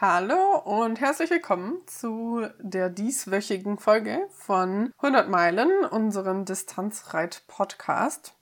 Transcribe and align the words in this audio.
Hallo 0.00 0.58
und 0.58 1.00
herzlich 1.00 1.28
willkommen 1.28 1.82
zu 1.86 2.46
der 2.60 2.88
dieswöchigen 2.88 3.78
Folge 3.78 4.28
von 4.30 4.92
100 4.98 5.28
Meilen, 5.28 5.68
unserem 5.90 6.44
Distanzreit-Podcast. 6.44 8.32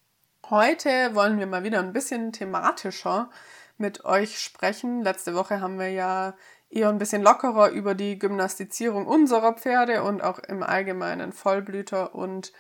Heute 0.50 1.14
wollen 1.14 1.38
wir 1.38 1.46
mal 1.46 1.64
wieder 1.64 1.78
ein 1.78 1.94
bisschen 1.94 2.34
thematischer 2.34 3.30
mit 3.78 4.04
euch 4.04 4.38
sprechen. 4.38 5.00
Letzte 5.00 5.34
Woche 5.34 5.62
haben 5.62 5.78
wir 5.78 5.88
ja 5.88 6.34
eher 6.68 6.90
ein 6.90 6.98
bisschen 6.98 7.22
lockerer 7.22 7.70
über 7.70 7.94
die 7.94 8.18
Gymnastizierung 8.18 9.06
unserer 9.06 9.54
Pferde 9.54 10.02
und 10.02 10.22
auch 10.22 10.40
im 10.40 10.62
Allgemeinen 10.62 11.32
Vollblüter 11.32 12.14
und 12.14 12.52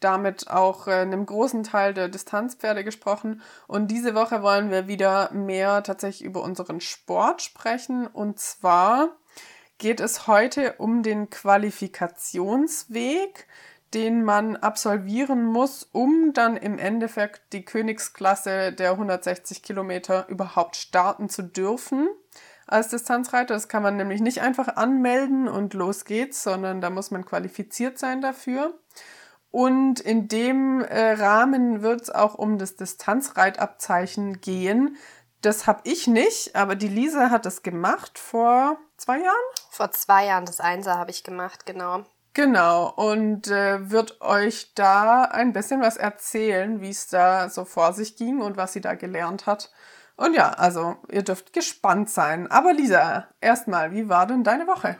damit 0.00 0.50
auch 0.50 0.88
äh, 0.88 0.92
einem 0.92 1.26
großen 1.26 1.62
Teil 1.62 1.92
der 1.94 2.08
Distanzpferde 2.08 2.84
gesprochen. 2.84 3.42
Und 3.66 3.90
diese 3.90 4.14
Woche 4.14 4.42
wollen 4.42 4.70
wir 4.70 4.88
wieder 4.88 5.30
mehr 5.32 5.82
tatsächlich 5.82 6.24
über 6.24 6.42
unseren 6.42 6.80
Sport 6.80 7.42
sprechen. 7.42 8.06
Und 8.06 8.38
zwar 8.38 9.16
geht 9.78 10.00
es 10.00 10.26
heute 10.26 10.74
um 10.78 11.02
den 11.02 11.28
Qualifikationsweg, 11.30 13.46
den 13.94 14.22
man 14.22 14.56
absolvieren 14.56 15.44
muss, 15.44 15.88
um 15.90 16.32
dann 16.32 16.56
im 16.56 16.78
Endeffekt 16.78 17.52
die 17.52 17.64
Königsklasse 17.64 18.72
der 18.72 18.92
160 18.92 19.62
Kilometer 19.62 20.28
überhaupt 20.28 20.76
starten 20.76 21.28
zu 21.28 21.42
dürfen 21.42 22.08
als 22.68 22.88
Distanzreiter. 22.88 23.54
Das 23.54 23.68
kann 23.68 23.82
man 23.82 23.96
nämlich 23.96 24.20
nicht 24.20 24.42
einfach 24.42 24.76
anmelden 24.76 25.48
und 25.48 25.74
los 25.74 26.04
geht's, 26.04 26.42
sondern 26.42 26.80
da 26.80 26.90
muss 26.90 27.10
man 27.10 27.24
qualifiziert 27.24 27.98
sein 27.98 28.20
dafür. 28.20 28.78
Und 29.50 29.98
in 30.00 30.28
dem 30.28 30.80
äh, 30.82 31.12
Rahmen 31.12 31.82
wird 31.82 32.02
es 32.02 32.10
auch 32.10 32.34
um 32.34 32.58
das 32.58 32.76
Distanzreitabzeichen 32.76 34.40
gehen. 34.40 34.96
Das 35.42 35.66
habe 35.66 35.80
ich 35.84 36.06
nicht, 36.06 36.54
aber 36.54 36.76
die 36.76 36.88
Lisa 36.88 37.30
hat 37.30 37.46
das 37.46 37.62
gemacht 37.62 38.18
vor 38.18 38.78
zwei 38.96 39.18
Jahren. 39.18 39.36
Vor 39.70 39.90
zwei 39.90 40.26
Jahren, 40.26 40.44
das 40.44 40.60
Einser 40.60 40.98
habe 40.98 41.10
ich 41.10 41.24
gemacht, 41.24 41.66
genau. 41.66 42.04
Genau, 42.32 42.92
und 42.94 43.48
äh, 43.48 43.90
wird 43.90 44.20
euch 44.20 44.72
da 44.74 45.22
ein 45.22 45.52
bisschen 45.52 45.80
was 45.80 45.96
erzählen, 45.96 46.80
wie 46.80 46.90
es 46.90 47.08
da 47.08 47.48
so 47.48 47.64
vor 47.64 47.92
sich 47.92 48.16
ging 48.16 48.40
und 48.40 48.56
was 48.56 48.72
sie 48.72 48.80
da 48.80 48.94
gelernt 48.94 49.46
hat. 49.46 49.72
Und 50.16 50.34
ja, 50.34 50.50
also 50.50 50.96
ihr 51.10 51.22
dürft 51.22 51.52
gespannt 51.52 52.08
sein. 52.08 52.48
Aber 52.48 52.72
Lisa, 52.72 53.26
erstmal, 53.40 53.90
wie 53.92 54.08
war 54.08 54.26
denn 54.26 54.44
deine 54.44 54.66
Woche? 54.68 54.96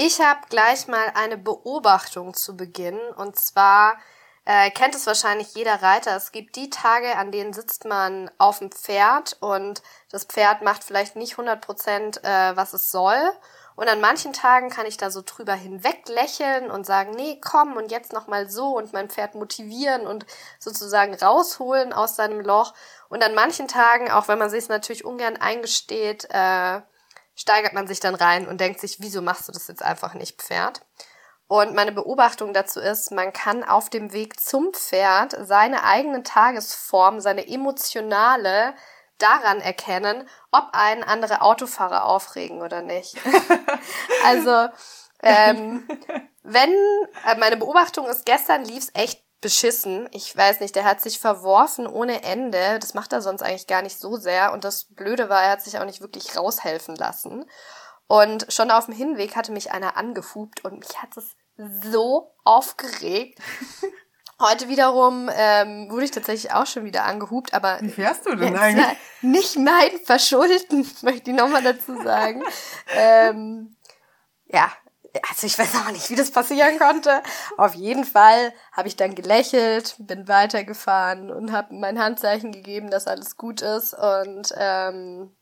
Ich 0.00 0.20
habe 0.20 0.38
gleich 0.48 0.86
mal 0.86 1.10
eine 1.14 1.36
Beobachtung 1.36 2.32
zu 2.32 2.56
Beginn. 2.56 3.00
Und 3.16 3.34
zwar 3.34 3.98
äh, 4.44 4.70
kennt 4.70 4.94
es 4.94 5.08
wahrscheinlich 5.08 5.56
jeder 5.56 5.82
Reiter. 5.82 6.14
Es 6.14 6.30
gibt 6.30 6.54
die 6.54 6.70
Tage, 6.70 7.16
an 7.16 7.32
denen 7.32 7.52
sitzt 7.52 7.84
man 7.84 8.30
auf 8.38 8.60
dem 8.60 8.70
Pferd 8.70 9.36
und 9.40 9.82
das 10.12 10.22
Pferd 10.22 10.62
macht 10.62 10.84
vielleicht 10.84 11.16
nicht 11.16 11.32
100 11.32 11.60
Prozent, 11.60 12.22
äh, 12.22 12.56
was 12.56 12.74
es 12.74 12.92
soll. 12.92 13.18
Und 13.74 13.88
an 13.88 14.00
manchen 14.00 14.32
Tagen 14.32 14.70
kann 14.70 14.86
ich 14.86 14.98
da 14.98 15.10
so 15.10 15.20
drüber 15.26 15.54
hinweg 15.54 16.08
lächeln 16.08 16.70
und 16.70 16.86
sagen, 16.86 17.10
nee, 17.16 17.40
komm 17.44 17.76
und 17.76 17.90
jetzt 17.90 18.12
nochmal 18.12 18.48
so 18.48 18.76
und 18.76 18.92
mein 18.92 19.10
Pferd 19.10 19.34
motivieren 19.34 20.06
und 20.06 20.26
sozusagen 20.60 21.14
rausholen 21.14 21.92
aus 21.92 22.14
seinem 22.14 22.40
Loch. 22.40 22.72
Und 23.08 23.24
an 23.24 23.34
manchen 23.34 23.66
Tagen, 23.66 24.12
auch 24.12 24.28
wenn 24.28 24.38
man 24.38 24.48
sich 24.48 24.62
es 24.62 24.68
natürlich 24.68 25.04
ungern 25.04 25.36
eingesteht, 25.38 26.28
äh, 26.30 26.82
steigert 27.38 27.72
man 27.72 27.86
sich 27.86 28.00
dann 28.00 28.16
rein 28.16 28.48
und 28.48 28.60
denkt 28.60 28.80
sich, 28.80 28.96
wieso 29.00 29.22
machst 29.22 29.46
du 29.46 29.52
das 29.52 29.68
jetzt 29.68 29.82
einfach 29.82 30.14
nicht, 30.14 30.42
Pferd? 30.42 30.82
Und 31.46 31.74
meine 31.74 31.92
Beobachtung 31.92 32.52
dazu 32.52 32.80
ist, 32.80 33.12
man 33.12 33.32
kann 33.32 33.64
auf 33.64 33.88
dem 33.88 34.12
Weg 34.12 34.38
zum 34.40 34.74
Pferd 34.74 35.36
seine 35.40 35.84
eigene 35.84 36.22
Tagesform, 36.24 37.20
seine 37.20 37.48
emotionale 37.48 38.74
daran 39.18 39.60
erkennen, 39.60 40.28
ob 40.50 40.68
einen 40.72 41.04
andere 41.04 41.40
Autofahrer 41.40 42.04
aufregen 42.04 42.60
oder 42.60 42.82
nicht. 42.82 43.16
also, 44.24 44.68
ähm, 45.22 45.88
wenn, 46.42 46.70
äh, 47.24 47.36
meine 47.38 47.56
Beobachtung 47.56 48.06
ist, 48.06 48.26
gestern 48.26 48.64
lief's 48.64 48.90
echt 48.94 49.24
beschissen. 49.40 50.08
Ich 50.12 50.36
weiß 50.36 50.60
nicht, 50.60 50.74
der 50.74 50.84
hat 50.84 51.00
sich 51.00 51.18
verworfen 51.18 51.86
ohne 51.86 52.22
Ende. 52.22 52.78
Das 52.80 52.94
macht 52.94 53.12
er 53.12 53.22
sonst 53.22 53.42
eigentlich 53.42 53.66
gar 53.66 53.82
nicht 53.82 53.98
so 53.98 54.16
sehr. 54.16 54.52
Und 54.52 54.64
das 54.64 54.84
Blöde 54.84 55.28
war, 55.28 55.42
er 55.42 55.52
hat 55.52 55.62
sich 55.62 55.78
auch 55.78 55.84
nicht 55.84 56.00
wirklich 56.00 56.36
raushelfen 56.36 56.96
lassen. 56.96 57.44
Und 58.06 58.46
schon 58.52 58.70
auf 58.70 58.86
dem 58.86 58.94
Hinweg 58.94 59.36
hatte 59.36 59.52
mich 59.52 59.70
einer 59.70 59.96
angefubt 59.96 60.64
und 60.64 60.78
mich 60.80 61.00
hat 61.02 61.16
es 61.16 61.36
so 61.56 62.34
aufgeregt. 62.44 63.38
Heute 64.40 64.68
wiederum 64.68 65.28
ähm, 65.34 65.90
wurde 65.90 66.04
ich 66.04 66.12
tatsächlich 66.12 66.52
auch 66.52 66.66
schon 66.66 66.84
wieder 66.84 67.04
angehupt, 67.04 67.54
aber 67.54 67.78
wie 67.80 67.90
fährst 67.90 68.24
du 68.24 68.36
denn 68.36 68.56
eigentlich? 68.56 68.86
Nicht 69.20 69.56
mein 69.56 69.90
Verschulden, 70.04 70.88
möchte 71.02 71.30
ich 71.30 71.36
nochmal 71.36 71.62
dazu 71.62 72.00
sagen. 72.02 72.44
ähm, 72.96 73.76
ja, 74.46 74.72
also 75.28 75.46
ich 75.46 75.58
weiß 75.58 75.74
auch 75.76 75.90
nicht, 75.90 76.10
wie 76.10 76.16
das 76.16 76.30
passieren 76.30 76.78
konnte. 76.78 77.22
Auf 77.56 77.74
jeden 77.74 78.04
Fall 78.04 78.52
habe 78.72 78.88
ich 78.88 78.96
dann 78.96 79.14
gelächelt, 79.14 79.96
bin 79.98 80.28
weitergefahren 80.28 81.30
und 81.30 81.52
habe 81.52 81.74
mein 81.74 81.98
Handzeichen 81.98 82.52
gegeben, 82.52 82.90
dass 82.90 83.06
alles 83.06 83.36
gut 83.36 83.62
ist. 83.62 83.94
Und 83.94 84.52
ähm, 84.56 85.34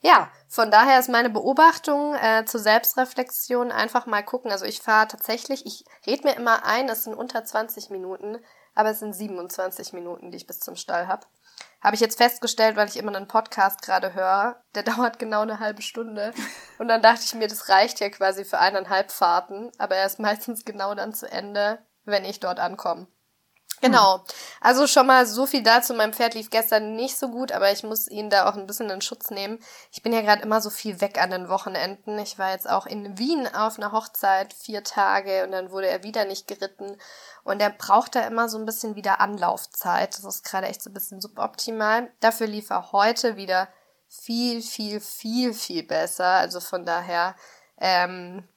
ja, 0.00 0.30
von 0.48 0.70
daher 0.70 0.98
ist 1.00 1.08
meine 1.08 1.30
Beobachtung 1.30 2.14
äh, 2.14 2.44
zur 2.44 2.60
Selbstreflexion 2.60 3.72
einfach 3.72 4.06
mal 4.06 4.22
gucken. 4.22 4.50
Also 4.50 4.64
ich 4.64 4.80
fahre 4.80 5.08
tatsächlich, 5.08 5.66
ich 5.66 5.84
red 6.06 6.24
mir 6.24 6.36
immer 6.36 6.64
ein, 6.64 6.88
es 6.88 7.04
sind 7.04 7.14
unter 7.14 7.44
20 7.44 7.90
Minuten, 7.90 8.38
aber 8.74 8.90
es 8.90 9.00
sind 9.00 9.14
27 9.14 9.92
Minuten, 9.92 10.30
die 10.30 10.36
ich 10.36 10.46
bis 10.46 10.60
zum 10.60 10.76
Stall 10.76 11.08
habe. 11.08 11.26
Habe 11.86 11.94
ich 11.94 12.00
jetzt 12.00 12.18
festgestellt, 12.18 12.74
weil 12.74 12.88
ich 12.88 12.96
immer 12.96 13.14
einen 13.14 13.28
Podcast 13.28 13.80
gerade 13.80 14.12
höre. 14.12 14.60
Der 14.74 14.82
dauert 14.82 15.20
genau 15.20 15.42
eine 15.42 15.60
halbe 15.60 15.82
Stunde. 15.82 16.34
Und 16.80 16.88
dann 16.88 17.00
dachte 17.00 17.22
ich 17.24 17.32
mir, 17.32 17.46
das 17.46 17.68
reicht 17.68 18.00
ja 18.00 18.10
quasi 18.10 18.44
für 18.44 18.58
eineinhalb 18.58 19.12
Fahrten. 19.12 19.70
Aber 19.78 19.94
er 19.94 20.06
ist 20.06 20.18
meistens 20.18 20.64
genau 20.64 20.96
dann 20.96 21.14
zu 21.14 21.30
Ende, 21.30 21.78
wenn 22.04 22.24
ich 22.24 22.40
dort 22.40 22.58
ankomme. 22.58 23.06
Genau. 23.82 24.24
Also 24.60 24.86
schon 24.86 25.06
mal 25.06 25.26
so 25.26 25.46
viel 25.46 25.62
dazu. 25.62 25.92
Mein 25.94 26.14
Pferd 26.14 26.34
lief 26.34 26.50
gestern 26.50 26.96
nicht 26.96 27.18
so 27.18 27.28
gut, 27.28 27.52
aber 27.52 27.70
ich 27.70 27.82
muss 27.82 28.08
ihn 28.08 28.30
da 28.30 28.48
auch 28.48 28.54
ein 28.54 28.66
bisschen 28.66 28.88
in 28.88 29.02
Schutz 29.02 29.30
nehmen. 29.30 29.58
Ich 29.92 30.02
bin 30.02 30.12
ja 30.12 30.22
gerade 30.22 30.42
immer 30.42 30.60
so 30.60 30.70
viel 30.70 31.00
weg 31.00 31.20
an 31.20 31.30
den 31.30 31.48
Wochenenden. 31.48 32.18
Ich 32.18 32.38
war 32.38 32.52
jetzt 32.52 32.68
auch 32.68 32.86
in 32.86 33.18
Wien 33.18 33.46
auf 33.54 33.78
einer 33.78 33.92
Hochzeit 33.92 34.54
vier 34.54 34.82
Tage 34.82 35.44
und 35.44 35.52
dann 35.52 35.70
wurde 35.70 35.88
er 35.88 36.02
wieder 36.02 36.24
nicht 36.24 36.48
geritten. 36.48 36.96
Und 37.44 37.60
er 37.60 37.70
braucht 37.70 38.14
da 38.14 38.26
immer 38.26 38.48
so 38.48 38.58
ein 38.58 38.66
bisschen 38.66 38.96
wieder 38.96 39.20
Anlaufzeit. 39.20 40.14
Das 40.14 40.24
ist 40.24 40.44
gerade 40.44 40.66
echt 40.68 40.82
so 40.82 40.90
ein 40.90 40.94
bisschen 40.94 41.20
suboptimal. 41.20 42.10
Dafür 42.20 42.46
lief 42.46 42.70
er 42.70 42.92
heute 42.92 43.36
wieder 43.36 43.68
viel, 44.08 44.62
viel, 44.62 45.00
viel, 45.00 45.52
viel 45.52 45.82
besser. 45.82 46.26
Also 46.26 46.60
von 46.60 46.86
daher, 46.86 47.36
ähm, 47.78 48.48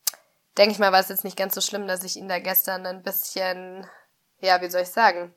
denke 0.57 0.71
ich 0.71 0.79
mal, 0.79 0.91
war 0.91 1.01
es 1.01 1.09
jetzt 1.09 1.23
nicht 1.25 1.37
ganz 1.37 1.55
so 1.55 1.61
schlimm, 1.61 1.87
dass 1.87 2.03
ich 2.03 2.15
ihn 2.15 2.29
da 2.29 2.39
gestern 2.39 2.85
ein 2.85 3.03
bisschen 3.03 3.85
ja, 4.41 4.61
wie 4.61 4.69
soll 4.69 4.81
ich 4.81 4.89
sagen, 4.89 5.33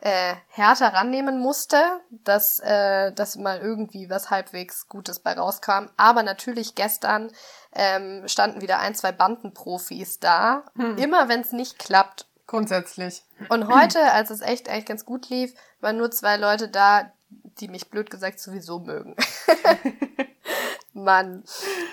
äh, 0.00 0.34
härter 0.48 0.94
rannehmen 0.94 1.38
musste, 1.40 2.00
dass, 2.10 2.58
äh, 2.60 3.12
dass 3.12 3.36
mal 3.36 3.58
irgendwie 3.60 4.08
was 4.08 4.30
halbwegs 4.30 4.88
Gutes 4.88 5.20
bei 5.20 5.34
rauskam. 5.34 5.90
Aber 5.96 6.22
natürlich 6.22 6.74
gestern 6.74 7.30
ähm, 7.74 8.26
standen 8.26 8.62
wieder 8.62 8.78
ein, 8.78 8.94
zwei 8.94 9.12
Bandenprofis 9.12 10.18
da. 10.18 10.64
Hm. 10.76 10.96
Immer 10.96 11.28
wenn 11.28 11.40
es 11.40 11.52
nicht 11.52 11.78
klappt. 11.78 12.26
Grundsätzlich. 12.46 13.22
Und 13.48 13.68
heute, 13.68 14.10
als 14.10 14.30
es 14.30 14.40
echt 14.40 14.68
eigentlich 14.68 14.86
ganz 14.86 15.04
gut 15.04 15.28
lief, 15.28 15.54
waren 15.80 15.98
nur 15.98 16.10
zwei 16.10 16.36
Leute 16.36 16.68
da, 16.68 17.12
die 17.28 17.68
mich 17.68 17.90
blöd 17.90 18.10
gesagt 18.10 18.40
sowieso 18.40 18.80
mögen. 18.80 19.14
Mann. 20.92 21.44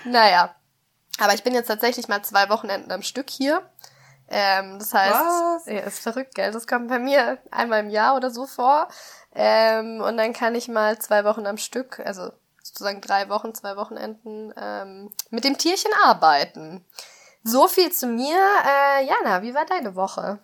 Naja. 0.06 0.56
Aber 1.20 1.34
ich 1.34 1.44
bin 1.44 1.53
jetzt 1.53 1.68
tatsächlich 1.68 2.08
mal 2.08 2.24
zwei 2.24 2.50
Wochenenden 2.50 2.92
am 2.92 3.02
Stück 3.03 3.30
hier. 3.30 3.70
Ähm, 4.30 4.80
das 4.80 4.94
heißt, 4.94 5.14
Was? 5.14 5.66
ja, 5.68 5.80
ist 5.80 6.00
verrückt, 6.00 6.36
gell? 6.36 6.52
Das 6.52 6.68
kommt 6.68 6.90
bei 6.90 7.00
mir 7.00 7.38
einmal 7.52 7.80
im 7.80 7.90
Jahr 7.90 8.16
oder 8.16 8.30
so 8.30 8.46
vor. 8.46 8.88
Ähm, 9.34 10.02
und 10.02 10.18
dann 10.18 10.34
kann 10.34 10.56
ich 10.56 10.68
mal 10.68 11.00
zwei 11.00 11.24
Wochen 11.24 11.48
am 11.48 11.58
Stück, 11.58 12.02
also 12.06 12.32
sozusagen 12.62 13.02
drei 13.02 13.30
Wochen, 13.30 13.56
zwei 13.56 13.78
Wochenenden, 13.78 14.54
ähm, 14.58 15.12
mit 15.30 15.44
dem 15.44 15.58
Tierchen 15.58 15.92
arbeiten. 16.03 16.85
So 17.44 17.68
viel 17.68 17.91
zu 17.91 18.08
mir. 18.08 18.35
Äh, 18.35 19.06
Jana, 19.06 19.41
wie 19.41 19.53
war 19.53 19.66
deine 19.66 19.96
Woche? 19.96 20.40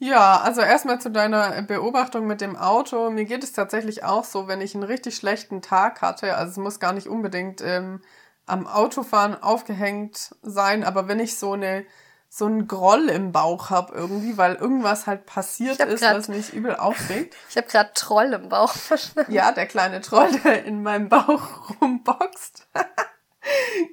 Ja, 0.00 0.40
also 0.40 0.60
erstmal 0.60 1.00
zu 1.00 1.10
deiner 1.10 1.60
Beobachtung 1.62 2.26
mit 2.26 2.40
dem 2.40 2.56
Auto. 2.56 3.10
Mir 3.10 3.24
geht 3.24 3.42
es 3.42 3.52
tatsächlich 3.52 4.04
auch 4.04 4.24
so, 4.24 4.46
wenn 4.46 4.60
ich 4.60 4.74
einen 4.74 4.84
richtig 4.84 5.16
schlechten 5.16 5.60
Tag 5.60 6.02
hatte, 6.02 6.36
also 6.36 6.52
es 6.52 6.56
muss 6.56 6.78
gar 6.78 6.92
nicht 6.92 7.08
unbedingt 7.08 7.60
ähm, 7.62 8.00
am 8.46 8.68
Autofahren 8.68 9.42
aufgehängt 9.42 10.36
sein, 10.42 10.84
aber 10.84 11.08
wenn 11.08 11.18
ich 11.18 11.36
so 11.36 11.52
eine 11.52 11.84
so 12.28 12.44
einen 12.44 12.68
Groll 12.68 13.08
im 13.08 13.32
Bauch 13.32 13.70
habe 13.70 13.94
irgendwie, 13.94 14.36
weil 14.36 14.56
irgendwas 14.56 15.06
halt 15.06 15.24
passiert 15.26 15.80
ist, 15.80 16.00
grad, 16.00 16.16
was 16.16 16.28
mich 16.28 16.52
übel 16.52 16.76
aufregt. 16.76 17.36
Ich 17.48 17.56
habe 17.56 17.66
gerade 17.66 17.90
Troll 17.94 18.32
im 18.32 18.48
Bauch 18.48 18.72
verstanden. 18.74 19.32
Ja, 19.32 19.52
der 19.52 19.66
kleine 19.66 20.00
Troll, 20.00 20.30
der 20.44 20.64
in 20.64 20.82
meinem 20.82 21.08
Bauch 21.08 21.70
rumboxt. 21.80 22.68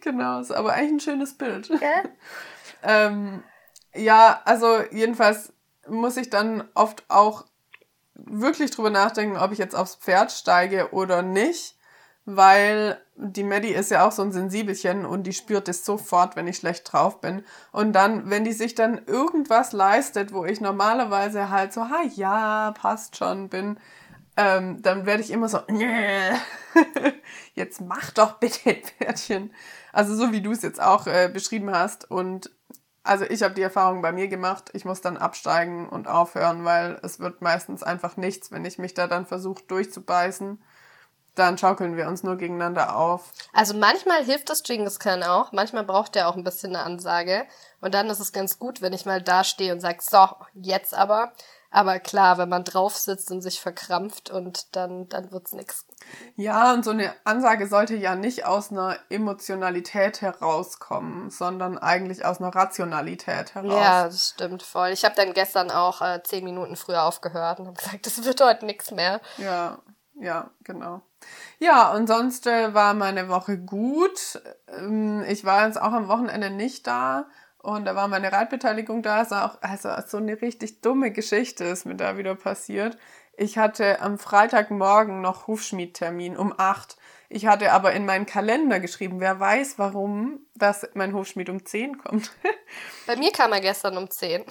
genau, 0.02 0.42
ist 0.42 0.52
aber 0.52 0.74
eigentlich 0.74 0.92
ein 0.92 1.00
schönes 1.00 1.38
Bild. 1.38 1.72
Okay. 1.72 2.04
ähm, 2.84 3.44
ja, 3.94 4.42
also 4.44 4.82
jedenfalls 4.92 5.54
muss 5.88 6.18
ich 6.18 6.30
dann 6.30 6.68
oft 6.74 7.06
auch 7.08 7.46
wirklich 8.16 8.72
drüber 8.72 8.90
nachdenken, 8.90 9.38
ob 9.38 9.52
ich 9.52 9.58
jetzt 9.58 9.76
aufs 9.76 9.96
Pferd 9.96 10.32
steige 10.32 10.92
oder 10.94 11.22
nicht, 11.22 11.75
weil 12.26 13.00
die 13.16 13.44
Maddie 13.44 13.70
ist 13.70 13.92
ja 13.92 14.06
auch 14.06 14.12
so 14.12 14.24
ein 14.24 14.32
Sensibelchen 14.32 15.06
und 15.06 15.24
die 15.24 15.34
spürt 15.34 15.70
es 15.70 15.86
sofort, 15.86 16.36
wenn 16.36 16.48
ich 16.48 16.58
schlecht 16.58 16.92
drauf 16.92 17.22
bin. 17.22 17.44
Und 17.72 17.94
dann, 17.94 18.30
wenn 18.30 18.44
die 18.44 18.52
sich 18.52 18.76
dann 18.76 19.06
irgendwas 19.06 19.72
leistet, 19.72 20.34
wo 20.34 20.44
ich 20.44 20.60
normalerweise 20.60 21.50
halt 21.50 21.72
so, 21.72 21.90
ha 21.90 22.02
ja, 22.16 22.74
passt 22.80 23.16
schon 23.16 23.50
bin, 23.50 23.80
ähm, 24.38 24.82
dann 24.82 25.06
werde 25.06 25.22
ich 25.22 25.32
immer 25.32 25.48
so, 25.48 25.60
jetzt 27.54 27.80
mach 27.80 28.12
doch 28.12 28.34
bitte, 28.34 28.76
Pferdchen. 28.98 29.54
Also 29.94 30.16
so 30.16 30.34
wie 30.34 30.42
du 30.42 30.52
es 30.52 30.62
jetzt 30.62 30.82
auch 30.82 31.08
äh, 31.08 31.30
beschrieben 31.32 31.72
hast. 31.72 32.10
Und 32.10 32.52
also 33.04 33.24
ich 33.24 33.44
habe 33.44 33.54
die 33.54 33.62
Erfahrung 33.62 34.02
bei 34.02 34.12
mir 34.12 34.28
gemacht, 34.28 34.72
ich 34.74 34.84
muss 34.84 35.00
dann 35.00 35.16
absteigen 35.16 35.88
und 35.88 36.08
aufhören, 36.08 36.66
weil 36.66 37.00
es 37.04 37.20
wird 37.20 37.42
meistens 37.42 37.84
einfach 37.84 38.18
nichts, 38.18 38.52
wenn 38.52 38.66
ich 38.66 38.80
mich 38.80 38.96
da 38.96 39.08
dann 39.08 39.28
versuche 39.28 39.64
durchzubeißen 39.68 40.60
dann 41.36 41.58
schaukeln 41.58 41.98
wir 41.98 42.08
uns 42.08 42.24
nur 42.24 42.38
gegeneinander 42.38 42.96
auf. 42.96 43.32
Also 43.54 43.74
manchmal 43.76 44.24
hilft 44.24 44.50
das 44.50 44.64
Genghis 44.64 45.00
Khan 45.00 45.24
auch, 45.24 45.52
manchmal 45.52 45.84
braucht 45.84 46.16
er 46.16 46.28
auch 46.30 46.36
ein 46.36 46.44
bisschen 46.44 46.76
eine 46.76 46.86
Ansage. 46.86 47.46
Und 47.82 47.94
dann 47.94 48.10
ist 48.10 48.20
es 48.20 48.32
ganz 48.32 48.58
gut, 48.58 48.82
wenn 48.82 48.94
ich 48.94 49.06
mal 49.06 49.22
da 49.22 49.44
stehe 49.44 49.74
und 49.74 49.80
sage, 49.80 50.00
so, 50.02 50.28
jetzt 50.54 50.94
aber. 50.94 51.34
Aber 51.76 52.00
klar, 52.00 52.38
wenn 52.38 52.48
man 52.48 52.64
drauf 52.64 52.96
sitzt 52.96 53.32
und 53.32 53.42
sich 53.42 53.60
verkrampft 53.60 54.30
und 54.30 54.78
dann, 54.78 55.10
dann 55.10 55.34
wird's 55.34 55.52
nix. 55.52 55.86
Ja, 56.38 56.74
und 56.74 56.86
so 56.86 56.92
eine 56.92 57.14
Ansage 57.26 57.68
sollte 57.68 57.96
ja 57.96 58.16
nicht 58.16 58.46
aus 58.46 58.72
einer 58.72 58.96
Emotionalität 59.10 60.22
herauskommen, 60.22 61.30
sondern 61.30 61.78
eigentlich 61.78 62.24
aus 62.24 62.40
einer 62.40 62.56
Rationalität 62.56 63.56
heraus. 63.56 63.74
Ja, 63.74 64.04
das 64.06 64.30
stimmt 64.30 64.64
voll. 64.64 64.92
Ich 64.92 65.04
habe 65.04 65.16
dann 65.16 65.34
gestern 65.34 65.70
auch 65.70 66.02
äh, 66.02 66.24
zehn 66.24 66.46
Minuten 66.46 66.78
früher 66.78 67.04
aufgehört 67.04 67.60
und 67.60 67.68
habe 67.68 67.78
gesagt, 67.78 68.06
das 68.06 68.24
wird 68.24 68.40
heute 68.40 68.66
nix 68.66 68.92
mehr. 68.92 69.20
Ja, 69.38 69.80
ja, 70.20 70.52
genau. 70.64 71.02
Ja, 71.60 71.92
und 71.94 72.08
sonst 72.08 72.48
äh, 72.48 72.74
war 72.74 72.94
meine 72.94 73.30
Woche 73.30 73.58
gut. 73.58 74.42
Ähm, 74.68 75.24
ich 75.28 75.46
war 75.46 75.66
jetzt 75.68 75.82
auch 75.82 75.92
am 75.94 76.08
Wochenende 76.08 76.50
nicht 76.50 76.88
da. 76.88 77.28
Und 77.60 77.86
da 77.86 77.96
war 77.96 78.08
meine 78.08 78.32
Reitbeteiligung 78.32 79.02
da. 79.02 79.22
Es 79.22 79.32
auch, 79.32 79.62
also 79.62 79.90
so 80.08 80.18
eine 80.18 80.42
richtig 80.42 80.82
dumme 80.82 81.12
Geschichte 81.12 81.64
ist 81.66 81.86
mir 81.86 81.96
da 81.96 82.18
wieder 82.18 82.36
passiert. 82.36 82.98
Ich 83.38 83.58
hatte 83.58 84.02
am 84.02 84.18
Freitagmorgen 84.20 85.22
noch 85.22 85.48
Hufschmiedtermin 85.48 86.38
um 86.38 86.54
acht. 86.58 86.98
Ich 87.30 87.48
hatte 87.48 87.72
aber 87.72 87.94
in 87.94 88.06
meinen 88.06 88.26
Kalender 88.26 88.80
geschrieben, 88.80 89.20
wer 89.20 89.40
weiß, 89.40 89.78
warum 89.78 90.46
dass 90.58 90.88
mein 90.94 91.14
Hofschmied 91.14 91.50
um 91.50 91.66
10 91.66 91.98
kommt. 91.98 92.32
Bei 93.08 93.18
mir 93.18 93.32
kam 93.32 93.52
er 93.52 93.60
gestern 93.60 93.98
um 93.98 94.10
10. 94.10 94.46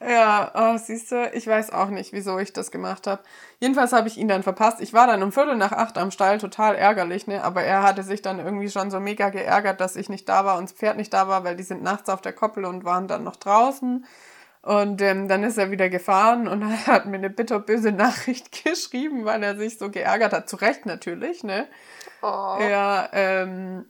Ja, 0.00 0.52
oh, 0.54 0.78
siehst 0.78 1.10
du, 1.10 1.28
ich 1.32 1.48
weiß 1.48 1.72
auch 1.72 1.88
nicht, 1.88 2.12
wieso 2.12 2.38
ich 2.38 2.52
das 2.52 2.70
gemacht 2.70 3.08
habe. 3.08 3.22
Jedenfalls 3.58 3.92
habe 3.92 4.06
ich 4.06 4.16
ihn 4.16 4.28
dann 4.28 4.44
verpasst. 4.44 4.80
Ich 4.80 4.92
war 4.92 5.08
dann 5.08 5.22
um 5.24 5.32
Viertel 5.32 5.56
nach 5.56 5.72
acht 5.72 5.98
am 5.98 6.12
Stall, 6.12 6.38
total 6.38 6.76
ärgerlich, 6.76 7.26
ne? 7.26 7.42
Aber 7.42 7.64
er 7.64 7.82
hatte 7.82 8.04
sich 8.04 8.22
dann 8.22 8.38
irgendwie 8.38 8.70
schon 8.70 8.92
so 8.92 9.00
mega 9.00 9.30
geärgert, 9.30 9.80
dass 9.80 9.96
ich 9.96 10.08
nicht 10.08 10.28
da 10.28 10.44
war 10.44 10.58
und 10.58 10.70
das 10.70 10.78
Pferd 10.78 10.96
nicht 10.96 11.12
da 11.12 11.26
war, 11.26 11.42
weil 11.42 11.56
die 11.56 11.64
sind 11.64 11.82
nachts 11.82 12.08
auf 12.08 12.20
der 12.20 12.32
Koppel 12.32 12.64
und 12.64 12.84
waren 12.84 13.08
dann 13.08 13.24
noch 13.24 13.36
draußen. 13.36 14.06
Und 14.62 15.00
ähm, 15.02 15.28
dann 15.28 15.44
ist 15.44 15.56
er 15.56 15.70
wieder 15.70 15.88
gefahren 15.88 16.48
und 16.48 16.64
hat 16.86 17.06
mir 17.06 17.16
eine 17.16 17.30
bitterböse 17.30 17.92
Nachricht 17.92 18.64
geschrieben, 18.64 19.24
weil 19.24 19.42
er 19.42 19.56
sich 19.56 19.78
so 19.78 19.90
geärgert 19.90 20.32
hat. 20.32 20.48
Zu 20.48 20.56
Recht 20.56 20.86
natürlich, 20.86 21.44
ne? 21.44 21.66
Oh. 22.22 22.58
Ja, 22.60 23.08
ähm, 23.12 23.86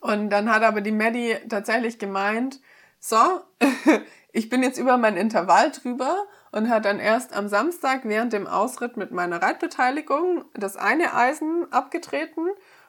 und 0.00 0.30
dann 0.30 0.52
hat 0.52 0.62
aber 0.62 0.80
die 0.80 0.92
Maddie 0.92 1.36
tatsächlich 1.48 1.98
gemeint, 1.98 2.60
so, 3.00 3.16
ich 4.32 4.48
bin 4.48 4.62
jetzt 4.62 4.78
über 4.78 4.96
mein 4.96 5.16
Intervall 5.16 5.70
drüber 5.72 6.26
und 6.52 6.68
hat 6.68 6.84
dann 6.84 7.00
erst 7.00 7.34
am 7.34 7.48
Samstag 7.48 8.00
während 8.04 8.32
dem 8.32 8.46
Ausritt 8.46 8.96
mit 8.96 9.10
meiner 9.10 9.42
Reitbeteiligung 9.42 10.44
das 10.54 10.76
eine 10.76 11.14
Eisen 11.14 11.70
abgetreten 11.72 12.46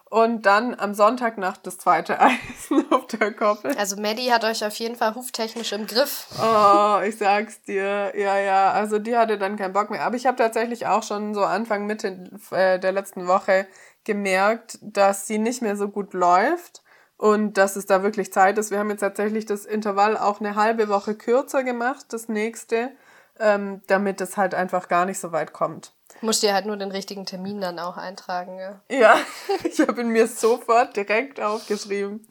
und 0.09 0.45
dann 0.45 0.73
am 0.79 0.93
Sonntagnacht 0.93 1.65
das 1.65 1.77
zweite 1.77 2.19
Eisen 2.21 2.91
auf 2.91 3.07
der 3.07 3.31
Koppel. 3.33 3.75
Also 3.77 3.95
Maddie 3.99 4.31
hat 4.31 4.43
euch 4.43 4.65
auf 4.65 4.75
jeden 4.75 4.95
Fall 4.95 5.15
huftechnisch 5.15 5.71
im 5.71 5.87
Griff. 5.87 6.27
Oh, 6.41 6.99
ich 7.05 7.17
sag's 7.17 7.61
dir. 7.61 8.13
Ja, 8.15 8.37
ja, 8.39 8.71
also 8.71 8.99
die 8.99 9.15
hatte 9.15 9.37
dann 9.37 9.55
keinen 9.55 9.73
Bock 9.73 9.89
mehr. 9.89 10.03
Aber 10.03 10.15
ich 10.15 10.25
habe 10.25 10.37
tatsächlich 10.37 10.87
auch 10.87 11.03
schon 11.03 11.33
so 11.33 11.43
Anfang 11.43 11.85
Mitte 11.85 12.29
äh, 12.51 12.79
der 12.79 12.91
letzten 12.91 13.27
Woche 13.27 13.67
gemerkt, 14.03 14.79
dass 14.81 15.27
sie 15.27 15.37
nicht 15.37 15.61
mehr 15.61 15.75
so 15.75 15.89
gut 15.89 16.13
läuft 16.13 16.81
und 17.17 17.57
dass 17.57 17.75
es 17.75 17.85
da 17.85 18.01
wirklich 18.01 18.33
Zeit 18.33 18.57
ist. 18.57 18.71
Wir 18.71 18.79
haben 18.79 18.89
jetzt 18.89 19.01
tatsächlich 19.01 19.45
das 19.45 19.65
Intervall 19.65 20.17
auch 20.17 20.39
eine 20.39 20.55
halbe 20.55 20.89
Woche 20.89 21.15
kürzer 21.15 21.63
gemacht, 21.63 22.05
das 22.09 22.29
nächste, 22.29 22.91
ähm, 23.39 23.81
damit 23.87 24.21
es 24.21 24.37
halt 24.37 24.55
einfach 24.55 24.87
gar 24.87 25.05
nicht 25.05 25.19
so 25.19 25.31
weit 25.31 25.53
kommt. 25.53 25.93
Musst 26.21 26.43
dir 26.43 26.53
halt 26.53 26.65
nur 26.65 26.77
den 26.77 26.91
richtigen 26.91 27.25
Termin 27.25 27.61
dann 27.61 27.79
auch 27.79 27.97
eintragen, 27.97 28.57
ja. 28.57 28.81
Ja, 28.89 29.15
ich 29.63 29.79
habe 29.79 30.01
ihn 30.01 30.09
mir 30.09 30.27
sofort 30.27 30.95
direkt 30.95 31.39
aufgeschrieben. 31.39 32.27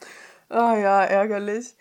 Ah 0.49 0.73
oh 0.73 0.77
ja, 0.77 1.05
ärgerlich. 1.05 1.77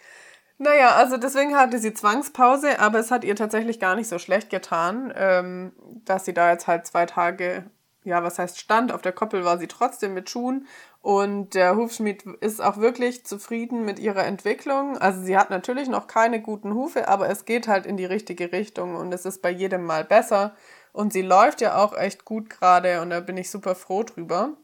Naja, 0.60 0.96
also 0.96 1.18
deswegen 1.18 1.56
hatte 1.56 1.78
sie 1.78 1.94
Zwangspause, 1.94 2.80
aber 2.80 3.00
es 3.00 3.12
hat 3.12 3.24
ihr 3.24 3.36
tatsächlich 3.36 3.80
gar 3.80 3.96
nicht 3.96 4.10
so 4.10 4.18
schlecht 4.18 4.50
getan, 4.50 5.14
ähm, 5.16 5.74
dass 6.06 6.26
sie 6.26 6.34
da 6.34 6.52
jetzt 6.52 6.66
halt 6.66 6.88
zwei 6.88 7.06
Tage, 7.06 7.70
ja, 8.04 8.24
was 8.24 8.40
heißt 8.40 8.60
stand, 8.60 8.92
auf 8.92 9.04
der 9.04 9.12
Koppel 9.12 9.46
war 9.46 9.60
sie 9.60 9.68
trotzdem 9.68 10.16
mit 10.16 10.30
Schuhen 10.30 10.68
und 11.02 11.54
der 11.54 11.76
Hufschmied 11.76 12.24
ist 12.42 12.62
auch 12.62 12.78
wirklich 12.78 13.24
zufrieden 13.26 13.86
mit 13.86 14.00
ihrer 14.00 14.26
Entwicklung. 14.26 14.98
Also 14.98 15.22
sie 15.22 15.38
hat 15.38 15.52
natürlich 15.52 15.90
noch 15.90 16.08
keine 16.08 16.42
guten 16.42 16.74
Hufe, 16.74 17.08
aber 17.08 17.30
es 17.30 17.46
geht 17.46 17.68
halt 17.68 17.86
in 17.86 17.96
die 17.96 18.06
richtige 18.06 18.52
Richtung 18.52 18.96
und 18.96 19.14
es 19.14 19.26
ist 19.26 19.42
bei 19.44 19.52
jedem 19.52 19.86
Mal 19.86 20.04
besser. 20.04 20.56
Und 20.98 21.14
sie 21.14 21.22
läuft 21.22 21.62
ja 21.62 21.78
auch 21.78 21.96
echt 21.96 22.26
gut 22.26 22.50
gerade 22.50 23.02
und 23.02 23.12
da 23.12 23.20
bin 23.20 23.38
ich 23.38 23.52
super 23.52 23.76
froh 23.76 24.02
drüber. 24.02 24.58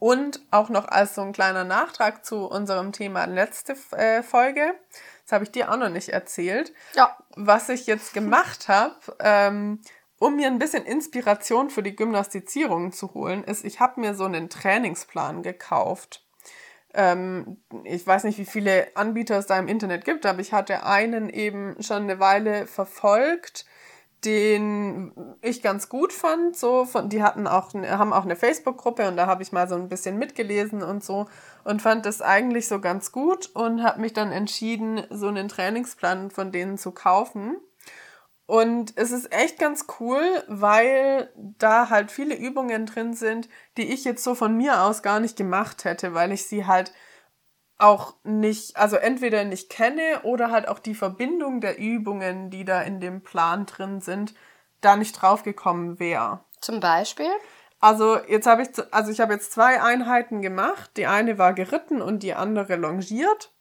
Und 0.00 0.40
auch 0.50 0.70
noch 0.70 0.88
als 0.88 1.14
so 1.14 1.22
ein 1.22 1.30
kleiner 1.30 1.62
Nachtrag 1.62 2.24
zu 2.24 2.48
unserem 2.48 2.90
Thema 2.90 3.26
letzte 3.26 3.76
äh, 3.92 4.24
Folge. 4.24 4.74
Das 5.22 5.30
habe 5.30 5.44
ich 5.44 5.52
dir 5.52 5.70
auch 5.70 5.76
noch 5.76 5.88
nicht 5.88 6.08
erzählt. 6.08 6.72
Ja. 6.96 7.16
Was 7.36 7.68
ich 7.68 7.86
jetzt 7.86 8.12
gemacht 8.12 8.66
habe, 8.66 8.96
ähm, 9.20 9.80
um 10.18 10.34
mir 10.34 10.48
ein 10.48 10.58
bisschen 10.58 10.84
Inspiration 10.84 11.70
für 11.70 11.84
die 11.84 11.94
Gymnastizierung 11.94 12.90
zu 12.90 13.14
holen, 13.14 13.44
ist, 13.44 13.64
ich 13.64 13.78
habe 13.78 14.00
mir 14.00 14.16
so 14.16 14.24
einen 14.24 14.50
Trainingsplan 14.50 15.44
gekauft. 15.44 16.24
Ähm, 16.92 17.62
ich 17.84 18.04
weiß 18.04 18.24
nicht, 18.24 18.38
wie 18.38 18.46
viele 18.46 18.88
Anbieter 18.96 19.38
es 19.38 19.46
da 19.46 19.56
im 19.60 19.68
Internet 19.68 20.04
gibt, 20.04 20.26
aber 20.26 20.40
ich 20.40 20.52
hatte 20.52 20.84
einen 20.84 21.30
eben 21.30 21.80
schon 21.80 22.02
eine 22.02 22.18
Weile 22.18 22.66
verfolgt, 22.66 23.64
den 24.24 25.12
ich 25.40 25.62
ganz 25.62 25.88
gut 25.88 26.12
fand. 26.12 26.56
So, 26.56 26.84
von, 26.84 27.08
die 27.08 27.22
hatten 27.22 27.46
auch, 27.46 27.72
haben 27.74 28.12
auch 28.12 28.24
eine 28.24 28.36
Facebook-Gruppe 28.36 29.08
und 29.08 29.16
da 29.16 29.26
habe 29.26 29.42
ich 29.42 29.52
mal 29.52 29.68
so 29.68 29.74
ein 29.74 29.88
bisschen 29.88 30.18
mitgelesen 30.18 30.82
und 30.82 31.02
so 31.02 31.26
und 31.64 31.82
fand 31.82 32.06
das 32.06 32.20
eigentlich 32.22 32.68
so 32.68 32.80
ganz 32.80 33.12
gut 33.12 33.50
und 33.54 33.82
habe 33.82 34.00
mich 34.00 34.12
dann 34.12 34.32
entschieden, 34.32 35.02
so 35.10 35.28
einen 35.28 35.48
Trainingsplan 35.48 36.30
von 36.30 36.52
denen 36.52 36.78
zu 36.78 36.92
kaufen. 36.92 37.56
Und 38.46 38.94
es 38.96 39.12
ist 39.12 39.32
echt 39.32 39.60
ganz 39.60 39.86
cool, 40.00 40.20
weil 40.48 41.32
da 41.36 41.88
halt 41.88 42.10
viele 42.10 42.34
Übungen 42.34 42.84
drin 42.84 43.14
sind, 43.14 43.48
die 43.76 43.92
ich 43.92 44.04
jetzt 44.04 44.24
so 44.24 44.34
von 44.34 44.56
mir 44.56 44.82
aus 44.82 45.02
gar 45.02 45.20
nicht 45.20 45.36
gemacht 45.36 45.84
hätte, 45.84 46.14
weil 46.14 46.32
ich 46.32 46.46
sie 46.46 46.66
halt 46.66 46.92
auch 47.80 48.14
nicht, 48.24 48.76
also 48.76 48.96
entweder 48.96 49.44
nicht 49.44 49.70
kenne 49.70 50.20
oder 50.22 50.50
halt 50.50 50.68
auch 50.68 50.78
die 50.78 50.94
Verbindung 50.94 51.60
der 51.60 51.78
Übungen, 51.78 52.50
die 52.50 52.64
da 52.64 52.82
in 52.82 53.00
dem 53.00 53.22
Plan 53.22 53.66
drin 53.66 54.00
sind, 54.00 54.34
da 54.80 54.96
nicht 54.96 55.12
draufgekommen 55.12 55.98
wäre. 55.98 56.40
Zum 56.60 56.80
Beispiel? 56.80 57.30
Also 57.80 58.18
jetzt 58.28 58.46
habe 58.46 58.62
ich, 58.62 58.68
also 58.90 59.10
ich 59.10 59.20
habe 59.20 59.32
jetzt 59.32 59.52
zwei 59.52 59.82
Einheiten 59.82 60.42
gemacht. 60.42 60.90
Die 60.96 61.06
eine 61.06 61.38
war 61.38 61.54
geritten 61.54 62.02
und 62.02 62.22
die 62.22 62.34
andere 62.34 62.76
longiert. 62.76 63.52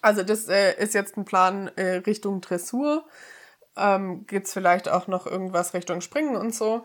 Also 0.00 0.22
das 0.22 0.48
äh, 0.48 0.74
ist 0.80 0.94
jetzt 0.94 1.16
ein 1.16 1.24
Plan 1.24 1.68
äh, 1.76 1.96
Richtung 1.96 2.40
Dressur 2.40 3.04
ähm, 3.76 4.26
geht 4.26 4.44
es 4.44 4.52
vielleicht 4.52 4.88
auch 4.88 5.06
noch 5.06 5.26
irgendwas 5.26 5.74
Richtung 5.74 6.00
Springen 6.00 6.36
und 6.36 6.54
so. 6.54 6.84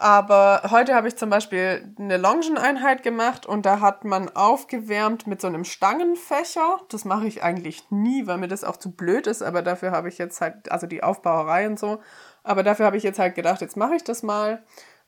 Aber 0.00 0.62
heute 0.70 0.94
habe 0.94 1.08
ich 1.08 1.16
zum 1.16 1.28
Beispiel 1.28 1.92
eine 1.98 2.18
Longeneinheit 2.18 3.02
gemacht 3.02 3.46
und 3.46 3.66
da 3.66 3.80
hat 3.80 4.04
man 4.04 4.28
aufgewärmt 4.28 5.26
mit 5.26 5.40
so 5.40 5.48
einem 5.48 5.64
Stangenfächer. 5.64 6.78
Das 6.88 7.04
mache 7.04 7.26
ich 7.26 7.42
eigentlich 7.42 7.90
nie, 7.90 8.28
weil 8.28 8.38
mir 8.38 8.46
das 8.46 8.62
auch 8.62 8.76
zu 8.76 8.92
blöd 8.92 9.26
ist, 9.26 9.42
aber 9.42 9.60
dafür 9.60 9.90
habe 9.90 10.08
ich 10.08 10.16
jetzt 10.18 10.40
halt, 10.40 10.70
also 10.70 10.86
die 10.86 11.02
Aufbauerei 11.02 11.66
und 11.66 11.80
so, 11.80 12.00
aber 12.44 12.62
dafür 12.62 12.86
habe 12.86 12.96
ich 12.96 13.02
jetzt 13.02 13.18
halt 13.18 13.34
gedacht, 13.34 13.60
jetzt 13.60 13.76
mache 13.76 13.96
ich 13.96 14.04
das 14.04 14.22
mal. 14.22 14.62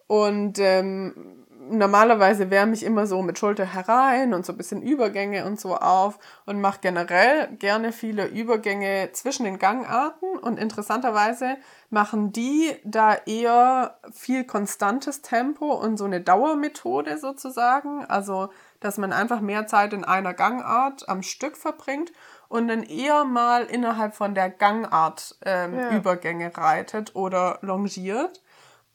Und 0.09 0.59
ähm, 0.59 1.47
normalerweise 1.71 2.51
wärme 2.51 2.75
ich 2.75 2.85
immer 2.85 3.07
so 3.07 3.23
mit 3.23 3.39
Schulter 3.39 3.65
herein 3.65 4.35
und 4.35 4.45
so 4.45 4.53
ein 4.53 4.57
bisschen 4.57 4.83
Übergänge 4.83 5.45
und 5.45 5.61
so 5.61 5.77
auf 5.77 6.19
und 6.47 6.61
mache 6.61 6.81
generell 6.83 7.49
gerne 7.59 7.93
viele 7.93 8.27
Übergänge 8.27 9.11
zwischen 9.13 9.45
den 9.45 9.59
Gangarten 9.59 10.39
und 10.39 10.59
interessanterweise 10.59 11.57
machen 11.91 12.33
die 12.33 12.77
da 12.85 13.15
eher 13.27 13.99
viel 14.13 14.45
konstantes 14.45 15.23
Tempo 15.23 15.73
und 15.73 15.97
so 15.97 16.05
eine 16.05 16.21
Dauermethode 16.21 17.19
sozusagen, 17.19 18.05
also 18.05 18.51
dass 18.81 18.99
man 18.99 19.13
einfach 19.13 19.41
mehr 19.41 19.67
Zeit 19.67 19.93
in 19.93 20.05
einer 20.05 20.35
Gangart 20.35 21.09
am 21.09 21.23
Stück 21.23 21.57
verbringt 21.57 22.13
und 22.49 22.69
dann 22.69 22.83
eher 22.83 23.25
mal 23.25 23.65
innerhalb 23.65 24.15
von 24.15 24.35
der 24.35 24.51
Gangart 24.51 25.37
ähm, 25.45 25.79
ja. 25.79 25.97
Übergänge 25.97 26.57
reitet 26.57 27.15
oder 27.15 27.59
longiert. 27.63 28.41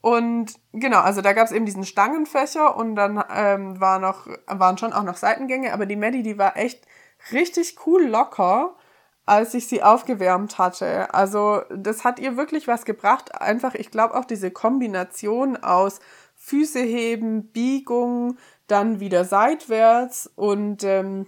Und 0.06 0.54
genau, 0.72 1.00
also 1.00 1.20
da 1.20 1.32
gab 1.32 1.46
es 1.46 1.52
eben 1.52 1.66
diesen 1.66 1.84
Stangenfächer 1.84 2.76
und 2.76 2.94
dann 2.94 3.24
ähm, 3.28 3.80
war 3.80 3.98
noch, 3.98 4.28
waren 4.46 4.78
schon 4.78 4.92
auch 4.92 5.02
noch 5.02 5.16
Seitengänge, 5.16 5.72
aber 5.72 5.84
die 5.84 5.96
Maddie, 5.96 6.22
die 6.22 6.38
war 6.38 6.56
echt 6.56 6.86
richtig 7.32 7.76
cool 7.84 8.04
locker, 8.04 8.76
als 9.24 9.52
ich 9.54 9.66
sie 9.66 9.82
aufgewärmt 9.82 10.58
hatte. 10.58 11.12
Also 11.12 11.62
das 11.74 12.04
hat 12.04 12.20
ihr 12.20 12.36
wirklich 12.36 12.68
was 12.68 12.84
gebracht. 12.84 13.40
Einfach, 13.40 13.74
ich 13.74 13.90
glaube 13.90 14.14
auch 14.14 14.24
diese 14.24 14.52
Kombination 14.52 15.56
aus 15.56 15.98
Füße 16.36 16.78
heben, 16.78 17.48
Biegung, 17.48 18.38
dann 18.68 19.00
wieder 19.00 19.24
seitwärts 19.24 20.30
und 20.36 20.84
ähm, 20.84 21.26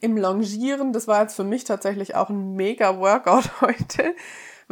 im 0.00 0.16
Longieren, 0.16 0.92
das 0.92 1.06
war 1.06 1.22
jetzt 1.22 1.36
für 1.36 1.44
mich 1.44 1.62
tatsächlich 1.62 2.16
auch 2.16 2.28
ein 2.28 2.56
mega 2.56 2.98
Workout 2.98 3.52
heute 3.60 4.16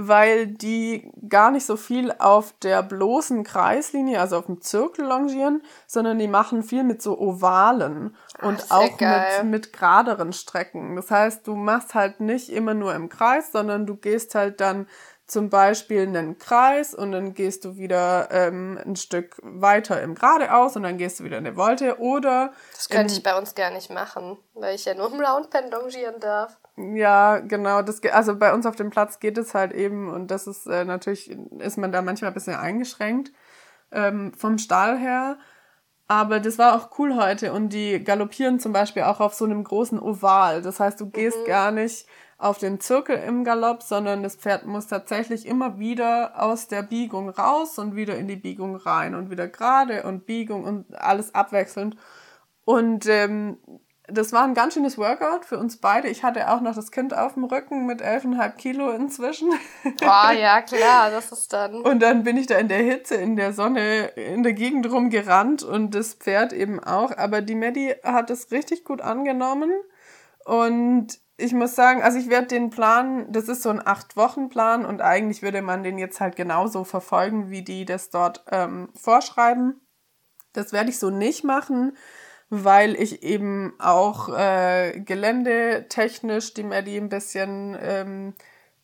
weil 0.00 0.46
die 0.46 1.10
gar 1.28 1.50
nicht 1.50 1.66
so 1.66 1.76
viel 1.76 2.14
auf 2.20 2.54
der 2.62 2.84
bloßen 2.84 3.42
Kreislinie, 3.42 4.20
also 4.20 4.36
auf 4.36 4.46
dem 4.46 4.60
Zirkel 4.60 5.04
longieren, 5.04 5.60
sondern 5.88 6.20
die 6.20 6.28
machen 6.28 6.62
viel 6.62 6.84
mit 6.84 7.02
so 7.02 7.18
Ovalen 7.18 8.14
und 8.40 8.64
Ach, 8.68 8.78
auch 8.78 9.00
mit, 9.00 9.44
mit 9.44 9.72
geraderen 9.72 10.32
Strecken. 10.32 10.94
Das 10.94 11.10
heißt, 11.10 11.44
du 11.48 11.56
machst 11.56 11.96
halt 11.96 12.20
nicht 12.20 12.48
immer 12.48 12.74
nur 12.74 12.94
im 12.94 13.08
Kreis, 13.08 13.50
sondern 13.50 13.86
du 13.86 13.96
gehst 13.96 14.36
halt 14.36 14.60
dann 14.60 14.86
zum 15.28 15.50
Beispiel 15.50 16.02
einen 16.02 16.38
Kreis 16.38 16.94
und 16.94 17.12
dann 17.12 17.34
gehst 17.34 17.66
du 17.66 17.76
wieder 17.76 18.30
ähm, 18.30 18.80
ein 18.82 18.96
Stück 18.96 19.38
weiter 19.42 20.00
im 20.00 20.14
Geradeaus 20.14 20.74
und 20.74 20.84
dann 20.84 20.96
gehst 20.96 21.20
du 21.20 21.24
wieder 21.24 21.36
eine 21.36 21.54
Volte 21.54 22.00
oder. 22.00 22.52
Das 22.74 22.88
könnte 22.88 23.12
ich 23.12 23.22
bei 23.22 23.36
uns 23.36 23.54
gar 23.54 23.70
nicht 23.70 23.90
machen, 23.90 24.38
weil 24.54 24.74
ich 24.74 24.86
ja 24.86 24.94
nur 24.94 25.12
im 25.12 25.20
Roundpen 25.20 25.70
longieren 25.70 26.18
darf. 26.18 26.58
Ja, 26.76 27.40
genau. 27.40 27.82
Das, 27.82 28.02
also 28.04 28.36
bei 28.36 28.54
uns 28.54 28.64
auf 28.64 28.76
dem 28.76 28.88
Platz 28.88 29.20
geht 29.20 29.36
es 29.36 29.52
halt 29.52 29.72
eben 29.72 30.10
und 30.10 30.30
das 30.30 30.46
ist 30.46 30.66
äh, 30.66 30.86
natürlich, 30.86 31.30
ist 31.58 31.76
man 31.76 31.92
da 31.92 32.00
manchmal 32.00 32.30
ein 32.30 32.34
bisschen 32.34 32.56
eingeschränkt 32.56 33.30
ähm, 33.92 34.32
vom 34.34 34.56
Stall 34.56 34.96
her. 34.96 35.36
Aber 36.06 36.40
das 36.40 36.56
war 36.56 36.74
auch 36.74 36.98
cool 36.98 37.16
heute 37.16 37.52
und 37.52 37.68
die 37.68 38.02
galoppieren 38.02 38.60
zum 38.60 38.72
Beispiel 38.72 39.02
auch 39.02 39.20
auf 39.20 39.34
so 39.34 39.44
einem 39.44 39.62
großen 39.62 40.00
Oval. 40.00 40.62
Das 40.62 40.80
heißt, 40.80 40.98
du 40.98 41.10
gehst 41.10 41.38
mhm. 41.42 41.46
gar 41.46 41.70
nicht 41.70 42.06
auf 42.38 42.58
den 42.58 42.78
Zirkel 42.78 43.16
im 43.16 43.42
Galopp, 43.42 43.82
sondern 43.82 44.22
das 44.22 44.36
Pferd 44.36 44.64
muss 44.64 44.86
tatsächlich 44.86 45.44
immer 45.44 45.78
wieder 45.80 46.40
aus 46.40 46.68
der 46.68 46.82
Biegung 46.82 47.28
raus 47.28 47.78
und 47.78 47.96
wieder 47.96 48.16
in 48.16 48.28
die 48.28 48.36
Biegung 48.36 48.76
rein 48.76 49.16
und 49.16 49.28
wieder 49.30 49.48
gerade 49.48 50.04
und 50.04 50.24
Biegung 50.24 50.62
und 50.62 50.94
alles 50.94 51.34
abwechselnd. 51.34 51.96
Und 52.64 53.06
ähm, 53.06 53.58
das 54.06 54.32
war 54.32 54.44
ein 54.44 54.54
ganz 54.54 54.74
schönes 54.74 54.96
Workout 54.98 55.44
für 55.44 55.58
uns 55.58 55.78
beide. 55.78 56.08
Ich 56.08 56.22
hatte 56.22 56.50
auch 56.50 56.60
noch 56.60 56.74
das 56.74 56.92
Kind 56.92 57.12
auf 57.12 57.34
dem 57.34 57.44
Rücken 57.44 57.86
mit 57.86 58.02
11,5 58.02 58.50
Kilo 58.52 58.90
inzwischen. 58.90 59.50
Boah, 60.00 60.32
ja, 60.32 60.62
klar, 60.62 61.10
das 61.10 61.32
ist 61.32 61.52
dann. 61.52 61.74
Und 61.82 62.00
dann 62.00 62.22
bin 62.22 62.36
ich 62.36 62.46
da 62.46 62.56
in 62.56 62.68
der 62.68 62.78
Hitze, 62.78 63.16
in 63.16 63.34
der 63.34 63.52
Sonne, 63.52 64.06
in 64.14 64.44
der 64.44 64.54
Gegend 64.54 64.90
rumgerannt 64.90 65.62
und 65.62 65.94
das 65.94 66.14
Pferd 66.14 66.52
eben 66.52 66.82
auch. 66.82 67.16
Aber 67.16 67.42
die 67.42 67.54
Maddie 67.54 67.94
hat 68.02 68.30
es 68.30 68.50
richtig 68.50 68.84
gut 68.84 69.02
angenommen. 69.02 69.72
Und 70.44 71.18
ich 71.38 71.54
muss 71.54 71.74
sagen, 71.74 72.02
also 72.02 72.18
ich 72.18 72.28
werde 72.28 72.48
den 72.48 72.70
Plan, 72.70 73.32
das 73.32 73.48
ist 73.48 73.62
so 73.62 73.70
ein 73.70 73.84
Acht-Wochen-Plan 73.84 74.84
und 74.84 75.00
eigentlich 75.00 75.42
würde 75.42 75.62
man 75.62 75.82
den 75.82 75.98
jetzt 75.98 76.20
halt 76.20 76.36
genauso 76.36 76.84
verfolgen, 76.84 77.50
wie 77.50 77.62
die 77.62 77.84
das 77.84 78.10
dort 78.10 78.44
ähm, 78.50 78.90
vorschreiben. 78.94 79.80
Das 80.52 80.72
werde 80.72 80.90
ich 80.90 80.98
so 80.98 81.10
nicht 81.10 81.44
machen 81.44 81.96
weil 82.50 82.94
ich 82.94 83.22
eben 83.22 83.74
auch 83.78 84.28
äh, 84.30 85.00
geländetechnisch 85.00 86.54
die 86.54 86.62
Maddie 86.62 86.96
ein 86.96 87.08
bisschen 87.10 87.76
ähm, 87.80 88.34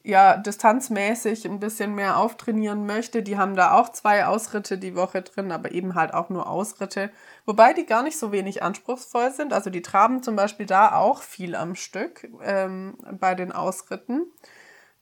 ja 0.05 0.37
distanzmäßig 0.37 1.47
ein 1.47 1.59
bisschen 1.59 1.95
mehr 1.95 2.19
auftrainieren 2.19 2.85
möchte. 2.85 3.23
Die 3.23 3.39
haben 3.39 3.57
da 3.57 3.73
auch 3.73 3.89
zwei 3.89 4.27
Ausritte 4.27 4.77
die 4.77 4.95
Woche 4.95 5.23
drin, 5.23 5.51
aber 5.51 5.73
eben 5.73 5.95
halt 5.95 6.13
auch 6.13 6.29
nur 6.29 6.47
Ausritte, 6.47 7.11
wobei 7.47 7.73
die 7.73 7.87
gar 7.87 8.03
nicht 8.03 8.19
so 8.19 8.31
wenig 8.31 8.63
anspruchsvoll 8.63 9.33
sind. 9.33 9.55
Also 9.55 9.71
die 9.71 9.83
traben 9.83 10.23
zum 10.23 10.37
Beispiel 10.37 10.67
da 10.67 10.95
auch 10.95 11.23
viel 11.23 11.57
am 11.57 11.75
Stück 11.75 12.29
ähm, 12.43 12.99
bei 13.19 13.35
den 13.35 13.51
Ausritten, 13.51 14.27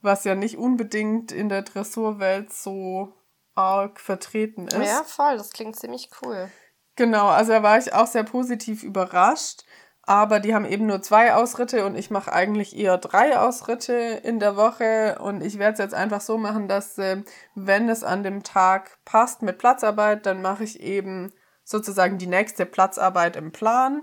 was 0.00 0.22
ja 0.22 0.36
nicht 0.36 0.56
unbedingt 0.56 1.32
in 1.32 1.48
der 1.48 1.62
Dressurwelt 1.62 2.52
so 2.52 3.12
arg 3.54 3.98
vertreten 3.98 4.68
ist. 4.68 4.88
Ja, 4.88 5.02
voll, 5.04 5.36
das 5.36 5.50
klingt 5.50 5.76
ziemlich 5.76 6.10
cool. 6.22 6.48
Genau, 6.94 7.26
also 7.26 7.52
da 7.52 7.62
war 7.62 7.76
ich 7.76 7.92
auch 7.92 8.06
sehr 8.06 8.22
positiv 8.22 8.82
überrascht. 8.84 9.64
Aber 10.04 10.40
die 10.40 10.52
haben 10.52 10.64
eben 10.64 10.86
nur 10.86 11.00
zwei 11.00 11.32
Ausritte 11.34 11.86
und 11.86 11.94
ich 11.94 12.10
mache 12.10 12.32
eigentlich 12.32 12.76
eher 12.76 12.98
drei 12.98 13.38
Ausritte 13.38 13.92
in 13.92 14.40
der 14.40 14.56
Woche. 14.56 15.18
Und 15.20 15.42
ich 15.42 15.58
werde 15.58 15.74
es 15.74 15.78
jetzt 15.78 15.94
einfach 15.94 16.20
so 16.20 16.38
machen, 16.38 16.66
dass 16.66 16.98
äh, 16.98 17.22
wenn 17.54 17.88
es 17.88 18.02
an 18.02 18.24
dem 18.24 18.42
Tag 18.42 18.98
passt 19.04 19.42
mit 19.42 19.58
Platzarbeit, 19.58 20.26
dann 20.26 20.42
mache 20.42 20.64
ich 20.64 20.80
eben 20.80 21.32
sozusagen 21.64 22.18
die 22.18 22.26
nächste 22.26 22.66
Platzarbeit 22.66 23.36
im 23.36 23.52
Plan. 23.52 24.02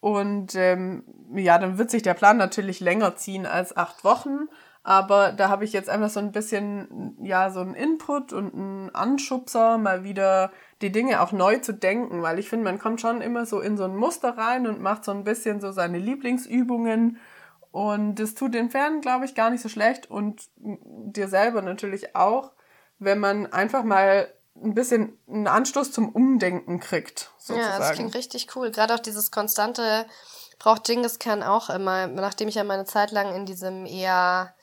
Und 0.00 0.54
ähm, 0.54 1.04
ja, 1.34 1.58
dann 1.58 1.78
wird 1.78 1.90
sich 1.90 2.02
der 2.02 2.14
Plan 2.14 2.36
natürlich 2.36 2.80
länger 2.80 3.16
ziehen 3.16 3.46
als 3.46 3.74
acht 3.76 4.04
Wochen. 4.04 4.48
Aber 4.84 5.30
da 5.32 5.48
habe 5.48 5.64
ich 5.64 5.72
jetzt 5.72 5.88
einfach 5.88 6.10
so 6.10 6.18
ein 6.18 6.32
bisschen, 6.32 7.16
ja, 7.22 7.50
so 7.50 7.60
einen 7.60 7.74
Input 7.74 8.32
und 8.32 8.52
einen 8.52 8.94
Anschubser, 8.94 9.78
mal 9.78 10.02
wieder 10.02 10.50
die 10.80 10.90
Dinge 10.90 11.20
auch 11.20 11.30
neu 11.30 11.58
zu 11.58 11.72
denken, 11.72 12.22
weil 12.22 12.40
ich 12.40 12.48
finde, 12.48 12.64
man 12.64 12.80
kommt 12.80 13.00
schon 13.00 13.20
immer 13.20 13.46
so 13.46 13.60
in 13.60 13.76
so 13.76 13.84
ein 13.84 13.94
Muster 13.94 14.36
rein 14.36 14.66
und 14.66 14.80
macht 14.80 15.04
so 15.04 15.12
ein 15.12 15.22
bisschen 15.22 15.60
so 15.60 15.70
seine 15.70 15.98
Lieblingsübungen. 15.98 17.18
Und 17.70 18.16
das 18.16 18.34
tut 18.34 18.54
den 18.54 18.70
Pferden, 18.70 19.00
glaube 19.00 19.24
ich, 19.24 19.34
gar 19.34 19.50
nicht 19.50 19.62
so 19.62 19.68
schlecht 19.68 20.10
und 20.10 20.42
dir 20.56 21.28
selber 21.28 21.62
natürlich 21.62 22.16
auch, 22.16 22.52
wenn 22.98 23.18
man 23.18 23.46
einfach 23.52 23.84
mal 23.84 24.28
ein 24.62 24.74
bisschen 24.74 25.18
einen 25.28 25.46
Anstoß 25.46 25.92
zum 25.92 26.10
Umdenken 26.10 26.80
kriegt. 26.80 27.30
Sozusagen. 27.38 27.72
Ja, 27.72 27.78
das 27.78 27.92
klingt 27.92 28.14
richtig 28.14 28.54
cool. 28.56 28.70
Gerade 28.70 28.94
auch 28.94 29.00
dieses 29.00 29.30
konstante 29.30 30.06
braucht 30.58 30.84
Genghis 30.84 31.18
Khan 31.18 31.42
auch 31.42 31.70
immer, 31.70 32.06
nachdem 32.08 32.48
ich 32.48 32.56
ja 32.56 32.64
meine 32.64 32.84
Zeit 32.84 33.10
lang 33.10 33.34
in 33.34 33.46
diesem 33.46 33.86
eher 33.86 34.54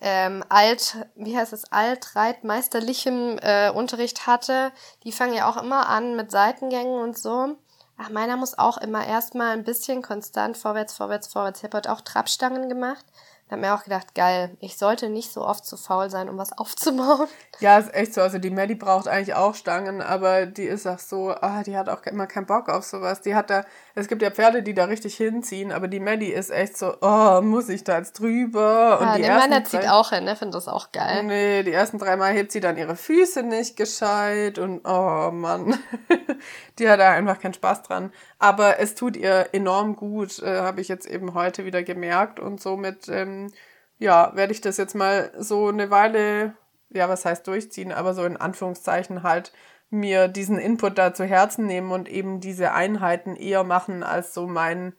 ähm, 0.00 0.44
alt, 0.48 0.96
wie 1.16 1.36
heißt 1.36 1.52
es, 1.52 1.70
altreitmeisterlichem 1.72 3.38
äh, 3.40 3.70
Unterricht 3.70 4.26
hatte, 4.26 4.72
die 5.04 5.12
fangen 5.12 5.34
ja 5.34 5.48
auch 5.48 5.60
immer 5.60 5.88
an 5.88 6.16
mit 6.16 6.30
Seitengängen 6.30 7.00
und 7.00 7.18
so. 7.18 7.56
Ach, 7.96 8.10
meiner 8.10 8.36
muss 8.36 8.56
auch 8.56 8.78
immer 8.78 9.04
erstmal 9.04 9.52
ein 9.52 9.64
bisschen 9.64 10.02
konstant 10.02 10.56
vorwärts, 10.56 10.94
vorwärts, 10.94 11.26
vorwärts. 11.26 11.58
Ich 11.58 11.64
habe 11.64 11.78
heute 11.78 11.92
auch 11.92 12.00
Trabstangen 12.00 12.68
gemacht. 12.68 13.04
Da 13.48 13.52
habe 13.52 13.62
mir 13.62 13.74
auch 13.74 13.82
gedacht, 13.82 14.14
geil, 14.14 14.56
ich 14.60 14.76
sollte 14.76 15.08
nicht 15.08 15.32
so 15.32 15.42
oft 15.42 15.64
zu 15.64 15.78
faul 15.78 16.10
sein, 16.10 16.28
um 16.28 16.36
was 16.36 16.52
aufzubauen. 16.58 17.28
Ja, 17.60 17.78
ist 17.78 17.94
echt 17.94 18.14
so. 18.14 18.20
Also 18.20 18.38
die 18.38 18.50
Maddie 18.50 18.74
braucht 18.74 19.08
eigentlich 19.08 19.34
auch 19.34 19.54
Stangen, 19.54 20.02
aber 20.02 20.46
die 20.46 20.64
ist 20.64 20.86
auch 20.86 20.98
so, 20.98 21.30
ah, 21.30 21.62
die 21.62 21.76
hat 21.76 21.88
auch 21.88 22.02
immer 22.04 22.26
keinen 22.26 22.46
Bock 22.46 22.68
auf 22.68 22.84
sowas. 22.84 23.22
Die 23.22 23.34
hat 23.34 23.50
da, 23.50 23.64
es 23.98 24.06
gibt 24.06 24.22
ja 24.22 24.30
Pferde, 24.30 24.62
die 24.62 24.74
da 24.74 24.84
richtig 24.84 25.16
hinziehen, 25.16 25.72
aber 25.72 25.88
die 25.88 25.98
Maddie 25.98 26.32
ist 26.32 26.50
echt 26.50 26.78
so, 26.78 26.94
oh, 27.00 27.40
muss 27.42 27.68
ich 27.68 27.82
da 27.82 27.98
jetzt 27.98 28.20
drüber? 28.20 29.00
Und 29.00 29.06
ja, 29.06 29.16
die 29.16 29.22
der 29.22 29.34
Mann 29.34 29.64
zieht 29.64 29.88
auch 29.88 30.10
hin, 30.10 30.24
ne? 30.24 30.36
Finde 30.36 30.56
das 30.56 30.68
auch 30.68 30.92
geil. 30.92 31.24
Nee, 31.24 31.64
die 31.64 31.72
ersten 31.72 31.98
drei 31.98 32.16
Mal 32.16 32.32
hebt 32.32 32.52
sie 32.52 32.60
dann 32.60 32.78
ihre 32.78 32.94
Füße 32.94 33.42
nicht 33.42 33.76
gescheit 33.76 34.58
und 34.58 34.82
oh 34.86 35.30
Mann. 35.32 35.78
die 36.78 36.88
hat 36.88 37.00
da 37.00 37.10
einfach 37.10 37.40
keinen 37.40 37.54
Spaß 37.54 37.82
dran. 37.82 38.12
Aber 38.38 38.78
es 38.78 38.94
tut 38.94 39.16
ihr 39.16 39.48
enorm 39.52 39.96
gut, 39.96 40.40
äh, 40.42 40.60
habe 40.60 40.80
ich 40.80 40.86
jetzt 40.86 41.06
eben 41.06 41.34
heute 41.34 41.64
wieder 41.64 41.82
gemerkt 41.82 42.38
und 42.38 42.60
somit, 42.60 43.08
ähm, 43.08 43.50
ja, 43.98 44.30
werde 44.36 44.52
ich 44.52 44.60
das 44.60 44.76
jetzt 44.76 44.94
mal 44.94 45.32
so 45.36 45.68
eine 45.68 45.90
Weile, 45.90 46.54
ja, 46.90 47.08
was 47.08 47.24
heißt 47.24 47.46
durchziehen, 47.48 47.90
aber 47.90 48.14
so 48.14 48.24
in 48.24 48.36
Anführungszeichen 48.36 49.24
halt 49.24 49.52
mir 49.90 50.28
diesen 50.28 50.58
Input 50.58 50.98
da 50.98 51.14
zu 51.14 51.24
Herzen 51.24 51.66
nehmen 51.66 51.92
und 51.92 52.08
eben 52.08 52.40
diese 52.40 52.72
Einheiten 52.72 53.36
eher 53.36 53.64
machen 53.64 54.02
als 54.02 54.34
so 54.34 54.46
mein, 54.46 54.94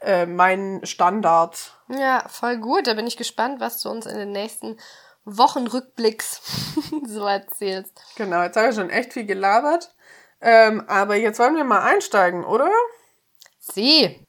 äh, 0.00 0.26
mein 0.26 0.80
Standard. 0.84 1.76
Ja, 1.88 2.24
voll 2.28 2.58
gut. 2.58 2.86
Da 2.86 2.94
bin 2.94 3.06
ich 3.06 3.16
gespannt, 3.16 3.60
was 3.60 3.80
du 3.82 3.90
uns 3.90 4.06
in 4.06 4.16
den 4.16 4.32
nächsten 4.32 4.76
Wochenrückblicks 5.24 6.40
so 7.06 7.26
erzählst. 7.26 8.00
Genau, 8.16 8.42
jetzt 8.42 8.56
habe 8.56 8.68
ich 8.68 8.74
schon 8.74 8.90
echt 8.90 9.12
viel 9.12 9.26
gelabert. 9.26 9.94
Ähm, 10.40 10.84
aber 10.86 11.16
jetzt 11.16 11.38
wollen 11.40 11.56
wir 11.56 11.64
mal 11.64 11.82
einsteigen, 11.82 12.44
oder? 12.44 12.70
Sie. 13.58 14.24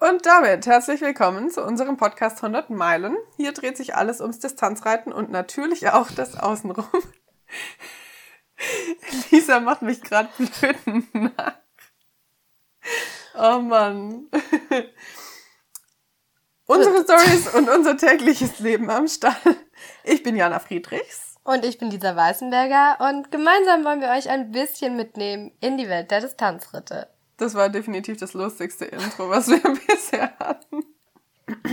Und 0.00 0.26
damit 0.26 0.66
herzlich 0.66 1.02
willkommen 1.02 1.50
zu 1.50 1.62
unserem 1.62 1.96
Podcast 1.96 2.38
100 2.38 2.70
Meilen. 2.70 3.16
Hier 3.36 3.52
dreht 3.52 3.76
sich 3.76 3.94
alles 3.94 4.20
ums 4.20 4.38
Distanzreiten 4.38 5.12
und 5.12 5.30
natürlich 5.30 5.90
auch 5.90 6.10
das 6.10 6.38
Außenrum. 6.38 6.86
Lisa 9.30 9.60
macht 9.60 9.82
mich 9.82 10.00
gerade 10.02 10.28
blöd 10.36 10.76
nach. 11.14 11.54
Oh 13.36 13.58
Mann. 13.60 14.26
Unsere 16.66 17.02
Stories 17.02 17.54
und 17.54 17.68
unser 17.68 17.96
tägliches 17.96 18.58
Leben 18.60 18.88
am 18.90 19.06
Stall. 19.06 19.36
Ich 20.02 20.22
bin 20.22 20.34
Jana 20.36 20.60
Friedrichs. 20.60 21.34
Und 21.42 21.64
ich 21.64 21.76
bin 21.78 21.90
Lisa 21.90 22.16
Weißenberger 22.16 22.96
und 23.06 23.30
gemeinsam 23.30 23.84
wollen 23.84 24.00
wir 24.00 24.08
euch 24.08 24.30
ein 24.30 24.50
bisschen 24.50 24.96
mitnehmen 24.96 25.52
in 25.60 25.76
die 25.76 25.90
Welt 25.90 26.10
der 26.10 26.22
Distanzritte. 26.22 27.08
Das 27.36 27.54
war 27.54 27.68
definitiv 27.68 28.16
das 28.16 28.32
lustigste 28.32 28.86
Intro, 28.86 29.28
was 29.28 29.48
wir 29.48 29.60
bisher 29.86 30.32
hatten. 30.38 30.84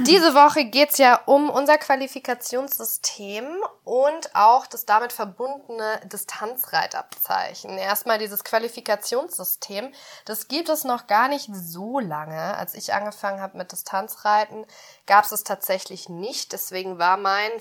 Diese 0.06 0.34
Woche 0.34 0.66
geht's 0.66 0.98
ja 0.98 1.22
um 1.26 1.50
unser 1.50 1.78
Qualifikationssystem 1.78 3.46
und 3.86 4.36
auch 4.36 4.68
das 4.68 4.86
damit 4.86 5.14
verbundene 5.14 6.02
Distanzreitabzeichen. 6.12 7.78
Erstmal 7.78 8.18
dieses 8.18 8.44
Qualifikationssystem, 8.44 9.94
das 10.26 10.50
gibt 10.50 10.68
es 10.68 10.84
noch 10.84 11.08
gar 11.08 11.30
nicht 11.30 11.50
so 11.54 12.00
lange. 12.00 12.58
Als 12.58 12.74
ich 12.74 12.94
angefangen 12.94 13.40
habe 13.40 13.58
mit 13.58 13.72
Distanzreiten, 13.72 14.66
gab 15.06 15.24
es 15.24 15.32
es 15.32 15.46
tatsächlich 15.46 16.10
nicht. 16.10 16.52
Deswegen 16.52 17.00
war 17.00 17.16
mein 17.16 17.52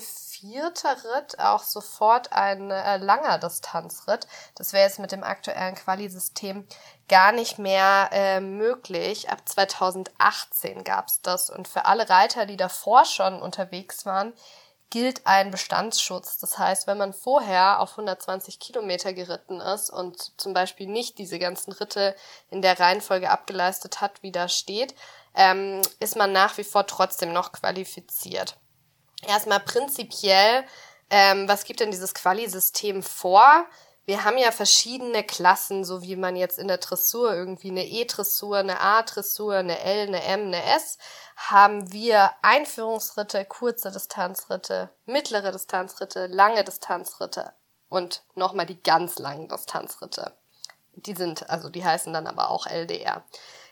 vierter 0.41 0.97
Ritt 1.03 1.39
auch 1.39 1.63
sofort 1.63 2.33
ein 2.33 2.71
äh, 2.71 2.97
langer 2.97 3.37
Distanzritt. 3.37 4.27
Das 4.55 4.73
wäre 4.73 4.85
jetzt 4.85 4.99
mit 4.99 5.11
dem 5.11 5.23
aktuellen 5.23 5.75
Quali-System 5.75 6.67
gar 7.07 7.31
nicht 7.31 7.59
mehr 7.59 8.09
äh, 8.11 8.39
möglich. 8.39 9.29
Ab 9.29 9.47
2018 9.47 10.83
gab 10.83 11.07
es 11.07 11.21
das. 11.21 11.49
Und 11.49 11.67
für 11.67 11.85
alle 11.85 12.09
Reiter, 12.09 12.45
die 12.47 12.57
davor 12.57 13.05
schon 13.05 13.41
unterwegs 13.41 14.05
waren, 14.05 14.33
gilt 14.89 15.25
ein 15.25 15.51
Bestandsschutz. 15.51 16.39
Das 16.39 16.57
heißt, 16.57 16.87
wenn 16.87 16.97
man 16.97 17.13
vorher 17.13 17.79
auf 17.79 17.91
120 17.91 18.59
Kilometer 18.59 19.13
geritten 19.13 19.61
ist 19.61 19.89
und 19.91 20.39
zum 20.39 20.53
Beispiel 20.53 20.87
nicht 20.87 21.19
diese 21.19 21.37
ganzen 21.39 21.71
Ritte 21.71 22.15
in 22.49 22.61
der 22.61 22.79
Reihenfolge 22.79 23.29
abgeleistet 23.29 24.01
hat, 24.01 24.23
wie 24.23 24.31
da 24.31 24.49
steht, 24.49 24.95
ähm, 25.35 25.81
ist 25.99 26.17
man 26.17 26.31
nach 26.31 26.57
wie 26.57 26.63
vor 26.63 26.87
trotzdem 26.87 27.31
noch 27.31 27.51
qualifiziert. 27.53 28.57
Erstmal 29.27 29.59
prinzipiell, 29.59 30.65
ähm, 31.09 31.47
was 31.47 31.65
gibt 31.65 31.79
denn 31.79 31.91
dieses 31.91 32.13
Quali-System 32.13 33.03
vor? 33.03 33.67
wir 34.05 34.23
haben 34.23 34.37
ja 34.37 34.51
verschiedene 34.51 35.23
Klassen, 35.23 35.85
so 35.85 36.01
wie 36.01 36.15
man 36.15 36.35
jetzt 36.35 36.57
in 36.57 36.67
der 36.67 36.79
Dressur 36.79 37.33
irgendwie 37.33 37.69
eine 37.69 37.85
E-Dressur, 37.85 38.57
eine 38.57 38.81
A-Dressur, 38.81 39.55
eine 39.55 39.79
L, 39.79 40.07
eine 40.07 40.23
M, 40.23 40.47
eine 40.47 40.63
S, 40.75 40.97
haben 41.35 41.93
wir 41.93 42.31
Einführungsritte, 42.41 43.45
kurze 43.45 43.91
Distanzritte, 43.91 44.89
mittlere 45.05 45.51
Distanzritte, 45.51 46.27
lange 46.27 46.63
Distanzritte 46.63 47.53
und 47.89 48.23
nochmal 48.35 48.65
die 48.65 48.81
ganz 48.81 49.19
langen 49.19 49.47
Distanzritte. 49.47 50.35
Die 50.93 51.15
sind, 51.15 51.49
also 51.49 51.69
die 51.69 51.85
heißen 51.85 52.11
dann 52.11 52.27
aber 52.27 52.49
auch 52.49 52.65
LDR. 52.67 53.23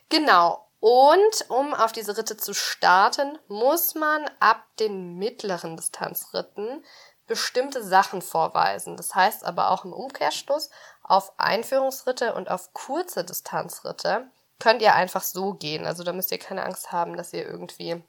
Genau. 0.10 0.69
Und 0.80 1.50
um 1.50 1.74
auf 1.74 1.92
diese 1.92 2.18
Ritte 2.18 2.38
zu 2.38 2.54
starten, 2.54 3.38
muss 3.48 3.96
man 3.96 4.30
ab 4.40 4.64
den 4.80 5.18
mittleren 5.18 5.76
Distanzritten 5.76 6.84
bestimmte 7.28 7.84
Sachen 7.84 8.22
vorweisen. 8.22 8.98
Das 8.98 9.14
heißt 9.14 9.44
aber 9.46 9.72
auch 9.72 9.86
im 9.86 9.94
Umkehrschluss, 9.94 10.70
auf 11.04 11.34
Einführungsritte 11.38 12.34
und 12.34 12.50
auf 12.50 12.74
kurze 12.74 13.24
Distanzritte 13.24 14.28
könnt 14.60 14.82
ihr 14.82 14.96
einfach 14.96 15.24
so 15.24 15.54
gehen. 15.54 15.86
Also 15.86 16.04
da 16.04 16.14
müsst 16.14 16.32
ihr 16.32 16.40
keine 16.40 16.64
Angst 16.64 16.92
haben, 16.92 17.18
dass 17.18 17.34
ihr 17.34 17.46
irgendwie 17.46 18.04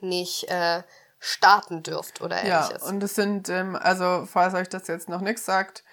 nicht 0.00 0.48
äh, 0.48 0.82
starten 1.18 1.82
dürft 1.82 2.20
oder 2.20 2.36
ähnliches. 2.42 2.82
Ja, 2.82 2.88
und 2.88 3.02
es 3.02 3.14
sind, 3.14 3.48
ähm, 3.48 3.76
also 3.76 4.26
falls 4.30 4.54
euch 4.54 4.68
das 4.68 4.86
jetzt 4.88 5.08
noch 5.08 5.20
nichts 5.20 5.44
sagt, 5.44 5.84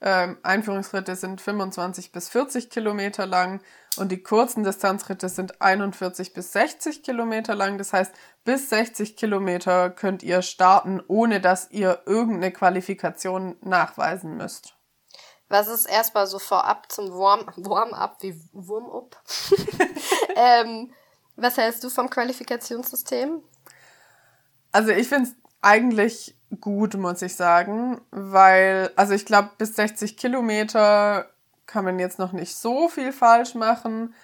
ähm, 0.00 0.38
Einführungsritte 0.42 1.16
sind 1.16 1.40
25 1.40 2.12
bis 2.12 2.28
40 2.28 2.68
Kilometer 2.68 3.26
lang 3.26 3.62
und 3.98 4.10
die 4.10 4.22
kurzen 4.22 4.64
Distanzritte 4.64 5.28
sind 5.28 5.60
41 5.60 6.32
bis 6.32 6.52
60 6.52 7.02
Kilometer 7.02 7.54
lang. 7.54 7.78
Das 7.78 7.92
heißt, 7.92 8.12
bis 8.44 8.70
60 8.70 9.16
Kilometer 9.16 9.90
könnt 9.90 10.22
ihr 10.22 10.42
starten, 10.42 11.02
ohne 11.08 11.40
dass 11.40 11.70
ihr 11.70 12.02
irgendeine 12.06 12.52
Qualifikation 12.52 13.56
nachweisen 13.60 14.36
müsst. 14.36 14.74
Was 15.48 15.68
ist 15.68 15.86
erstmal 15.86 16.26
so 16.26 16.38
vorab 16.38 16.90
zum 16.90 17.10
Warm-up, 17.12 18.16
wie 18.20 18.40
Wurm-up? 18.52 19.22
ähm, 20.36 20.92
was 21.36 21.56
hältst 21.56 21.84
du 21.84 21.90
vom 21.90 22.10
Qualifikationssystem? 22.10 23.42
Also 24.72 24.90
ich 24.90 25.08
finde 25.08 25.30
es 25.30 25.36
eigentlich 25.62 26.36
gut, 26.60 26.94
muss 26.94 27.22
ich 27.22 27.34
sagen, 27.34 28.00
weil, 28.10 28.90
also 28.96 29.14
ich 29.14 29.24
glaube, 29.24 29.50
bis 29.58 29.76
60 29.76 30.16
Kilometer 30.16 31.30
kann 31.66 31.84
man 31.84 31.98
jetzt 31.98 32.18
noch 32.18 32.32
nicht 32.32 32.56
so 32.56 32.88
viel 32.88 33.12
falsch 33.12 33.54
machen. 33.54 34.14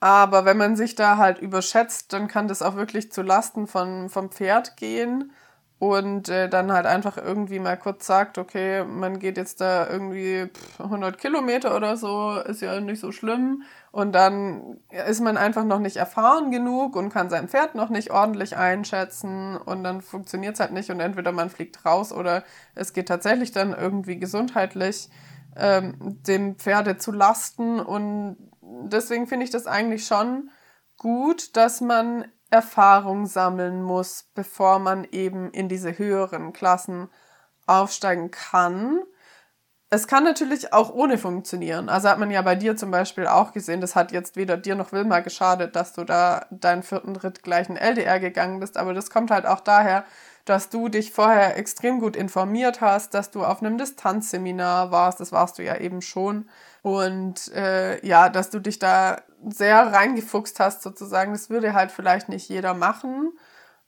Aber 0.00 0.44
wenn 0.44 0.56
man 0.56 0.76
sich 0.76 0.94
da 0.96 1.16
halt 1.16 1.38
überschätzt, 1.38 2.12
dann 2.12 2.26
kann 2.28 2.48
das 2.48 2.62
auch 2.62 2.74
wirklich 2.76 3.12
zu 3.12 3.22
Lasten 3.22 3.66
von, 3.66 4.08
vom 4.10 4.30
Pferd 4.30 4.76
gehen. 4.76 5.32
Und 5.78 6.28
äh, 6.28 6.48
dann 6.48 6.70
halt 6.72 6.86
einfach 6.86 7.16
irgendwie 7.16 7.58
mal 7.58 7.76
kurz 7.76 8.06
sagt, 8.06 8.38
okay, 8.38 8.84
man 8.84 9.18
geht 9.18 9.36
jetzt 9.36 9.60
da 9.60 9.88
irgendwie 9.88 10.48
100 10.78 11.18
Kilometer 11.18 11.74
oder 11.74 11.96
so, 11.96 12.36
ist 12.38 12.62
ja 12.62 12.80
nicht 12.80 13.00
so 13.00 13.10
schlimm. 13.10 13.64
Und 13.90 14.12
dann 14.12 14.78
ist 15.06 15.20
man 15.20 15.36
einfach 15.36 15.64
noch 15.64 15.80
nicht 15.80 15.96
erfahren 15.96 16.52
genug 16.52 16.94
und 16.94 17.10
kann 17.12 17.30
sein 17.30 17.48
Pferd 17.48 17.74
noch 17.74 17.88
nicht 17.90 18.12
ordentlich 18.12 18.56
einschätzen. 18.56 19.56
Und 19.56 19.82
dann 19.82 20.02
funktioniert 20.02 20.54
es 20.54 20.60
halt 20.60 20.72
nicht 20.72 20.90
und 20.90 21.00
entweder 21.00 21.32
man 21.32 21.50
fliegt 21.50 21.84
raus 21.84 22.12
oder 22.12 22.44
es 22.76 22.92
geht 22.92 23.08
tatsächlich 23.08 23.50
dann 23.50 23.72
irgendwie 23.72 24.18
gesundheitlich 24.20 25.10
ähm, 25.56 25.96
dem 26.26 26.56
Pferde 26.56 26.96
zu 26.96 27.12
lasten 27.12 27.80
und 27.80 28.36
deswegen 28.60 29.26
finde 29.26 29.44
ich 29.44 29.50
das 29.50 29.66
eigentlich 29.66 30.06
schon 30.06 30.50
gut, 30.96 31.56
dass 31.56 31.80
man 31.80 32.24
Erfahrung 32.50 33.26
sammeln 33.26 33.82
muss, 33.82 34.28
bevor 34.34 34.78
man 34.78 35.04
eben 35.10 35.50
in 35.50 35.68
diese 35.68 35.98
höheren 35.98 36.52
Klassen 36.52 37.08
aufsteigen 37.66 38.30
kann. 38.30 39.02
Es 39.88 40.06
kann 40.06 40.24
natürlich 40.24 40.72
auch 40.72 40.90
ohne 40.90 41.18
funktionieren. 41.18 41.88
Also 41.88 42.08
hat 42.08 42.18
man 42.18 42.30
ja 42.30 42.40
bei 42.42 42.54
dir 42.54 42.76
zum 42.76 42.90
Beispiel 42.90 43.26
auch 43.26 43.52
gesehen, 43.52 43.80
das 43.80 43.94
hat 43.94 44.12
jetzt 44.12 44.36
weder 44.36 44.56
dir 44.56 44.74
noch 44.74 44.92
Wilma 44.92 45.20
geschadet, 45.20 45.76
dass 45.76 45.92
du 45.92 46.04
da 46.04 46.46
deinen 46.50 46.82
vierten 46.82 47.16
Ritt 47.16 47.42
gleich 47.42 47.68
in 47.68 47.76
LDR 47.76 48.18
gegangen 48.20 48.60
bist. 48.60 48.76
Aber 48.76 48.94
das 48.94 49.10
kommt 49.10 49.30
halt 49.30 49.46
auch 49.46 49.60
daher, 49.60 50.04
dass 50.44 50.68
du 50.68 50.88
dich 50.88 51.12
vorher 51.12 51.56
extrem 51.56 52.00
gut 52.00 52.16
informiert 52.16 52.80
hast, 52.80 53.14
dass 53.14 53.30
du 53.30 53.44
auf 53.44 53.62
einem 53.62 53.78
Distanzseminar 53.78 54.90
warst. 54.90 55.20
Das 55.20 55.32
warst 55.32 55.58
du 55.58 55.62
ja 55.62 55.76
eben 55.76 56.02
schon. 56.02 56.48
Und 56.82 57.52
äh, 57.52 58.04
ja, 58.06 58.28
dass 58.28 58.50
du 58.50 58.58
dich 58.60 58.78
da 58.78 59.20
sehr 59.48 59.92
reingefuchst 59.92 60.60
hast 60.60 60.82
sozusagen. 60.82 61.32
Das 61.32 61.50
würde 61.50 61.74
halt 61.74 61.92
vielleicht 61.92 62.28
nicht 62.28 62.48
jeder 62.48 62.74
machen 62.74 63.32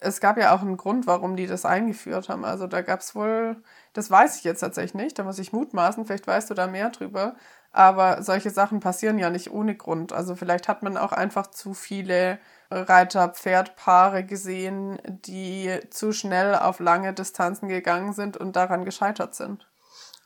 es 0.04 0.20
gab 0.20 0.36
ja 0.38 0.54
auch 0.54 0.60
einen 0.60 0.76
Grund, 0.76 1.06
warum 1.06 1.36
die 1.36 1.46
das 1.46 1.64
eingeführt 1.64 2.28
haben. 2.28 2.44
Also 2.44 2.66
da 2.66 2.82
gab 2.82 3.00
es 3.00 3.14
wohl, 3.14 3.62
das 3.92 4.10
weiß 4.10 4.38
ich 4.38 4.44
jetzt 4.44 4.60
tatsächlich 4.60 4.94
nicht, 4.94 5.18
da 5.18 5.24
muss 5.24 5.38
ich 5.38 5.52
mutmaßen, 5.52 6.04
vielleicht 6.04 6.26
weißt 6.26 6.50
du 6.50 6.54
da 6.54 6.66
mehr 6.66 6.90
drüber. 6.90 7.36
Aber 7.74 8.22
solche 8.22 8.50
Sachen 8.50 8.78
passieren 8.78 9.18
ja 9.18 9.30
nicht 9.30 9.50
ohne 9.50 9.74
Grund. 9.74 10.12
Also 10.12 10.36
vielleicht 10.36 10.68
hat 10.68 10.84
man 10.84 10.96
auch 10.96 11.10
einfach 11.10 11.48
zu 11.48 11.74
viele 11.74 12.38
Reiter-Pferd-Paare 12.70 14.24
gesehen, 14.24 15.02
die 15.04 15.80
zu 15.90 16.12
schnell 16.12 16.54
auf 16.54 16.78
lange 16.78 17.12
Distanzen 17.12 17.68
gegangen 17.68 18.12
sind 18.12 18.36
und 18.36 18.54
daran 18.54 18.84
gescheitert 18.84 19.34
sind. 19.34 19.66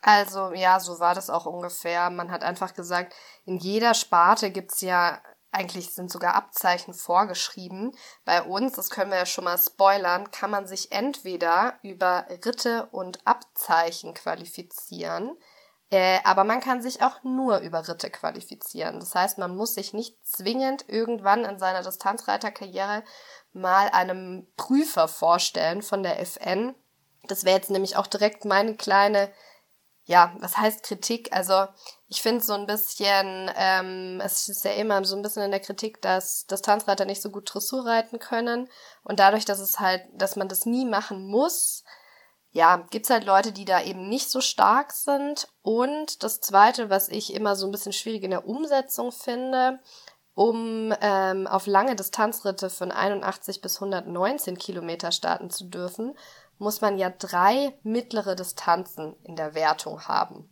Also 0.02 0.52
ja, 0.52 0.78
so 0.78 1.00
war 1.00 1.14
das 1.14 1.30
auch 1.30 1.46
ungefähr. 1.46 2.10
Man 2.10 2.30
hat 2.30 2.44
einfach 2.44 2.74
gesagt, 2.74 3.14
in 3.46 3.56
jeder 3.56 3.94
Sparte 3.94 4.50
gibt's 4.50 4.82
ja 4.82 5.18
eigentlich 5.50 5.94
sind 5.94 6.10
sogar 6.10 6.34
Abzeichen 6.34 6.92
vorgeschrieben. 6.92 7.96
Bei 8.26 8.42
uns, 8.42 8.74
das 8.74 8.90
können 8.90 9.10
wir 9.10 9.18
ja 9.18 9.26
schon 9.26 9.44
mal 9.44 9.58
spoilern, 9.58 10.30
kann 10.30 10.50
man 10.50 10.66
sich 10.66 10.92
entweder 10.92 11.78
über 11.82 12.26
Ritte 12.44 12.88
und 12.92 13.26
Abzeichen 13.26 14.12
qualifizieren, 14.12 15.36
äh, 15.90 16.18
aber 16.24 16.44
man 16.44 16.60
kann 16.60 16.82
sich 16.82 17.02
auch 17.02 17.22
nur 17.22 17.58
über 17.58 17.86
Ritte 17.88 18.10
qualifizieren. 18.10 19.00
Das 19.00 19.14
heißt, 19.14 19.38
man 19.38 19.56
muss 19.56 19.74
sich 19.74 19.92
nicht 19.92 20.16
zwingend 20.26 20.84
irgendwann 20.88 21.44
in 21.44 21.58
seiner 21.58 21.82
Distanzreiterkarriere 21.82 23.02
mal 23.52 23.88
einem 23.88 24.46
Prüfer 24.56 25.08
vorstellen 25.08 25.82
von 25.82 26.02
der 26.02 26.20
FN. 26.20 26.74
Das 27.24 27.44
wäre 27.44 27.56
jetzt 27.56 27.70
nämlich 27.70 27.96
auch 27.96 28.06
direkt 28.06 28.44
meine 28.44 28.76
kleine 28.76 29.30
ja, 30.08 30.34
was 30.40 30.56
heißt 30.56 30.84
Kritik? 30.84 31.34
Also 31.34 31.66
ich 32.08 32.22
finde 32.22 32.42
so 32.42 32.54
ein 32.54 32.66
bisschen, 32.66 33.50
ähm, 33.54 34.22
es 34.24 34.48
ist 34.48 34.64
ja 34.64 34.70
immer 34.70 35.04
so 35.04 35.14
ein 35.14 35.20
bisschen 35.20 35.42
in 35.42 35.50
der 35.50 35.60
Kritik, 35.60 36.00
dass 36.00 36.46
Distanzreiter 36.46 37.04
nicht 37.04 37.20
so 37.20 37.30
gut 37.30 37.52
Dressur 37.52 37.84
reiten 37.84 38.18
können. 38.18 38.70
Und 39.04 39.20
dadurch, 39.20 39.44
dass 39.44 39.60
es 39.60 39.80
halt, 39.80 40.02
dass 40.14 40.34
man 40.34 40.48
das 40.48 40.64
nie 40.64 40.86
machen 40.86 41.26
muss, 41.26 41.84
ja, 42.50 42.86
gibt's 42.90 43.10
halt 43.10 43.24
Leute, 43.24 43.52
die 43.52 43.64
da 43.64 43.82
eben 43.82 44.08
nicht 44.08 44.30
so 44.30 44.40
stark 44.40 44.92
sind. 44.92 45.48
Und 45.62 46.22
das 46.22 46.40
Zweite, 46.40 46.90
was 46.90 47.08
ich 47.08 47.34
immer 47.34 47.56
so 47.56 47.66
ein 47.66 47.72
bisschen 47.72 47.92
schwierig 47.92 48.22
in 48.22 48.30
der 48.30 48.46
Umsetzung 48.46 49.12
finde, 49.12 49.80
um 50.34 50.94
ähm, 51.00 51.46
auf 51.46 51.66
lange 51.66 51.96
Distanzritte 51.96 52.70
von 52.70 52.92
81 52.92 53.60
bis 53.60 53.76
119 53.76 54.56
Kilometer 54.56 55.10
starten 55.10 55.50
zu 55.50 55.64
dürfen, 55.64 56.16
muss 56.58 56.80
man 56.80 56.98
ja 56.98 57.10
drei 57.10 57.76
mittlere 57.82 58.34
Distanzen 58.34 59.16
in 59.24 59.36
der 59.36 59.54
Wertung 59.54 60.06
haben. 60.06 60.48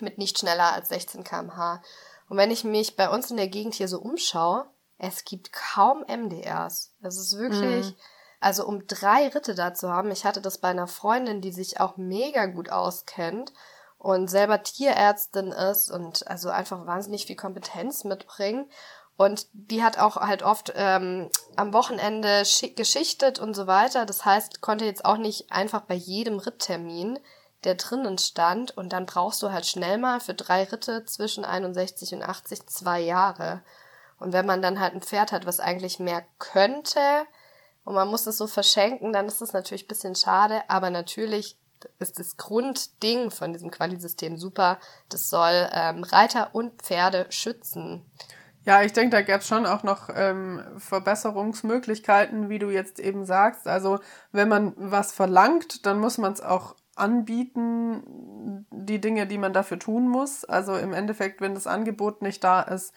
Mit 0.00 0.18
nicht 0.18 0.38
schneller 0.38 0.72
als 0.72 0.88
16 0.88 1.24
kmh. 1.24 1.82
Und 2.28 2.36
wenn 2.36 2.50
ich 2.50 2.64
mich 2.64 2.96
bei 2.96 3.08
uns 3.10 3.30
in 3.30 3.36
der 3.36 3.48
Gegend 3.48 3.74
hier 3.74 3.88
so 3.88 4.00
umschaue, 4.00 4.70
es 4.98 5.24
gibt 5.24 5.52
kaum 5.52 6.04
MDRs. 6.06 6.94
Es 7.02 7.18
ist 7.18 7.38
wirklich, 7.38 7.86
mhm. 7.86 7.96
Also 8.40 8.66
um 8.66 8.86
drei 8.86 9.28
Ritte 9.28 9.54
da 9.54 9.74
zu 9.74 9.90
haben, 9.90 10.10
ich 10.10 10.24
hatte 10.24 10.40
das 10.40 10.58
bei 10.58 10.68
einer 10.68 10.86
Freundin, 10.86 11.40
die 11.40 11.52
sich 11.52 11.80
auch 11.80 11.96
mega 11.96 12.46
gut 12.46 12.70
auskennt 12.70 13.52
und 13.98 14.28
selber 14.28 14.62
Tierärztin 14.62 15.48
ist 15.48 15.90
und 15.90 16.26
also 16.28 16.50
einfach 16.50 16.86
wahnsinnig 16.86 17.26
viel 17.26 17.36
Kompetenz 17.36 18.04
mitbringt. 18.04 18.70
Und 19.16 19.48
die 19.52 19.82
hat 19.82 19.98
auch 19.98 20.14
halt 20.14 20.44
oft 20.44 20.72
ähm, 20.76 21.28
am 21.56 21.72
Wochenende 21.72 22.44
geschichtet 22.76 23.40
und 23.40 23.54
so 23.54 23.66
weiter. 23.66 24.06
Das 24.06 24.24
heißt, 24.24 24.60
konnte 24.60 24.84
jetzt 24.84 25.04
auch 25.04 25.16
nicht 25.16 25.50
einfach 25.50 25.80
bei 25.80 25.94
jedem 25.94 26.38
Ritttermin, 26.38 27.18
der 27.64 27.74
drinnen 27.74 28.18
stand, 28.18 28.76
und 28.76 28.92
dann 28.92 29.06
brauchst 29.06 29.42
du 29.42 29.50
halt 29.50 29.66
schnell 29.66 29.98
mal 29.98 30.20
für 30.20 30.34
drei 30.34 30.62
Ritte 30.62 31.04
zwischen 31.04 31.44
61 31.44 32.14
und 32.14 32.22
80 32.22 32.68
zwei 32.68 33.00
Jahre. 33.00 33.62
Und 34.20 34.32
wenn 34.32 34.46
man 34.46 34.62
dann 34.62 34.78
halt 34.78 34.94
ein 34.94 35.02
Pferd 35.02 35.32
hat, 35.32 35.46
was 35.46 35.58
eigentlich 35.58 35.98
mehr 35.98 36.24
könnte, 36.38 37.26
und 37.88 37.94
man 37.94 38.08
muss 38.08 38.26
es 38.26 38.36
so 38.36 38.46
verschenken, 38.46 39.14
dann 39.14 39.24
ist 39.24 39.40
das 39.40 39.54
natürlich 39.54 39.86
ein 39.86 39.88
bisschen 39.88 40.14
schade, 40.14 40.60
aber 40.68 40.90
natürlich 40.90 41.56
ist 41.98 42.18
das 42.18 42.36
Grundding 42.36 43.30
von 43.30 43.54
diesem 43.54 43.70
Quali-System 43.70 44.36
super. 44.36 44.78
Das 45.08 45.30
soll 45.30 45.70
ähm, 45.72 46.04
Reiter 46.04 46.50
und 46.54 46.82
Pferde 46.82 47.24
schützen. 47.30 48.04
Ja, 48.66 48.82
ich 48.82 48.92
denke, 48.92 49.16
da 49.16 49.22
gäbe 49.22 49.38
es 49.38 49.48
schon 49.48 49.64
auch 49.64 49.84
noch 49.84 50.10
ähm, 50.14 50.62
Verbesserungsmöglichkeiten, 50.76 52.50
wie 52.50 52.58
du 52.58 52.68
jetzt 52.68 53.00
eben 53.00 53.24
sagst. 53.24 53.66
Also 53.66 54.00
wenn 54.32 54.50
man 54.50 54.74
was 54.76 55.12
verlangt, 55.12 55.86
dann 55.86 55.98
muss 55.98 56.18
man 56.18 56.34
es 56.34 56.42
auch 56.42 56.76
anbieten, 56.94 58.66
die 58.70 59.00
Dinge, 59.00 59.26
die 59.26 59.38
man 59.38 59.54
dafür 59.54 59.78
tun 59.78 60.08
muss. 60.08 60.44
Also 60.44 60.76
im 60.76 60.92
Endeffekt, 60.92 61.40
wenn 61.40 61.54
das 61.54 61.66
Angebot 61.66 62.20
nicht 62.20 62.44
da 62.44 62.60
ist, 62.60 62.92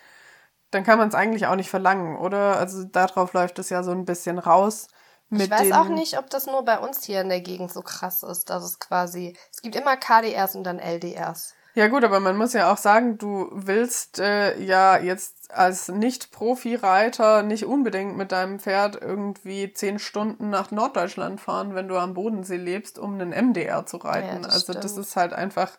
dann 0.71 0.83
kann 0.83 0.97
man 0.97 1.09
es 1.09 1.15
eigentlich 1.15 1.47
auch 1.47 1.55
nicht 1.55 1.69
verlangen, 1.69 2.17
oder? 2.17 2.57
Also 2.57 2.83
darauf 2.83 3.33
läuft 3.33 3.59
es 3.59 3.69
ja 3.69 3.83
so 3.83 3.91
ein 3.91 4.05
bisschen 4.05 4.39
raus. 4.39 4.87
ich 5.29 5.49
weiß 5.49 5.71
auch 5.73 5.89
nicht, 5.89 6.17
ob 6.17 6.29
das 6.29 6.47
nur 6.47 6.63
bei 6.63 6.79
uns 6.79 7.03
hier 7.03 7.21
in 7.21 7.29
der 7.29 7.41
Gegend 7.41 7.71
so 7.71 7.81
krass 7.81 8.23
ist, 8.23 8.49
dass 8.49 8.63
es 8.63 8.79
quasi, 8.79 9.35
es 9.51 9.61
gibt 9.61 9.75
immer 9.75 9.97
KDRs 9.97 10.55
und 10.55 10.63
dann 10.63 10.79
LDRs. 10.79 11.53
Ja 11.73 11.87
gut, 11.87 12.03
aber 12.03 12.19
man 12.19 12.35
muss 12.35 12.51
ja 12.51 12.71
auch 12.71 12.77
sagen, 12.77 13.17
du 13.17 13.49
willst 13.53 14.19
äh, 14.19 14.59
ja 14.61 14.97
jetzt 14.97 15.53
als 15.53 15.87
Nicht-Profi-Reiter 15.87 17.43
nicht 17.43 17.65
unbedingt 17.65 18.17
mit 18.17 18.33
deinem 18.33 18.59
Pferd 18.59 19.01
irgendwie 19.01 19.71
zehn 19.71 19.97
Stunden 19.97 20.49
nach 20.49 20.71
Norddeutschland 20.71 21.39
fahren, 21.39 21.73
wenn 21.73 21.87
du 21.87 21.97
am 21.97 22.13
Bodensee 22.13 22.57
lebst, 22.57 22.99
um 22.99 23.13
einen 23.13 23.29
MDR 23.29 23.85
zu 23.85 23.97
reiten. 23.97 24.35
Ja, 24.35 24.39
das 24.39 24.53
also 24.53 24.73
stimmt. 24.73 24.83
das 24.83 24.97
ist 24.97 25.15
halt 25.15 25.31
einfach, 25.31 25.71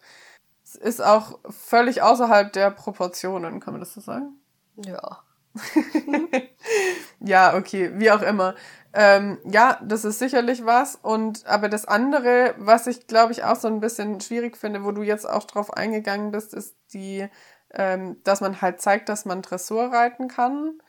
es 0.64 0.76
ist 0.76 1.02
auch 1.02 1.38
völlig 1.50 2.00
außerhalb 2.00 2.50
der 2.52 2.70
Proportionen, 2.70 3.60
kann 3.60 3.74
man 3.74 3.80
das 3.80 3.92
so 3.92 4.00
sagen? 4.00 4.41
Ja. 4.76 5.22
ja, 7.20 7.54
okay, 7.56 7.92
wie 7.96 8.10
auch 8.10 8.22
immer. 8.22 8.54
Ähm, 8.94 9.38
ja, 9.44 9.78
das 9.82 10.04
ist 10.04 10.18
sicherlich 10.18 10.64
was. 10.64 10.96
Und 10.96 11.46
aber 11.46 11.68
das 11.68 11.84
andere, 11.86 12.54
was 12.58 12.86
ich 12.86 13.06
glaube 13.06 13.32
ich 13.32 13.44
auch 13.44 13.56
so 13.56 13.68
ein 13.68 13.80
bisschen 13.80 14.20
schwierig 14.20 14.56
finde, 14.56 14.84
wo 14.84 14.92
du 14.92 15.02
jetzt 15.02 15.28
auch 15.28 15.44
drauf 15.44 15.72
eingegangen 15.72 16.30
bist, 16.30 16.54
ist 16.54 16.74
die, 16.92 17.28
ähm, 17.72 18.16
dass 18.24 18.40
man 18.40 18.60
halt 18.60 18.80
zeigt, 18.80 19.08
dass 19.08 19.24
man 19.24 19.42
Dressur 19.42 19.92
reiten 19.92 20.28
kann. 20.28 20.80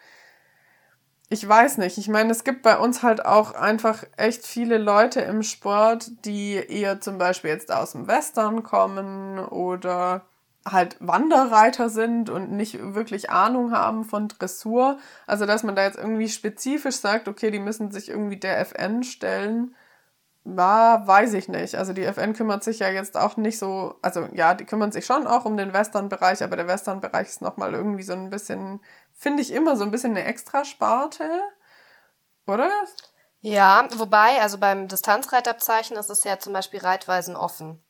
Ich 1.30 1.48
weiß 1.48 1.80
nicht. 1.80 1.98
Ich 1.98 2.08
meine, 2.10 2.32
es 2.32 2.44
gibt 2.44 2.62
bei 2.62 2.78
uns 2.78 3.02
halt 3.02 3.26
auch 3.26 3.54
einfach 3.56 4.04
echt 4.18 4.46
viele 4.46 4.78
Leute 4.78 5.22
im 5.22 5.42
Sport, 5.42 6.12
die 6.26 6.54
eher 6.56 7.02
zum 7.02 7.18
Beispiel 7.18 7.50
jetzt 7.50 7.72
aus 7.72 7.94
dem 7.94 8.08
Western 8.08 8.64
kommen 8.64 9.40
oder 9.40 10.26
halt 10.66 10.96
Wanderreiter 11.00 11.90
sind 11.90 12.30
und 12.30 12.52
nicht 12.52 12.80
wirklich 12.96 13.30
Ahnung 13.30 13.72
haben 13.72 14.06
von 14.06 14.28
Dressur. 14.28 14.98
Also, 15.28 15.46
dass 15.46 15.64
man 15.64 15.76
da 15.76 15.84
jetzt 15.84 15.98
irgendwie 15.98 16.30
spezifisch 16.30 16.98
sagt, 16.98 17.28
okay, 17.28 17.52
die 17.52 17.60
müssen 17.60 17.92
sich 17.92 18.10
irgendwie 18.10 18.38
der 18.38 18.60
FN 18.60 19.04
stellen, 19.04 19.76
war, 20.46 21.08
weiß 21.08 21.34
ich 21.34 21.48
nicht. 21.50 21.76
Also, 21.76 21.94
die 21.94 22.04
FN 22.04 22.34
kümmert 22.34 22.64
sich 22.64 22.80
ja 22.80 22.90
jetzt 22.90 23.18
auch 23.18 23.38
nicht 23.38 23.60
so, 23.60 23.96
also 24.02 24.28
ja, 24.34 24.54
die 24.54 24.66
kümmern 24.66 24.92
sich 24.92 25.06
schon 25.06 25.28
auch 25.28 25.46
um 25.46 25.58
den 25.58 25.74
Western-Bereich, 25.74 26.44
aber 26.44 26.56
der 26.56 26.68
Western-Bereich 26.68 27.28
ist 27.28 27.42
nochmal 27.42 27.74
irgendwie 27.74 28.04
so 28.04 28.14
ein 28.14 28.30
bisschen, 28.30 28.82
finde 29.14 29.42
ich 29.42 29.52
immer 29.54 29.76
so 29.78 29.84
ein 29.84 29.92
bisschen 29.92 30.12
eine 30.12 30.26
Extrasparte, 30.26 31.30
oder? 32.48 32.70
Ja, 33.42 33.88
wobei, 33.98 34.42
also 34.42 34.58
beim 34.58 34.88
Distanzreitabzeichen 34.88 35.98
ist 35.98 36.10
es 36.10 36.24
ja 36.24 36.40
zum 36.40 36.54
Beispiel 36.54 36.80
Reitweisen 36.80 37.36
offen. 37.36 37.83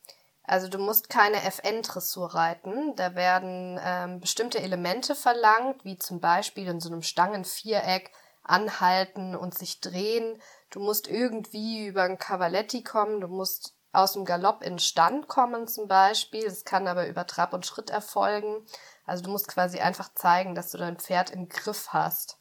Also 0.44 0.68
du 0.68 0.78
musst 0.78 1.10
keine 1.10 1.42
FN-Dressur 1.44 2.36
reiten. 2.36 2.96
Da 2.96 3.16
werden 3.16 3.80
ähm, 3.82 4.20
bestimmte 4.20 4.60
Elemente 4.60 5.16
verlangt, 5.16 5.86
wie 5.86 5.98
zum 5.98 6.20
Beispiel 6.20 6.68
in 6.68 6.82
so 6.82 6.90
einem 6.90 7.02
Stangenviereck 7.02 8.12
anhalten 8.44 9.36
und 9.36 9.58
sich 9.58 9.80
drehen. 9.80 10.38
Du 10.70 10.80
musst 10.80 11.08
irgendwie 11.08 11.88
über 11.88 12.04
ein 12.04 12.18
Cavaletti 12.18 12.84
kommen. 12.84 13.22
Du 13.22 13.28
musst 13.28 13.74
aus 13.94 14.14
dem 14.14 14.26
Galopp 14.26 14.64
in 14.64 14.80
Stand 14.80 15.28
kommen 15.30 15.68
zum 15.68 15.88
Beispiel. 15.88 16.44
Das 16.44 16.66
kann 16.66 16.88
aber 16.88 17.08
über 17.08 17.26
Trab 17.26 17.54
und 17.54 17.66
Schritt 17.66 17.90
erfolgen. 17.90 18.66
Also 19.06 19.24
du 19.24 19.30
musst 19.30 19.48
quasi 19.48 19.80
einfach 19.80 20.14
zeigen, 20.14 20.56
dass 20.56 20.72
du 20.72 20.78
dein 20.78 20.98
Pferd 20.98 21.30
im 21.30 21.48
Griff 21.48 21.90
hast. 21.90 22.38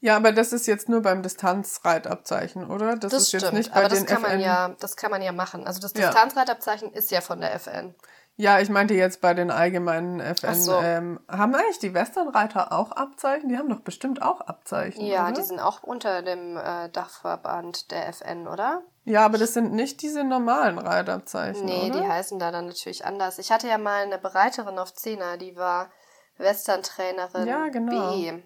Ja, 0.00 0.16
aber 0.16 0.32
das 0.32 0.52
ist 0.52 0.66
jetzt 0.66 0.88
nur 0.88 1.02
beim 1.02 1.22
Distanzreitabzeichen, 1.22 2.70
oder? 2.70 2.96
Das, 2.96 3.12
das 3.12 3.22
ist 3.22 3.28
stimmt, 3.28 3.42
jetzt 3.44 3.52
nicht 3.52 3.72
bei 3.72 3.80
aber 3.80 3.88
das 3.88 3.98
den 3.98 4.06
kann 4.06 4.22
FN. 4.22 4.32
man 4.32 4.40
ja, 4.40 4.68
das 4.80 4.96
kann 4.96 5.10
man 5.10 5.22
ja 5.22 5.32
machen. 5.32 5.66
Also 5.66 5.80
das 5.80 5.92
Distanzreitabzeichen 5.92 6.90
ja. 6.90 6.98
ist 6.98 7.10
ja 7.10 7.20
von 7.20 7.40
der 7.40 7.54
FN. 7.54 7.94
Ja, 8.38 8.60
ich 8.60 8.68
meinte 8.68 8.92
jetzt 8.92 9.22
bei 9.22 9.32
den 9.32 9.50
allgemeinen 9.50 10.20
FN. 10.20 10.54
So. 10.54 10.78
Ähm, 10.78 11.20
haben 11.26 11.54
eigentlich 11.54 11.78
die 11.78 11.94
Westernreiter 11.94 12.70
auch 12.70 12.92
Abzeichen? 12.92 13.48
Die 13.48 13.56
haben 13.56 13.70
doch 13.70 13.80
bestimmt 13.80 14.20
auch 14.20 14.42
Abzeichen. 14.42 15.06
Ja, 15.06 15.24
oder? 15.24 15.36
die 15.36 15.42
sind 15.42 15.58
auch 15.58 15.82
unter 15.82 16.20
dem 16.20 16.58
äh, 16.58 16.90
Dachverband 16.90 17.90
der 17.90 18.08
FN, 18.08 18.46
oder? 18.46 18.82
Ja, 19.04 19.24
aber 19.24 19.38
das 19.38 19.54
sind 19.54 19.72
nicht 19.72 20.02
diese 20.02 20.22
normalen 20.22 20.78
Reitabzeichen. 20.78 21.64
Nee, 21.64 21.90
oder? 21.90 22.00
die 22.00 22.06
heißen 22.06 22.38
da 22.38 22.50
dann 22.50 22.66
natürlich 22.66 23.06
anders. 23.06 23.38
Ich 23.38 23.50
hatte 23.50 23.68
ja 23.68 23.78
mal 23.78 24.02
eine 24.02 24.18
Bereiterin 24.18 24.78
auf 24.78 24.92
Zehner, 24.92 25.38
die 25.38 25.56
war 25.56 25.90
Western-Trainerin 26.36 27.46
ja, 27.46 27.68
genau. 27.68 28.10
B. 28.12 28.42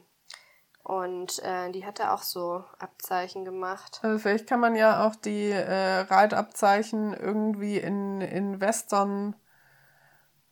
Und 0.90 1.40
äh, 1.44 1.70
die 1.70 1.87
hatte 1.87 2.11
auch 2.11 2.22
so 2.22 2.64
Abzeichen 2.81 3.44
gemacht. 3.44 4.00
Also 4.03 4.18
vielleicht 4.18 4.48
kann 4.48 4.59
man 4.59 4.74
ja 4.74 5.07
auch 5.07 5.14
die 5.14 5.50
äh, 5.50 6.00
Reitabzeichen 6.00 7.14
irgendwie 7.14 7.79
in, 7.79 8.20
in 8.20 8.61
Western. 8.61 9.37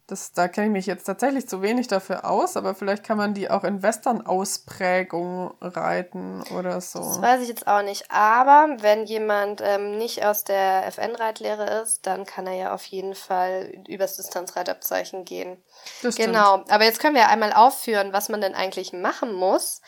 Das, 0.07 0.31
da 0.33 0.47
kenne 0.47 0.69
ich 0.69 0.73
mich 0.73 0.87
jetzt 0.87 1.05
tatsächlich 1.05 1.49
zu 1.49 1.61
wenig 1.61 1.89
dafür 1.89 2.25
aus, 2.25 2.57
aber 2.57 2.77
vielleicht 2.77 3.03
kann 3.03 3.19
man 3.19 3.35
die 3.35 3.51
auch 3.51 3.65
in 3.65 3.83
Western-Ausprägung 3.83 5.55
reiten 5.61 6.45
oder 6.57 6.81
so. 6.81 7.01
Das 7.01 7.21
weiß 7.21 7.43
ich 7.43 7.49
jetzt 7.49 7.67
auch 7.67 7.83
nicht. 7.83 8.09
Aber 8.09 8.77
wenn 8.79 9.07
jemand 9.07 9.61
ähm, 9.61 9.99
nicht 9.99 10.25
aus 10.25 10.45
der 10.45 10.87
FN-Reitlehre 10.87 11.83
ist, 11.83 12.07
dann 12.07 12.25
kann 12.25 12.47
er 12.47 12.55
ja 12.55 12.75
auf 12.75 12.85
jeden 12.85 13.17
Fall 13.17 13.73
übers 13.89 14.15
Distanzreitabzeichen 14.15 15.25
gehen. 15.25 15.61
Das 16.03 16.15
genau. 16.15 16.63
Aber 16.69 16.85
jetzt 16.85 17.01
können 17.01 17.17
wir 17.17 17.29
einmal 17.29 17.53
aufführen, 17.53 18.13
was 18.13 18.29
man 18.29 18.41
denn 18.41 18.55
eigentlich 18.55 18.93
machen 18.93 19.33
muss, 19.33 19.83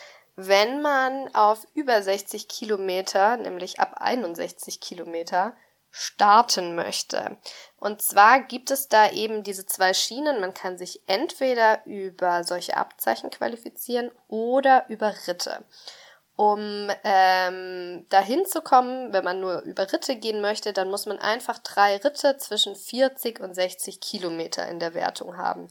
wenn 0.47 0.81
man 0.81 1.33
auf 1.33 1.65
über 1.73 2.01
60 2.01 2.47
Kilometer, 2.47 3.37
nämlich 3.37 3.79
ab 3.79 3.95
61 3.97 4.79
Kilometer, 4.79 5.55
starten 5.91 6.75
möchte. 6.75 7.37
Und 7.77 8.01
zwar 8.01 8.41
gibt 8.41 8.71
es 8.71 8.87
da 8.87 9.11
eben 9.11 9.43
diese 9.43 9.65
zwei 9.65 9.93
Schienen. 9.93 10.39
Man 10.39 10.53
kann 10.53 10.77
sich 10.77 11.01
entweder 11.07 11.85
über 11.85 12.43
solche 12.43 12.77
Abzeichen 12.77 13.29
qualifizieren 13.29 14.09
oder 14.27 14.85
über 14.87 15.13
Ritte. 15.27 15.65
Um 16.37 16.89
ähm, 17.03 18.05
dahin 18.09 18.45
zu 18.45 18.61
kommen, 18.61 19.11
wenn 19.11 19.23
man 19.23 19.41
nur 19.41 19.61
über 19.61 19.91
Ritte 19.91 20.15
gehen 20.15 20.41
möchte, 20.41 20.71
dann 20.71 20.89
muss 20.89 21.05
man 21.05 21.19
einfach 21.19 21.59
drei 21.59 21.97
Ritte 21.97 22.37
zwischen 22.37 22.75
40 22.75 23.41
und 23.41 23.53
60 23.53 23.99
Kilometer 23.99 24.67
in 24.67 24.79
der 24.79 24.93
Wertung 24.93 25.37
haben 25.37 25.67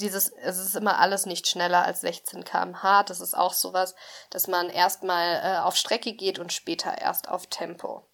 dieses, 0.00 0.30
es 0.30 0.58
ist 0.58 0.76
immer 0.76 0.98
alles 0.98 1.26
nicht 1.26 1.46
schneller 1.46 1.84
als 1.84 2.00
16 2.00 2.44
km/h. 2.44 3.04
Das 3.04 3.20
ist 3.20 3.36
auch 3.36 3.52
sowas, 3.52 3.94
dass 4.30 4.48
man 4.48 4.70
erstmal 4.70 5.40
äh, 5.42 5.58
auf 5.58 5.76
Strecke 5.76 6.12
geht 6.12 6.38
und 6.38 6.52
später 6.52 6.98
erst 6.98 7.28
auf 7.28 7.46
Tempo. 7.46 8.04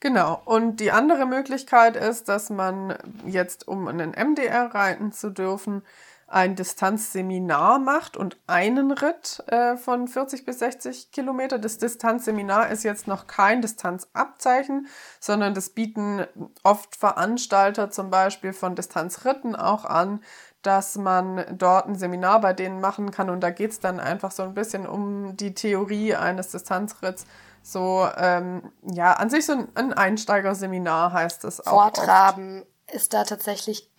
Genau. 0.00 0.42
Und 0.44 0.80
die 0.80 0.90
andere 0.90 1.26
Möglichkeit 1.26 1.96
ist, 1.96 2.28
dass 2.28 2.50
man 2.50 2.98
jetzt, 3.24 3.68
um 3.68 3.86
einen 3.86 4.10
MDR 4.10 4.74
reiten 4.74 5.12
zu 5.12 5.30
dürfen, 5.30 5.84
ein 6.32 6.56
Distanzseminar 6.56 7.78
macht 7.78 8.16
und 8.16 8.38
einen 8.46 8.90
Ritt 8.90 9.44
äh, 9.48 9.76
von 9.76 10.08
40 10.08 10.46
bis 10.46 10.60
60 10.60 11.12
Kilometer. 11.12 11.58
Das 11.58 11.76
Distanzseminar 11.76 12.70
ist 12.70 12.84
jetzt 12.84 13.06
noch 13.06 13.26
kein 13.26 13.60
Distanzabzeichen, 13.60 14.88
sondern 15.20 15.52
das 15.52 15.70
bieten 15.70 16.26
oft 16.62 16.96
Veranstalter 16.96 17.90
zum 17.90 18.10
Beispiel 18.10 18.54
von 18.54 18.74
Distanzritten 18.74 19.54
auch 19.54 19.84
an, 19.84 20.20
dass 20.62 20.96
man 20.96 21.44
dort 21.56 21.86
ein 21.86 21.96
Seminar 21.96 22.40
bei 22.40 22.52
denen 22.52 22.80
machen 22.80 23.10
kann 23.10 23.30
und 23.30 23.40
da 23.40 23.50
geht 23.50 23.72
es 23.72 23.80
dann 23.80 24.00
einfach 24.00 24.30
so 24.30 24.42
ein 24.42 24.54
bisschen 24.54 24.86
um 24.86 25.36
die 25.36 25.54
Theorie 25.54 26.14
eines 26.14 26.48
Distanzritts. 26.50 27.26
So, 27.62 28.08
ähm, 28.16 28.72
ja, 28.82 29.12
an 29.14 29.30
sich 29.30 29.46
so 29.46 29.52
ein, 29.52 29.68
ein 29.74 29.92
Einsteigerseminar 29.92 31.12
heißt 31.12 31.44
es 31.44 31.64
auch. 31.64 31.70
Vortraben 31.70 32.62
oft. 32.62 32.94
ist 32.94 33.14
da 33.14 33.24
tatsächlich 33.24 33.90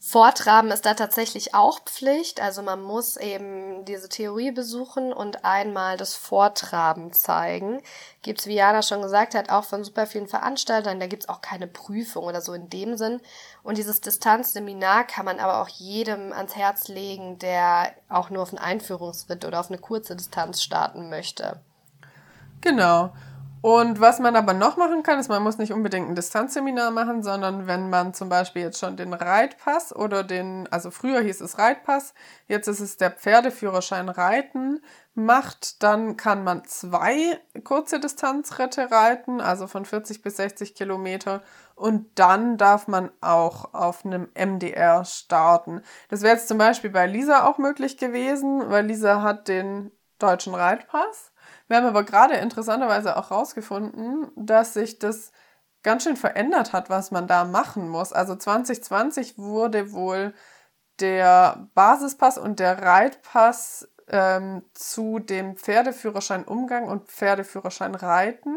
Vortraben 0.00 0.70
ist 0.70 0.86
da 0.86 0.94
tatsächlich 0.94 1.54
auch 1.54 1.80
Pflicht. 1.80 2.40
Also 2.40 2.62
man 2.62 2.80
muss 2.80 3.16
eben 3.16 3.84
diese 3.84 4.08
Theorie 4.08 4.52
besuchen 4.52 5.12
und 5.12 5.44
einmal 5.44 5.96
das 5.96 6.14
Vortraben 6.14 7.12
zeigen. 7.12 7.82
Gibt's, 8.22 8.46
wie 8.46 8.54
Jana 8.54 8.82
schon 8.82 9.02
gesagt 9.02 9.34
hat, 9.34 9.50
auch 9.50 9.64
von 9.64 9.82
super 9.82 10.06
vielen 10.06 10.28
Veranstaltern. 10.28 11.00
Da 11.00 11.08
gibt's 11.08 11.28
auch 11.28 11.40
keine 11.40 11.66
Prüfung 11.66 12.24
oder 12.24 12.40
so 12.40 12.52
in 12.52 12.70
dem 12.70 12.96
Sinn. 12.96 13.20
Und 13.64 13.76
dieses 13.76 14.00
Distanzseminar 14.00 15.04
kann 15.04 15.24
man 15.24 15.40
aber 15.40 15.60
auch 15.60 15.68
jedem 15.68 16.32
ans 16.32 16.54
Herz 16.54 16.86
legen, 16.86 17.40
der 17.40 17.92
auch 18.08 18.30
nur 18.30 18.42
auf 18.42 18.50
einen 18.50 18.58
Einführungsritt 18.58 19.44
oder 19.44 19.58
auf 19.58 19.68
eine 19.68 19.78
kurze 19.78 20.14
Distanz 20.14 20.62
starten 20.62 21.10
möchte. 21.10 21.60
Genau. 22.60 23.12
Und 23.68 24.00
was 24.00 24.18
man 24.18 24.34
aber 24.34 24.54
noch 24.54 24.78
machen 24.78 25.02
kann, 25.02 25.18
ist, 25.18 25.28
man 25.28 25.42
muss 25.42 25.58
nicht 25.58 25.74
unbedingt 25.74 26.08
ein 26.08 26.14
Distanzseminar 26.14 26.90
machen, 26.90 27.22
sondern 27.22 27.66
wenn 27.66 27.90
man 27.90 28.14
zum 28.14 28.30
Beispiel 28.30 28.62
jetzt 28.62 28.78
schon 28.78 28.96
den 28.96 29.12
Reitpass 29.12 29.94
oder 29.94 30.24
den, 30.24 30.66
also 30.70 30.90
früher 30.90 31.20
hieß 31.20 31.42
es 31.42 31.58
Reitpass, 31.58 32.14
jetzt 32.46 32.66
ist 32.66 32.80
es 32.80 32.96
der 32.96 33.10
Pferdeführerschein 33.10 34.08
Reiten 34.08 34.80
macht, 35.12 35.82
dann 35.82 36.16
kann 36.16 36.44
man 36.44 36.64
zwei 36.64 37.38
kurze 37.62 38.00
Distanzritte 38.00 38.90
reiten, 38.90 39.42
also 39.42 39.66
von 39.66 39.84
40 39.84 40.22
bis 40.22 40.38
60 40.38 40.74
Kilometer. 40.74 41.42
Und 41.74 42.18
dann 42.18 42.56
darf 42.56 42.88
man 42.88 43.10
auch 43.20 43.74
auf 43.74 44.06
einem 44.06 44.28
MDR 44.34 45.04
starten. 45.04 45.82
Das 46.08 46.22
wäre 46.22 46.36
jetzt 46.36 46.48
zum 46.48 46.56
Beispiel 46.56 46.88
bei 46.88 47.06
Lisa 47.06 47.44
auch 47.44 47.58
möglich 47.58 47.98
gewesen, 47.98 48.70
weil 48.70 48.86
Lisa 48.86 49.20
hat 49.20 49.46
den 49.46 49.92
deutschen 50.18 50.54
Reitpass. 50.54 51.32
Wir 51.68 51.76
haben 51.76 51.86
aber 51.86 52.02
gerade 52.02 52.34
interessanterweise 52.34 53.16
auch 53.16 53.30
rausgefunden, 53.30 54.30
dass 54.36 54.74
sich 54.74 54.98
das 54.98 55.32
ganz 55.82 56.04
schön 56.04 56.16
verändert 56.16 56.72
hat, 56.72 56.90
was 56.90 57.10
man 57.10 57.26
da 57.26 57.44
machen 57.44 57.88
muss. 57.88 58.12
Also 58.12 58.34
2020 58.34 59.38
wurde 59.38 59.92
wohl 59.92 60.34
der 61.00 61.68
Basispass 61.74 62.38
und 62.38 62.58
der 62.58 62.82
Reitpass 62.82 63.88
ähm, 64.08 64.64
zu 64.74 65.18
dem 65.18 65.56
Pferdeführerschein 65.56 66.44
Umgang 66.44 66.88
und 66.88 67.08
Pferdeführerschein 67.08 67.94
Reiten. 67.94 68.56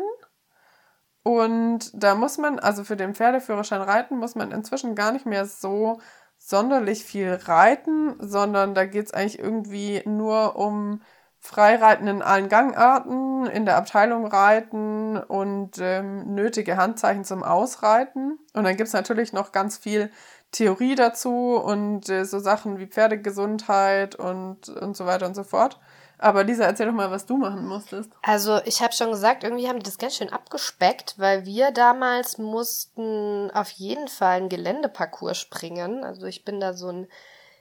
Und 1.24 1.92
da 1.94 2.16
muss 2.16 2.38
man, 2.38 2.60
also 2.60 2.84
für 2.84 2.96
den 2.96 3.14
Pferdeführerschein 3.14 3.82
Reiten 3.82 4.18
muss 4.18 4.36
man 4.36 4.52
inzwischen 4.52 4.96
gar 4.96 5.12
nicht 5.12 5.26
mehr 5.26 5.46
so 5.46 6.02
sonderlich 6.38 7.06
viel 7.06 7.34
reiten, 7.44 8.16
sondern 8.20 8.74
da 8.74 8.86
geht 8.86 9.06
es 9.06 9.14
eigentlich 9.14 9.38
irgendwie 9.38 10.02
nur 10.06 10.56
um 10.56 11.02
Freireiten 11.44 12.08
in 12.08 12.22
allen 12.22 12.50
Gangarten, 12.50 13.48
in 13.48 13.66
der 13.66 13.76
Abteilung 13.76 14.28
reiten 14.28 15.18
und 15.18 15.72
ähm, 15.80 16.36
nötige 16.36 16.78
Handzeichen 16.78 17.26
zum 17.26 17.42
Ausreiten. 17.42 18.38
Und 18.54 18.64
dann 18.64 18.78
gibt's 18.78 18.94
natürlich 18.94 19.34
noch 19.34 19.52
ganz 19.52 19.78
viel 19.78 20.12
Theorie 20.52 20.94
dazu 20.94 21.56
und 21.56 22.08
äh, 22.10 22.26
so 22.26 22.38
Sachen 22.38 22.78
wie 22.78 22.86
Pferdegesundheit 22.86 24.14
und, 24.16 24.70
und 24.70 24.96
so 24.96 25.08
weiter 25.08 25.26
und 25.26 25.36
so 25.36 25.44
fort. 25.44 25.80
Aber 26.20 26.44
Lisa, 26.44 26.66
erzähl 26.66 26.86
doch 26.86 26.94
mal, 26.94 27.10
was 27.10 27.26
du 27.26 27.38
machen 27.38 27.68
musstest. 27.68 28.12
Also 28.22 28.60
ich 28.66 28.84
habe 28.84 28.94
schon 28.94 29.10
gesagt, 29.10 29.44
irgendwie 29.44 29.68
haben 29.68 29.80
die 29.80 29.86
das 29.86 29.98
ganz 29.98 30.18
schön 30.18 30.32
abgespeckt, 30.32 31.16
weil 31.18 31.46
wir 31.46 31.72
damals 31.72 32.38
mussten 32.38 33.50
auf 33.52 33.72
jeden 33.72 34.08
Fall 34.08 34.38
einen 34.38 34.50
Geländeparcours 34.50 35.40
springen. 35.40 36.04
Also 36.04 36.28
ich 36.28 36.46
bin 36.46 36.60
da 36.60 36.74
so 36.74 36.90
ein, 36.90 37.08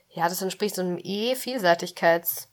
ja, 0.09 0.29
das 0.29 0.43
entspricht 0.43 0.75
so 0.75 0.83
einem 0.83 0.97
E-Vielseitigkeits- 0.97 2.50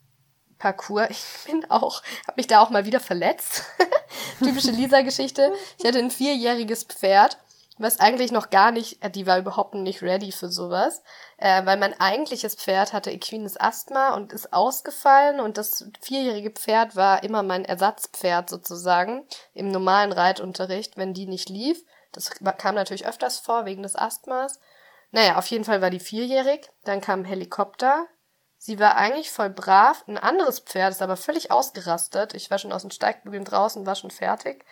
Parcours. 0.58 1.08
Ich 1.10 1.24
bin 1.46 1.70
auch, 1.70 2.02
habe 2.26 2.36
mich 2.36 2.46
da 2.46 2.60
auch 2.60 2.70
mal 2.70 2.84
wieder 2.84 3.00
verletzt. 3.00 3.64
Typische 4.38 4.70
Lisa-Geschichte. 4.70 5.52
Ich 5.78 5.84
hatte 5.84 5.98
ein 5.98 6.10
vierjähriges 6.10 6.84
Pferd, 6.84 7.38
was 7.78 8.00
eigentlich 8.00 8.32
noch 8.32 8.50
gar 8.50 8.72
nicht, 8.72 9.02
äh, 9.04 9.10
die 9.10 9.26
war 9.26 9.38
überhaupt 9.38 9.74
nicht 9.74 10.02
ready 10.02 10.32
für 10.32 10.48
sowas, 10.48 11.02
äh, 11.36 11.64
weil 11.64 11.76
mein 11.76 11.98
eigentliches 12.00 12.56
Pferd 12.56 12.92
hatte 12.92 13.10
equines 13.10 13.58
Asthma 13.58 14.14
und 14.14 14.32
ist 14.32 14.52
ausgefallen 14.52 15.40
und 15.40 15.56
das 15.56 15.88
vierjährige 16.00 16.50
Pferd 16.50 16.96
war 16.96 17.22
immer 17.22 17.42
mein 17.42 17.64
Ersatzpferd 17.64 18.50
sozusagen 18.50 19.26
im 19.54 19.70
normalen 19.70 20.12
Reitunterricht, 20.12 20.96
wenn 20.96 21.14
die 21.14 21.26
nicht 21.26 21.48
lief. 21.48 21.84
Das 22.12 22.30
kam 22.58 22.74
natürlich 22.74 23.06
öfters 23.06 23.38
vor 23.38 23.64
wegen 23.64 23.82
des 23.82 23.94
Asthmas. 23.94 24.58
Naja, 25.10 25.36
auf 25.36 25.46
jeden 25.46 25.64
Fall 25.64 25.80
war 25.80 25.90
die 25.90 26.00
vierjährig. 26.00 26.68
Dann 26.84 27.00
kam 27.00 27.20
ein 27.20 27.24
Helikopter. 27.24 28.06
Sie 28.68 28.78
war 28.78 28.96
eigentlich 28.96 29.30
voll 29.30 29.48
brav. 29.48 30.04
Ein 30.06 30.18
anderes 30.18 30.60
Pferd 30.60 30.90
ist 30.90 31.00
aber 31.00 31.16
völlig 31.16 31.50
ausgerastet. 31.50 32.34
Ich 32.34 32.50
war 32.50 32.58
schon 32.58 32.70
aus 32.70 32.82
dem 32.82 32.90
Steigbügeln 32.90 33.46
draußen, 33.46 33.86
war 33.86 33.94
schon 33.94 34.10
fertig. 34.10 34.62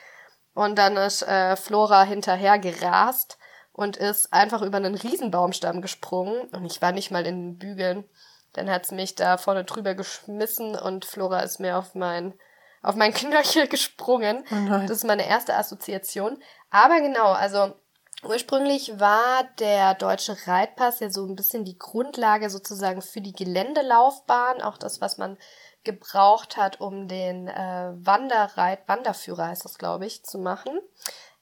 Und 0.53 0.77
dann 0.77 0.99
ist 0.99 1.23
äh, 1.23 1.57
Flora 1.57 2.03
hinterher 2.03 2.59
gerast 2.59 3.39
und 3.73 3.97
ist 3.97 4.35
einfach 4.35 4.61
über 4.61 4.77
einen 4.77 4.97
Riesenbaumstamm 4.97 5.81
gesprungen. 5.81 6.43
Und 6.49 6.67
ich 6.67 6.83
war 6.83 6.93
nicht 6.93 7.11
mal 7.11 7.25
in 7.25 7.55
den 7.55 7.59
Bügeln. 7.59 8.05
Dann 8.53 8.69
hat's 8.69 8.91
mich 8.91 9.15
da 9.15 9.39
vorne 9.39 9.65
drüber 9.65 9.95
geschmissen 9.95 10.77
und 10.77 11.07
Flora 11.07 11.41
ist 11.41 11.59
mir 11.59 11.79
auf 11.79 11.95
mein, 11.95 12.35
auf 12.83 12.97
mein 12.97 13.15
Knöchel 13.15 13.67
gesprungen. 13.67 14.45
Oh 14.51 14.69
das 14.83 14.91
ist 14.91 15.05
meine 15.05 15.27
erste 15.27 15.57
Assoziation. 15.57 16.37
Aber 16.69 17.01
genau, 17.01 17.33
also 17.33 17.73
Ursprünglich 18.23 18.99
war 18.99 19.45
der 19.59 19.95
deutsche 19.95 20.37
Reitpass 20.47 21.01
ja 21.01 21.11
so 21.11 21.27
ein 21.27 21.37
bisschen 21.37 21.65
die 21.65 21.79
Grundlage 21.79 22.49
sozusagen 22.49 23.03
für 23.03 23.21
die 23.21 23.35
Geländelaufbahn, 23.35 24.63
auch 24.63 24.79
das, 24.79 25.01
was 25.01 25.19
man 25.19 25.37
gebraucht 25.85 26.57
hat, 26.57 26.81
um 26.81 27.09
den 27.09 27.49
äh, 27.49 27.93
Wanderreit, 27.95 28.89
Wanderführer 28.89 29.49
heißt 29.49 29.65
das, 29.65 29.79
glaube 29.79 30.07
ich, 30.07 30.25
zu 30.25 30.39
machen. 30.39 30.81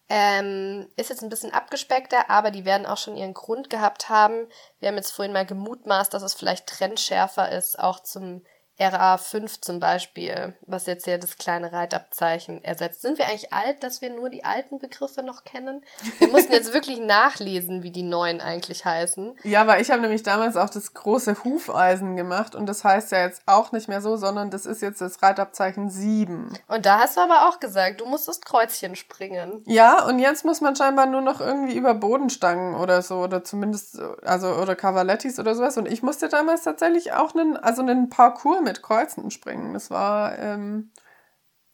Ähm, 0.08 0.88
ist 0.96 1.08
jetzt 1.08 1.22
ein 1.22 1.30
bisschen 1.30 1.52
abgespeckter, 1.52 2.28
aber 2.28 2.50
die 2.50 2.66
werden 2.66 2.86
auch 2.86 2.98
schon 2.98 3.16
ihren 3.16 3.32
Grund 3.32 3.70
gehabt 3.70 4.10
haben. 4.10 4.46
Wir 4.78 4.88
haben 4.88 4.96
jetzt 4.96 5.12
vorhin 5.12 5.32
mal 5.32 5.46
gemutmaßt, 5.46 6.12
dass 6.12 6.22
es 6.22 6.34
vielleicht 6.34 6.66
trendschärfer 6.66 7.50
ist, 7.50 7.78
auch 7.78 8.00
zum 8.00 8.42
RA5 8.80 9.60
zum 9.60 9.78
Beispiel, 9.78 10.54
was 10.66 10.86
jetzt 10.86 11.04
hier 11.04 11.18
das 11.18 11.38
kleine 11.38 11.72
Reitabzeichen 11.72 12.64
ersetzt. 12.64 13.02
Sind 13.02 13.18
wir 13.18 13.26
eigentlich 13.26 13.52
alt, 13.52 13.84
dass 13.84 14.02
wir 14.02 14.10
nur 14.10 14.30
die 14.30 14.44
alten 14.44 14.80
Begriffe 14.80 15.22
noch 15.22 15.44
kennen? 15.44 15.84
Wir 16.18 16.28
mussten 16.28 16.52
jetzt 16.52 16.72
wirklich 16.74 16.98
nachlesen, 16.98 17.84
wie 17.84 17.92
die 17.92 18.02
neuen 18.02 18.40
eigentlich 18.40 18.84
heißen. 18.84 19.36
Ja, 19.44 19.60
aber 19.60 19.78
ich 19.78 19.92
habe 19.92 20.02
nämlich 20.02 20.24
damals 20.24 20.56
auch 20.56 20.70
das 20.70 20.92
große 20.92 21.44
Hufeisen 21.44 22.16
gemacht 22.16 22.56
und 22.56 22.66
das 22.66 22.82
heißt 22.82 23.12
ja 23.12 23.24
jetzt 23.24 23.42
auch 23.46 23.70
nicht 23.70 23.88
mehr 23.88 24.00
so, 24.00 24.16
sondern 24.16 24.50
das 24.50 24.66
ist 24.66 24.82
jetzt 24.82 25.00
das 25.00 25.22
Reitabzeichen 25.22 25.88
7. 25.88 26.58
Und 26.66 26.86
da 26.86 26.98
hast 26.98 27.16
du 27.16 27.20
aber 27.20 27.48
auch 27.48 27.60
gesagt, 27.60 28.00
du 28.00 28.06
musstest 28.06 28.44
Kreuzchen 28.44 28.96
springen. 28.96 29.62
Ja, 29.66 30.04
und 30.04 30.18
jetzt 30.18 30.44
muss 30.44 30.60
man 30.60 30.74
scheinbar 30.74 31.06
nur 31.06 31.20
noch 31.20 31.40
irgendwie 31.40 31.76
über 31.76 31.94
Bodenstangen 31.94 32.74
oder 32.74 33.02
so 33.02 33.18
oder 33.18 33.44
zumindest 33.44 34.00
also 34.24 34.48
oder 34.48 34.74
Cavalettis 34.74 35.38
oder 35.38 35.54
sowas 35.54 35.76
und 35.76 35.86
ich 35.86 36.02
musste 36.02 36.28
damals 36.28 36.64
tatsächlich 36.64 37.12
auch 37.12 37.36
einen 37.36 37.56
also 37.56 37.82
einen 37.82 38.08
Parcours 38.08 38.63
mit 38.64 38.82
Kreuzen 38.82 39.30
springen. 39.30 39.74
Das 39.74 39.90
war, 39.90 40.38
ähm, 40.38 40.90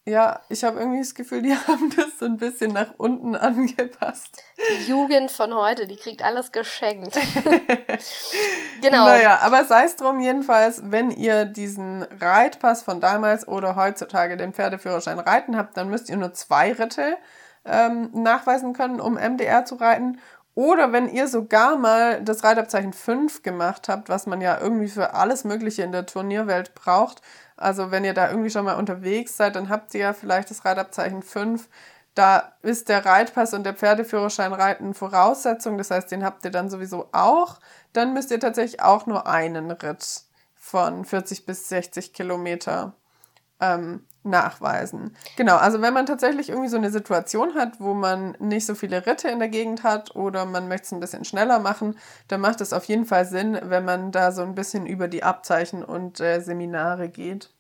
ja, 0.07 0.41
ich 0.49 0.65
habe 0.65 0.81
irgendwie 0.81 0.99
das 0.99 1.15
Gefühl, 1.15 1.43
die 1.43 1.55
haben 1.67 1.93
das 1.97 2.19
so 2.19 2.27
ein 2.27 2.37
bisschen 2.37 2.73
nach 2.73 2.95
unten 2.99 3.35
angepasst. 3.37 4.43
Die 4.59 4.91
Jugend 4.91 5.31
von 5.31 5.55
heute, 5.55 5.87
die 5.87 5.97
kriegt 5.97 6.23
alles 6.23 6.53
geschenkt. 6.53 7.15
genau. 8.83 9.05
Naja, 9.05 9.39
aber 9.43 9.65
sei 9.65 9.85
es 9.85 9.97
drum 9.97 10.21
jedenfalls, 10.21 10.83
wenn 10.85 11.11
ihr 11.11 11.45
diesen 11.45 12.03
Reitpass 12.03 12.83
von 12.83 13.01
damals 13.01 13.47
oder 13.47 13.77
heutzutage 13.77 14.37
den 14.37 14.53
Pferdeführerschein 14.53 15.19
reiten 15.19 15.57
habt, 15.57 15.77
dann 15.77 15.89
müsst 15.89 16.09
ihr 16.09 16.17
nur 16.17 16.35
zwei 16.35 16.73
Ritte 16.73 17.17
ähm, 17.65 18.11
nachweisen 18.13 18.73
können, 18.73 19.01
um 19.01 19.15
MDR 19.15 19.65
zu 19.65 19.77
reiten. 19.77 20.19
Oder 20.61 20.93
wenn 20.93 21.09
ihr 21.09 21.27
sogar 21.27 21.79
mal 21.79 22.23
das 22.23 22.45
Reitabzeichen 22.45 22.93
5 22.93 23.43
gemacht 23.43 23.89
habt, 23.89 24.11
was 24.11 24.27
man 24.27 24.43
ja 24.43 24.61
irgendwie 24.61 24.89
für 24.89 25.15
alles 25.15 25.45
Mögliche 25.45 25.85
in 25.85 25.91
der 25.91 26.05
Turnierwelt 26.05 26.75
braucht. 26.75 27.23
Also 27.57 27.91
wenn 27.91 28.05
ihr 28.05 28.13
da 28.13 28.29
irgendwie 28.29 28.51
schon 28.51 28.67
mal 28.67 28.77
unterwegs 28.77 29.39
seid, 29.39 29.57
dann 29.57 29.71
habt 29.71 29.95
ihr 29.95 30.01
ja 30.01 30.13
vielleicht 30.13 30.51
das 30.51 30.67
Reitabzeichen 30.67 31.23
5. 31.23 31.67
Da 32.15 32.53
ist 32.61 32.91
der 32.91 33.07
Reitpass 33.07 33.55
und 33.55 33.65
der 33.65 33.73
Pferdeführerschein 33.73 34.53
Reiten 34.53 34.93
Voraussetzung. 34.93 35.79
Das 35.79 35.91
heißt, 35.91 36.11
den 36.11 36.23
habt 36.23 36.45
ihr 36.45 36.51
dann 36.51 36.69
sowieso 36.69 37.09
auch. 37.13 37.59
Dann 37.95 38.13
müsst 38.13 38.31
ihr 38.31 38.39
tatsächlich 38.39 38.83
auch 38.83 39.07
nur 39.07 39.27
einen 39.27 39.71
Ritt 39.71 40.25
von 40.57 41.07
40 41.07 41.47
bis 41.47 41.71
60 41.71 42.13
Kilometer 42.13 42.93
ähm, 43.61 44.05
nachweisen. 44.23 45.17
Genau, 45.37 45.57
also 45.57 45.81
wenn 45.81 45.95
man 45.95 46.07
tatsächlich 46.07 46.51
irgendwie 46.51 46.69
so 46.69 46.77
eine 46.77 46.91
Situation 46.91 47.55
hat, 47.55 47.81
wo 47.81 47.95
man 47.95 48.37
nicht 48.39 48.67
so 48.67 48.75
viele 48.75 49.07
Ritte 49.07 49.29
in 49.29 49.39
der 49.39 49.49
Gegend 49.49 49.83
hat 49.83 50.15
oder 50.15 50.45
man 50.45 50.69
möchte 50.69 50.87
es 50.87 50.93
ein 50.93 51.01
bisschen 51.01 51.25
schneller 51.25 51.59
machen, 51.59 51.99
dann 52.29 52.41
macht 52.41 52.61
es 52.61 52.73
auf 52.73 52.85
jeden 52.85 53.07
Fall 53.07 53.25
Sinn, 53.25 53.59
wenn 53.63 53.85
man 53.85 54.13
da 54.13 54.33
so 54.33 54.43
ein 54.43 54.55
bisschen 54.55 54.87
über 54.87 55.09
die 55.09 55.23
Abzeichen 55.23 55.83
und 55.85 56.21
äh, 56.21 56.41
Seminare 56.41 57.09
geht. 57.09 57.51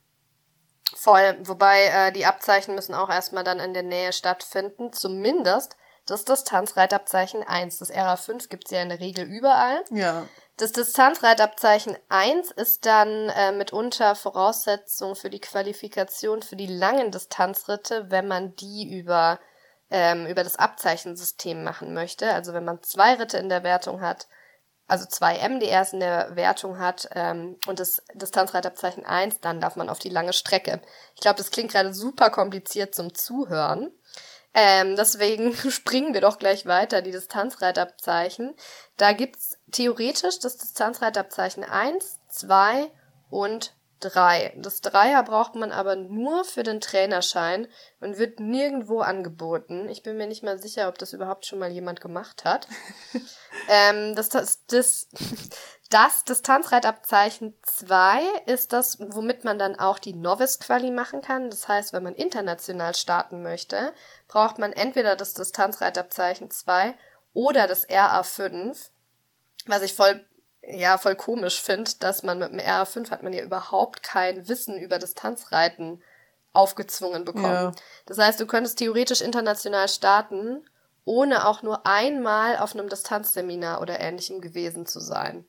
Voll, 0.94 1.38
wobei 1.44 1.84
äh, 1.84 2.12
die 2.12 2.26
Abzeichen 2.26 2.74
müssen 2.74 2.94
auch 2.94 3.08
erstmal 3.08 3.44
dann 3.44 3.60
in 3.60 3.72
der 3.72 3.84
Nähe 3.84 4.12
stattfinden, 4.12 4.92
zumindest 4.92 5.76
das 6.06 6.24
Distanzreitabzeichen 6.24 7.42
1. 7.42 7.78
Das 7.78 7.92
RA5 7.92 8.48
gibt 8.48 8.66
es 8.66 8.72
ja 8.72 8.82
in 8.82 8.88
der 8.88 9.00
Regel 9.00 9.24
überall. 9.24 9.84
Ja. 9.90 10.24
Das 10.60 10.72
Distanzreitabzeichen 10.72 11.96
1 12.10 12.50
ist 12.50 12.84
dann 12.84 13.30
äh, 13.30 13.50
mitunter 13.50 14.14
Voraussetzung 14.14 15.16
für 15.16 15.30
die 15.30 15.40
Qualifikation 15.40 16.42
für 16.42 16.56
die 16.56 16.66
langen 16.66 17.10
Distanzritte, 17.10 18.10
wenn 18.10 18.28
man 18.28 18.54
die 18.56 18.94
über, 18.94 19.40
ähm, 19.88 20.26
über 20.26 20.44
das 20.44 20.56
Abzeichensystem 20.56 21.64
machen 21.64 21.94
möchte. 21.94 22.34
Also 22.34 22.52
wenn 22.52 22.66
man 22.66 22.82
zwei 22.82 23.14
Ritte 23.14 23.38
in 23.38 23.48
der 23.48 23.62
Wertung 23.62 24.02
hat, 24.02 24.28
also 24.86 25.06
zwei 25.06 25.38
MDRs 25.38 25.94
in 25.94 26.00
der 26.00 26.36
Wertung 26.36 26.78
hat 26.78 27.08
ähm, 27.14 27.56
und 27.66 27.80
das 27.80 28.02
Distanzreitabzeichen 28.12 29.06
1, 29.06 29.40
dann 29.40 29.62
darf 29.62 29.76
man 29.76 29.88
auf 29.88 29.98
die 29.98 30.10
lange 30.10 30.34
Strecke. 30.34 30.82
Ich 31.14 31.22
glaube, 31.22 31.38
das 31.38 31.50
klingt 31.50 31.72
gerade 31.72 31.94
super 31.94 32.28
kompliziert 32.28 32.94
zum 32.94 33.14
Zuhören. 33.14 33.94
Ähm, 34.52 34.96
deswegen 34.96 35.54
springen 35.70 36.12
wir 36.12 36.20
doch 36.20 36.38
gleich 36.38 36.66
weiter, 36.66 37.02
die 37.02 37.12
Distanzreitabzeichen. 37.12 38.54
Da 38.96 39.12
gibt's 39.12 39.58
theoretisch 39.70 40.38
das 40.38 40.56
Distanzreitabzeichen 40.56 41.64
1, 41.64 42.20
2 42.28 42.90
und 43.30 43.74
3. 44.00 44.54
Das 44.56 44.80
Dreier 44.80 45.22
braucht 45.22 45.54
man 45.54 45.72
aber 45.72 45.94
nur 45.96 46.44
für 46.44 46.62
den 46.62 46.80
Trainerschein 46.80 47.68
und 48.00 48.18
wird 48.18 48.40
nirgendwo 48.40 49.00
angeboten. 49.00 49.88
Ich 49.88 50.02
bin 50.02 50.16
mir 50.16 50.26
nicht 50.26 50.42
mal 50.42 50.59
sicher, 50.59 50.88
ob 50.88 50.98
das 50.98 51.12
überhaupt 51.12 51.46
schon 51.46 51.59
mal 51.59 51.70
jemand 51.70 52.00
gemacht 52.00 52.44
hat. 52.44 52.66
ähm, 53.68 54.14
das, 54.14 54.30
das, 54.30 54.64
das, 54.66 55.09
das 55.90 56.24
Distanzreitabzeichen 56.24 57.54
2 57.62 58.22
ist 58.46 58.72
das, 58.72 58.98
womit 59.00 59.44
man 59.44 59.59
dann 59.59 59.78
auch 59.78 59.98
die 59.98 60.14
Novice-Quali 60.14 60.90
machen 60.90 61.20
kann. 61.20 61.50
Das 61.50 61.68
heißt, 61.68 61.92
wenn 61.92 62.02
man 62.02 62.14
international 62.14 62.94
starten 62.94 63.42
möchte, 63.42 63.92
braucht 64.28 64.59
man 64.59 64.72
entweder 64.72 65.14
das 65.14 65.35
Distanzreitabzeichen 65.35 66.50
2 66.50 66.94
oder 67.33 67.66
das 67.66 67.88
RA5, 67.88 68.90
was 69.66 69.82
ich 69.82 69.94
voll 69.94 70.24
ja 70.62 70.98
voll 70.98 71.16
komisch 71.16 71.60
finde, 71.60 71.90
dass 72.00 72.22
man 72.22 72.38
mit 72.38 72.52
dem 72.52 72.60
RA5 72.60 73.10
hat 73.10 73.22
man 73.22 73.32
ja 73.32 73.42
überhaupt 73.42 74.02
kein 74.02 74.48
Wissen 74.48 74.78
über 74.78 74.98
Distanzreiten 74.98 76.02
aufgezwungen 76.52 77.24
bekommen. 77.24 77.44
Ja. 77.44 77.72
Das 78.06 78.18
heißt, 78.18 78.40
du 78.40 78.46
könntest 78.46 78.78
theoretisch 78.78 79.20
international 79.20 79.88
starten, 79.88 80.64
ohne 81.04 81.46
auch 81.46 81.62
nur 81.62 81.86
einmal 81.86 82.58
auf 82.58 82.74
einem 82.74 82.88
Distanzseminar 82.88 83.80
oder 83.80 84.00
ähnlichem 84.00 84.40
gewesen 84.40 84.86
zu 84.86 85.00
sein. 85.00 85.44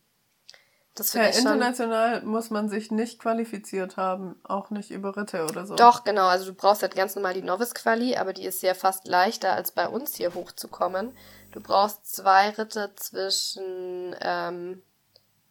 Das 0.95 1.13
ja, 1.13 1.23
international 1.23 2.21
muss 2.23 2.49
man 2.49 2.67
sich 2.67 2.91
nicht 2.91 3.19
qualifiziert 3.19 3.95
haben, 3.95 4.35
auch 4.43 4.71
nicht 4.71 4.91
über 4.91 5.15
Ritte 5.15 5.45
oder 5.45 5.65
so. 5.65 5.75
Doch, 5.75 6.03
genau. 6.03 6.27
Also 6.27 6.47
du 6.47 6.53
brauchst 6.53 6.81
halt 6.81 6.95
ganz 6.95 7.15
normal 7.15 7.33
die 7.33 7.41
Novice-Quali, 7.41 8.17
aber 8.17 8.33
die 8.33 8.43
ist 8.43 8.61
ja 8.61 8.73
fast 8.73 9.07
leichter, 9.07 9.53
als 9.53 9.71
bei 9.71 9.87
uns 9.87 10.15
hier 10.15 10.33
hochzukommen. 10.33 11.15
Du 11.51 11.61
brauchst 11.61 12.13
zwei 12.13 12.49
Ritte 12.49 12.91
zwischen 12.95 14.15
ähm, 14.19 14.83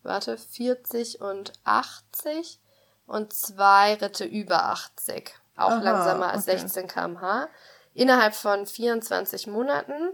warte, 0.03 0.37
40 0.37 1.21
und 1.21 1.53
80 1.65 2.61
und 3.07 3.33
zwei 3.33 3.95
Ritte 3.95 4.25
über 4.25 4.67
80. 4.67 5.35
Auch 5.57 5.71
Aha, 5.71 5.83
langsamer 5.83 6.31
als 6.31 6.49
okay. 6.49 6.59
16 6.59 6.87
km/h. 6.87 7.49
Innerhalb 7.95 8.35
von 8.35 8.67
24 8.67 9.47
Monaten. 9.47 10.11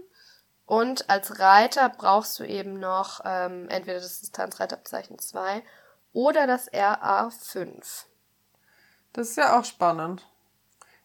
Und 0.67 1.09
als 1.09 1.39
Reiter 1.39 1.87
brauchst 1.89 2.37
du 2.39 2.43
eben 2.43 2.77
noch 2.77 3.21
ähm, 3.23 3.69
entweder 3.69 4.01
das 4.01 4.19
Distanzreitabzeichen 4.19 5.17
2 5.17 5.63
oder 6.11 6.45
das 6.45 6.71
RA5. 6.73 8.03
Das 9.13 9.29
ist 9.29 9.37
ja 9.37 9.57
auch 9.57 9.63
spannend. 9.63 10.27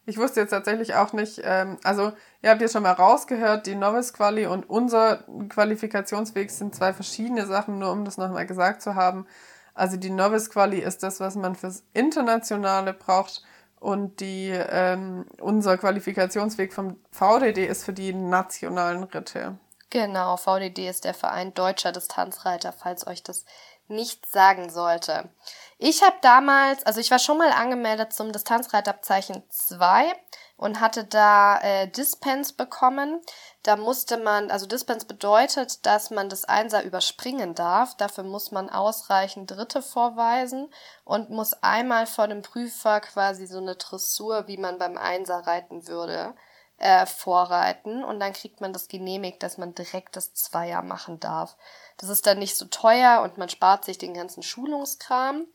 Ich 0.05 0.17
wusste 0.17 0.41
jetzt 0.41 0.49
tatsächlich 0.49 0.95
auch 0.95 1.13
nicht, 1.13 1.39
ähm, 1.45 1.77
also 1.85 2.11
ihr 2.41 2.49
habt 2.49 2.61
ja 2.61 2.67
schon 2.67 2.83
mal 2.83 2.91
rausgehört, 2.91 3.65
die 3.65 3.75
Novice 3.75 4.11
Quali 4.13 4.47
und 4.47 4.69
unser 4.69 5.23
Qualifikationsweg 5.47 6.51
sind 6.51 6.75
zwei 6.75 6.91
verschiedene 6.91 7.45
Sachen, 7.45 7.79
nur 7.79 7.91
um 7.93 8.03
das 8.03 8.17
nochmal 8.17 8.45
gesagt 8.45 8.81
zu 8.81 8.95
haben. 8.95 9.25
Also 9.73 9.95
die 9.95 10.09
Novice 10.09 10.49
Quali 10.49 10.79
ist 10.79 11.03
das, 11.03 11.21
was 11.21 11.35
man 11.35 11.55
fürs 11.55 11.83
Internationale 11.93 12.91
braucht 12.93 13.43
und 13.83 14.21
die 14.21 14.49
ähm, 14.49 15.25
unser 15.41 15.77
Qualifikationsweg 15.77 16.73
vom 16.73 16.95
VDD 17.11 17.65
ist 17.65 17.83
für 17.83 17.91
die 17.91 18.13
nationalen 18.13 19.03
Ritte. 19.03 19.57
Genau, 19.89 20.37
VDD 20.37 20.87
ist 20.87 21.03
der 21.03 21.13
Verein 21.13 21.53
Deutscher 21.53 21.91
Distanzreiter, 21.91 22.71
falls 22.71 23.05
euch 23.05 23.23
das 23.23 23.45
nichts 23.89 24.31
sagen 24.31 24.69
sollte. 24.69 25.29
Ich 25.77 26.01
habe 26.01 26.15
damals, 26.21 26.85
also 26.85 27.01
ich 27.01 27.11
war 27.11 27.19
schon 27.19 27.37
mal 27.37 27.51
angemeldet 27.51 28.13
zum 28.13 28.31
Distanzreitabzeichen 28.31 29.43
2 29.49 30.13
und 30.57 30.79
hatte 30.79 31.03
da 31.03 31.59
äh, 31.61 31.87
Dispens 31.87 32.53
bekommen. 32.53 33.21
Da 33.63 33.75
musste 33.75 34.17
man, 34.17 34.51
also 34.51 34.65
Dispens 34.65 35.05
bedeutet, 35.05 35.85
dass 35.85 36.09
man 36.09 36.29
das 36.29 36.45
Einser 36.45 36.83
überspringen 36.83 37.55
darf. 37.55 37.95
Dafür 37.97 38.23
muss 38.23 38.51
man 38.51 38.69
ausreichend 38.69 39.51
Dritte 39.51 39.81
vorweisen 39.81 40.69
und 41.05 41.29
muss 41.29 41.53
einmal 41.63 42.05
vor 42.05 42.27
dem 42.27 42.41
Prüfer 42.41 43.01
quasi 43.01 43.47
so 43.47 43.57
eine 43.57 43.75
Dressur, 43.75 44.47
wie 44.47 44.57
man 44.57 44.77
beim 44.77 44.97
Einser 44.97 45.39
reiten 45.47 45.87
würde, 45.87 46.35
äh, 46.77 47.05
vorreiten. 47.05 48.03
Und 48.03 48.19
dann 48.19 48.33
kriegt 48.33 48.61
man 48.61 48.73
das 48.73 48.87
genehmigt, 48.87 49.41
dass 49.43 49.57
man 49.57 49.73
direkt 49.73 50.15
das 50.15 50.33
Zweier 50.33 50.81
machen 50.81 51.19
darf. 51.19 51.55
Das 51.97 52.09
ist 52.09 52.27
dann 52.27 52.39
nicht 52.39 52.57
so 52.57 52.65
teuer 52.65 53.21
und 53.21 53.37
man 53.37 53.49
spart 53.49 53.85
sich 53.85 53.97
den 53.97 54.13
ganzen 54.13 54.43
Schulungskram. 54.43 55.47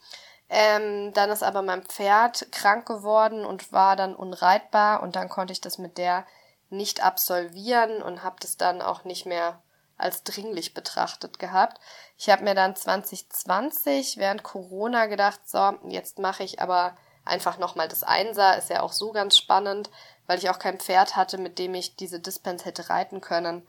Ähm, 0.50 1.12
dann 1.12 1.30
ist 1.30 1.42
aber 1.42 1.62
mein 1.62 1.82
Pferd 1.82 2.50
krank 2.52 2.86
geworden 2.86 3.44
und 3.44 3.72
war 3.72 3.96
dann 3.96 4.14
unreitbar 4.14 5.02
und 5.02 5.14
dann 5.16 5.28
konnte 5.28 5.52
ich 5.52 5.60
das 5.60 5.78
mit 5.78 5.98
der 5.98 6.26
nicht 6.70 7.02
absolvieren 7.02 8.02
und 8.02 8.22
habe 8.22 8.36
das 8.40 8.56
dann 8.56 8.82
auch 8.82 9.04
nicht 9.04 9.26
mehr 9.26 9.62
als 9.98 10.22
dringlich 10.22 10.74
betrachtet 10.74 11.38
gehabt. 11.38 11.80
Ich 12.16 12.30
habe 12.30 12.44
mir 12.44 12.54
dann 12.54 12.76
2020 12.76 14.16
während 14.16 14.42
Corona 14.42 15.06
gedacht, 15.06 15.40
so, 15.44 15.74
jetzt 15.88 16.18
mache 16.18 16.44
ich 16.44 16.60
aber 16.60 16.96
einfach 17.24 17.58
nochmal 17.58 17.88
das 17.88 18.04
Einser, 18.04 18.56
ist 18.56 18.70
ja 18.70 18.82
auch 18.82 18.92
so 18.92 19.12
ganz 19.12 19.36
spannend, 19.36 19.90
weil 20.26 20.38
ich 20.38 20.48
auch 20.48 20.58
kein 20.58 20.78
Pferd 20.78 21.16
hatte, 21.16 21.36
mit 21.36 21.58
dem 21.58 21.74
ich 21.74 21.96
diese 21.96 22.20
Dispens 22.20 22.64
hätte 22.64 22.88
reiten 22.88 23.20
können. 23.20 23.66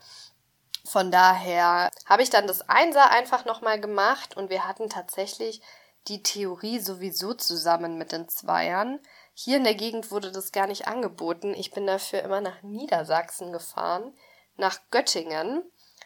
Von 0.84 1.10
daher 1.10 1.90
habe 2.06 2.22
ich 2.22 2.30
dann 2.30 2.46
das 2.46 2.68
Einser 2.68 3.10
einfach 3.10 3.44
nochmal 3.44 3.80
gemacht 3.80 4.36
und 4.36 4.48
wir 4.48 4.66
hatten 4.66 4.88
tatsächlich 4.88 5.60
die 6.08 6.22
Theorie 6.22 6.78
sowieso 6.80 7.34
zusammen 7.34 7.98
mit 7.98 8.12
den 8.12 8.28
Zweiern. 8.28 9.00
Hier 9.34 9.56
in 9.56 9.64
der 9.64 9.74
Gegend 9.74 10.10
wurde 10.10 10.32
das 10.32 10.52
gar 10.52 10.66
nicht 10.66 10.86
angeboten. 10.86 11.54
Ich 11.54 11.70
bin 11.70 11.86
dafür 11.86 12.22
immer 12.22 12.40
nach 12.40 12.62
Niedersachsen 12.62 13.52
gefahren, 13.52 14.14
nach 14.56 14.78
Göttingen. 14.90 15.62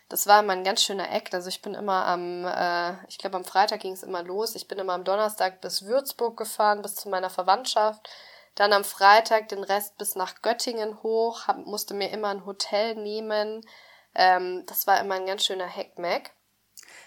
Das 0.09 0.27
war 0.27 0.41
immer 0.41 0.53
ein 0.53 0.65
ganz 0.65 0.83
schöner 0.83 1.11
Eck. 1.11 1.33
Also 1.33 1.49
ich 1.49 1.63
bin 1.63 1.75
immer 1.75 2.07
am, 2.07 2.45
äh, 2.45 3.07
ich 3.09 3.19
glaube 3.19 3.37
am 3.37 3.45
Freitag 3.45 3.81
ging 3.81 3.93
es 3.93 4.03
immer 4.03 4.23
los. 4.23 4.55
Ich 4.55 4.69
bin 4.69 4.79
immer 4.79 4.93
am 4.93 5.05
Donnerstag 5.05 5.61
bis 5.61 5.87
Würzburg 5.87 6.37
gefahren, 6.37 6.83
bis 6.83 6.95
zu 6.97 7.09
meiner 7.09 7.31
Verwandtschaft. 7.31 8.09
Dann 8.55 8.73
am 8.73 8.85
Freitag 8.85 9.49
den 9.49 9.65
Rest 9.65 9.99
bis 9.99 10.15
nach 10.15 10.43
Göttingen 10.43 11.03
hoch, 11.03 11.49
hab, 11.49 11.59
musste 11.67 11.95
mir 11.95 12.11
immer 12.11 12.29
ein 12.29 12.47
Hotel 12.47 12.95
nehmen. 12.95 13.67
Ähm, 14.15 14.65
das 14.67 14.87
war 14.87 15.01
immer 15.01 15.17
ein 15.17 15.27
ganz 15.27 15.45
schöner 15.45 15.67
Heckmeck. 15.67 16.33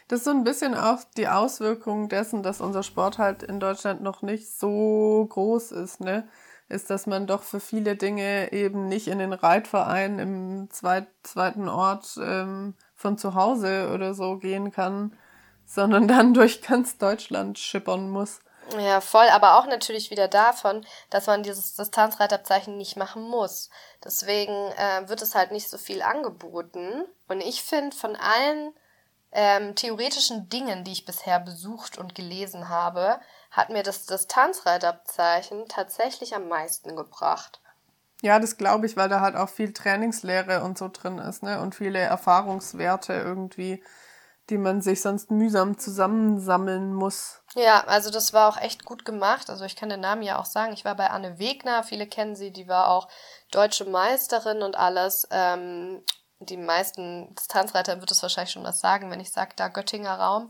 Das 0.07 0.19
ist 0.19 0.25
so 0.25 0.31
ein 0.31 0.43
bisschen 0.43 0.73
auch 0.73 0.99
die 1.17 1.27
Auswirkung 1.27 2.07
dessen, 2.07 2.41
dass 2.41 2.61
unser 2.61 2.83
Sport 2.83 3.17
halt 3.17 3.43
in 3.43 3.59
Deutschland 3.59 4.01
noch 4.01 4.21
nicht 4.21 4.57
so 4.57 5.25
groß 5.29 5.73
ist, 5.73 5.99
ne? 5.99 6.27
Ist, 6.69 6.89
dass 6.89 7.07
man 7.07 7.27
doch 7.27 7.43
für 7.43 7.61
viele 7.61 7.95
Dinge 7.95 8.51
eben 8.51 8.87
nicht 8.87 9.07
in 9.07 9.19
den 9.19 9.31
Reitverein 9.31 10.19
im 10.19 10.69
zweit, 10.69 11.07
zweiten 11.23 11.69
Ort 11.69 12.17
ähm, 12.21 12.75
von 12.93 13.17
zu 13.17 13.35
Hause 13.35 13.91
oder 13.93 14.13
so 14.13 14.37
gehen 14.37 14.71
kann, 14.71 15.17
sondern 15.65 16.07
dann 16.07 16.33
durch 16.33 16.61
ganz 16.61 16.97
Deutschland 16.97 17.57
schippern 17.57 18.09
muss. 18.09 18.39
Ja, 18.77 18.99
voll, 18.99 19.27
aber 19.29 19.57
auch 19.57 19.65
natürlich 19.65 20.11
wieder 20.11 20.27
davon, 20.27 20.85
dass 21.09 21.27
man 21.27 21.41
dieses 21.43 21.75
Distanzreitabzeichen 21.75 22.75
nicht 22.75 22.97
machen 22.97 23.23
muss. 23.23 23.69
Deswegen 24.03 24.51
äh, 24.51 25.07
wird 25.07 25.21
es 25.21 25.35
halt 25.35 25.51
nicht 25.51 25.69
so 25.69 25.77
viel 25.77 26.01
angeboten. 26.01 27.05
Und 27.29 27.39
ich 27.41 27.61
finde, 27.63 27.95
von 27.95 28.17
allen 28.17 28.73
ähm, 29.37 29.75
theoretischen 29.75 30.49
Dingen, 30.49 30.83
die 30.83 30.91
ich 30.91 31.05
bisher 31.05 31.39
besucht 31.39 31.97
und 31.97 32.15
gelesen 32.15 32.67
habe, 32.67 33.19
hat 33.51 33.69
mir 33.69 33.83
das 33.83 34.05
Distanzreitabzeichen 34.05 35.67
tatsächlich 35.69 36.35
am 36.35 36.49
meisten 36.49 36.97
gebracht. 36.97 37.61
Ja, 38.21 38.39
das 38.39 38.57
glaube 38.57 38.87
ich, 38.87 38.97
weil 38.97 39.09
da 39.09 39.21
halt 39.21 39.35
auch 39.35 39.49
viel 39.49 39.71
Trainingslehre 39.71 40.63
und 40.63 40.77
so 40.77 40.89
drin 40.91 41.19
ist, 41.19 41.43
ne? 41.43 41.61
Und 41.61 41.75
viele 41.75 41.99
Erfahrungswerte 41.99 43.13
irgendwie 43.13 43.81
die 44.49 44.57
man 44.57 44.81
sich 44.81 45.01
sonst 45.01 45.29
mühsam 45.29 45.77
zusammensammeln 45.77 46.93
muss. 46.93 47.41
Ja, 47.55 47.83
also 47.85 48.09
das 48.09 48.33
war 48.33 48.47
auch 48.47 48.61
echt 48.61 48.85
gut 48.85 49.03
gemacht. 49.03 49.49
Also 49.49 49.65
ich 49.65 49.75
kann 49.75 49.89
den 49.89 49.99
Namen 49.99 50.21
ja 50.21 50.39
auch 50.39 50.45
sagen. 50.45 50.73
Ich 50.73 50.85
war 50.85 50.95
bei 50.95 51.09
Anne 51.09 51.37
Wegner, 51.39 51.83
viele 51.83 52.07
kennen 52.07 52.35
sie, 52.35 52.51
die 52.51 52.67
war 52.67 52.89
auch 52.89 53.09
deutsche 53.51 53.85
Meisterin 53.85 54.61
und 54.61 54.77
alles. 54.77 55.27
Ähm, 55.31 56.03
die 56.39 56.57
meisten 56.57 57.33
Distanzreiter 57.35 57.99
wird 57.99 58.11
es 58.11 58.21
wahrscheinlich 58.21 58.51
schon 58.51 58.63
was 58.63 58.79
sagen, 58.79 59.09
wenn 59.09 59.19
ich 59.19 59.31
sage, 59.31 59.53
da 59.55 59.67
Göttinger 59.69 60.19
Raum. 60.19 60.49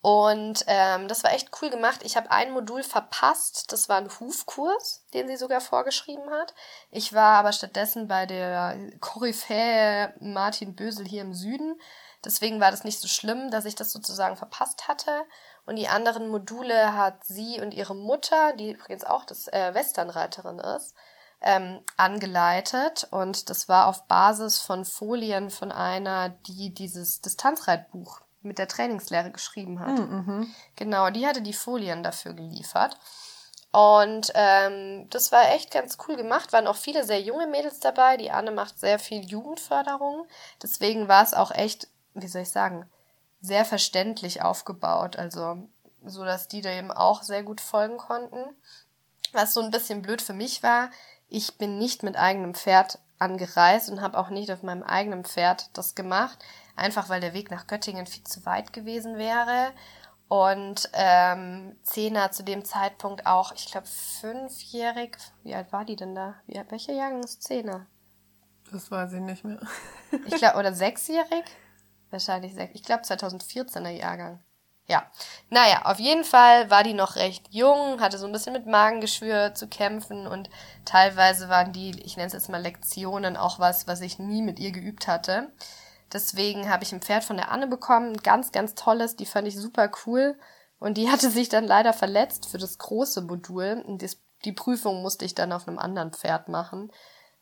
Und 0.00 0.64
ähm, 0.68 1.08
das 1.08 1.24
war 1.24 1.32
echt 1.32 1.50
cool 1.60 1.68
gemacht. 1.68 2.00
Ich 2.04 2.16
habe 2.16 2.30
ein 2.30 2.52
Modul 2.52 2.82
verpasst. 2.82 3.72
Das 3.72 3.88
war 3.88 3.96
ein 3.96 4.08
Hufkurs, 4.20 5.04
den 5.12 5.26
sie 5.26 5.36
sogar 5.36 5.60
vorgeschrieben 5.60 6.30
hat. 6.30 6.54
Ich 6.90 7.12
war 7.12 7.38
aber 7.38 7.52
stattdessen 7.52 8.06
bei 8.06 8.24
der 8.24 8.78
Koryphäe 9.00 10.14
Martin 10.20 10.76
Bösel 10.76 11.06
hier 11.06 11.22
im 11.22 11.34
Süden. 11.34 11.80
Deswegen 12.24 12.60
war 12.60 12.70
das 12.70 12.84
nicht 12.84 13.00
so 13.00 13.08
schlimm, 13.08 13.50
dass 13.50 13.64
ich 13.64 13.74
das 13.74 13.92
sozusagen 13.92 14.36
verpasst 14.36 14.88
hatte. 14.88 15.24
Und 15.66 15.76
die 15.76 15.88
anderen 15.88 16.28
Module 16.28 16.94
hat 16.94 17.24
sie 17.24 17.60
und 17.60 17.74
ihre 17.74 17.96
Mutter, 17.96 18.52
die 18.52 18.72
übrigens 18.72 19.04
auch 19.04 19.24
das 19.24 19.48
äh, 19.48 19.74
Westernreiterin 19.74 20.60
ist, 20.60 20.94
ähm, 21.40 21.80
angeleitet. 21.96 23.06
Und 23.10 23.50
das 23.50 23.68
war 23.68 23.86
auf 23.86 24.06
Basis 24.06 24.58
von 24.60 24.84
Folien 24.84 25.50
von 25.50 25.72
einer, 25.72 26.30
die 26.30 26.72
dieses 26.72 27.20
Distanzreitbuch 27.20 28.20
mit 28.42 28.58
der 28.58 28.68
Trainingslehre 28.68 29.30
geschrieben 29.30 29.80
hat. 29.80 29.98
Mhm. 29.98 30.54
Genau, 30.76 31.10
die 31.10 31.26
hatte 31.26 31.42
die 31.42 31.52
Folien 31.52 32.02
dafür 32.02 32.32
geliefert. 32.32 32.96
Und 33.72 34.32
ähm, 34.34 35.06
das 35.10 35.32
war 35.32 35.50
echt 35.50 35.70
ganz 35.70 35.98
cool 36.06 36.16
gemacht. 36.16 36.52
Waren 36.52 36.66
auch 36.66 36.76
viele 36.76 37.04
sehr 37.04 37.20
junge 37.20 37.46
Mädels 37.46 37.80
dabei. 37.80 38.16
Die 38.16 38.30
Anne 38.30 38.50
macht 38.50 38.78
sehr 38.78 38.98
viel 38.98 39.22
Jugendförderung. 39.24 40.26
Deswegen 40.62 41.08
war 41.08 41.22
es 41.22 41.34
auch 41.34 41.50
echt, 41.50 41.88
wie 42.14 42.28
soll 42.28 42.42
ich 42.42 42.50
sagen, 42.50 42.88
sehr 43.42 43.66
verständlich 43.66 44.42
aufgebaut. 44.42 45.16
Also 45.16 45.68
so, 46.04 46.24
dass 46.24 46.48
die 46.48 46.62
da 46.62 46.70
eben 46.70 46.90
auch 46.90 47.22
sehr 47.22 47.42
gut 47.42 47.60
folgen 47.60 47.98
konnten. 47.98 48.38
Was 49.32 49.52
so 49.52 49.60
ein 49.60 49.70
bisschen 49.70 50.00
blöd 50.00 50.22
für 50.22 50.32
mich 50.32 50.62
war, 50.62 50.88
ich 51.28 51.58
bin 51.58 51.78
nicht 51.78 52.02
mit 52.02 52.16
eigenem 52.16 52.54
Pferd 52.54 52.98
angereist 53.18 53.90
und 53.90 54.00
habe 54.00 54.18
auch 54.18 54.30
nicht 54.30 54.50
auf 54.50 54.62
meinem 54.62 54.82
eigenen 54.82 55.24
Pferd 55.24 55.70
das 55.76 55.94
gemacht, 55.94 56.38
einfach 56.76 57.08
weil 57.08 57.20
der 57.20 57.34
Weg 57.34 57.50
nach 57.50 57.66
Göttingen 57.66 58.06
viel 58.06 58.24
zu 58.24 58.44
weit 58.46 58.72
gewesen 58.72 59.16
wäre. 59.16 59.72
Und 60.28 60.90
ähm, 60.92 61.76
Zehner 61.84 62.32
zu 62.32 62.42
dem 62.42 62.64
Zeitpunkt 62.64 63.26
auch, 63.26 63.52
ich 63.52 63.66
glaube, 63.66 63.86
fünfjährig. 63.86 65.16
Wie 65.44 65.54
alt 65.54 65.72
war 65.72 65.84
die 65.84 65.96
denn 65.96 66.16
da? 66.16 66.34
Wie, 66.46 66.60
welcher 66.68 66.92
Jahrgang 66.92 67.22
ist 67.22 67.44
Zehner? 67.44 67.86
Das 68.72 68.90
weiß 68.90 69.12
ich 69.12 69.20
nicht 69.20 69.44
mehr. 69.44 69.60
ich 70.26 70.34
glaube, 70.34 70.56
oder 70.58 70.72
sechsjährig? 70.74 71.44
Wahrscheinlich 72.10 72.54
sechs. 72.54 72.74
Ich 72.74 72.82
glaube, 72.82 73.04
2014er 73.04 73.90
Jahrgang. 73.90 74.40
Ja, 74.88 75.04
naja, 75.50 75.82
auf 75.84 75.98
jeden 75.98 76.22
Fall 76.22 76.70
war 76.70 76.84
die 76.84 76.94
noch 76.94 77.16
recht 77.16 77.48
jung, 77.50 78.00
hatte 78.00 78.18
so 78.18 78.26
ein 78.26 78.32
bisschen 78.32 78.52
mit 78.52 78.66
Magengeschwür 78.66 79.52
zu 79.52 79.66
kämpfen 79.66 80.28
und 80.28 80.48
teilweise 80.84 81.48
waren 81.48 81.72
die, 81.72 82.00
ich 82.02 82.16
nenne 82.16 82.28
es 82.28 82.34
jetzt 82.34 82.48
mal 82.48 82.62
Lektionen, 82.62 83.36
auch 83.36 83.58
was, 83.58 83.88
was 83.88 84.00
ich 84.00 84.20
nie 84.20 84.42
mit 84.42 84.60
ihr 84.60 84.70
geübt 84.70 85.08
hatte. 85.08 85.52
Deswegen 86.12 86.70
habe 86.70 86.84
ich 86.84 86.92
ein 86.92 87.00
Pferd 87.00 87.24
von 87.24 87.36
der 87.36 87.50
Anne 87.50 87.66
bekommen, 87.66 88.16
ganz, 88.18 88.52
ganz 88.52 88.76
tolles, 88.76 89.16
die 89.16 89.26
fand 89.26 89.48
ich 89.48 89.56
super 89.56 89.90
cool 90.06 90.38
und 90.78 90.98
die 90.98 91.10
hatte 91.10 91.30
sich 91.30 91.48
dann 91.48 91.64
leider 91.64 91.92
verletzt 91.92 92.46
für 92.46 92.58
das 92.58 92.78
große 92.78 93.22
Modul 93.22 93.82
und 93.84 94.02
das, 94.02 94.18
die 94.44 94.52
Prüfung 94.52 95.02
musste 95.02 95.24
ich 95.24 95.34
dann 95.34 95.50
auf 95.50 95.66
einem 95.66 95.80
anderen 95.80 96.12
Pferd 96.12 96.48
machen, 96.48 96.92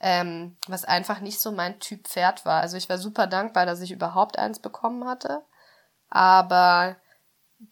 ähm, 0.00 0.56
was 0.66 0.86
einfach 0.86 1.20
nicht 1.20 1.40
so 1.40 1.52
mein 1.52 1.78
Typ 1.78 2.08
Pferd 2.08 2.46
war. 2.46 2.62
Also 2.62 2.78
ich 2.78 2.88
war 2.88 2.96
super 2.96 3.26
dankbar, 3.26 3.66
dass 3.66 3.82
ich 3.82 3.90
überhaupt 3.90 4.38
eins 4.38 4.60
bekommen 4.60 5.06
hatte, 5.06 5.42
aber 6.08 6.96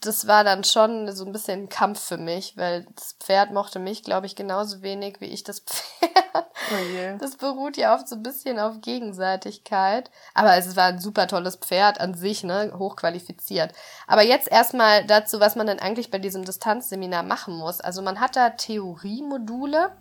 das 0.00 0.26
war 0.26 0.44
dann 0.44 0.64
schon 0.64 1.10
so 1.12 1.24
ein 1.24 1.32
bisschen 1.32 1.62
ein 1.62 1.68
Kampf 1.68 2.00
für 2.00 2.16
mich, 2.16 2.56
weil 2.56 2.86
das 2.94 3.16
Pferd 3.20 3.52
mochte 3.52 3.78
mich, 3.78 4.02
glaube 4.02 4.26
ich, 4.26 4.36
genauso 4.36 4.82
wenig 4.82 5.20
wie 5.20 5.26
ich 5.26 5.44
das 5.44 5.60
Pferd. 5.66 6.46
Oh 6.70 6.94
yeah. 6.94 7.16
Das 7.16 7.36
beruht 7.36 7.76
ja 7.76 7.94
oft 7.94 8.08
so 8.08 8.16
ein 8.16 8.22
bisschen 8.22 8.58
auf 8.58 8.80
Gegenseitigkeit. 8.80 10.10
Aber 10.34 10.56
es 10.56 10.76
war 10.76 10.86
ein 10.86 11.00
super 11.00 11.26
tolles 11.26 11.56
Pferd 11.56 12.00
an 12.00 12.14
sich, 12.14 12.44
ne, 12.44 12.72
hochqualifiziert. 12.76 13.72
Aber 14.06 14.22
jetzt 14.22 14.50
erstmal 14.50 15.04
dazu, 15.04 15.40
was 15.40 15.56
man 15.56 15.66
denn 15.66 15.80
eigentlich 15.80 16.10
bei 16.10 16.18
diesem 16.18 16.44
Distanzseminar 16.44 17.22
machen 17.22 17.56
muss. 17.56 17.80
Also 17.80 18.02
man 18.02 18.20
hat 18.20 18.36
da 18.36 18.50
Theoriemodule. 18.50 19.92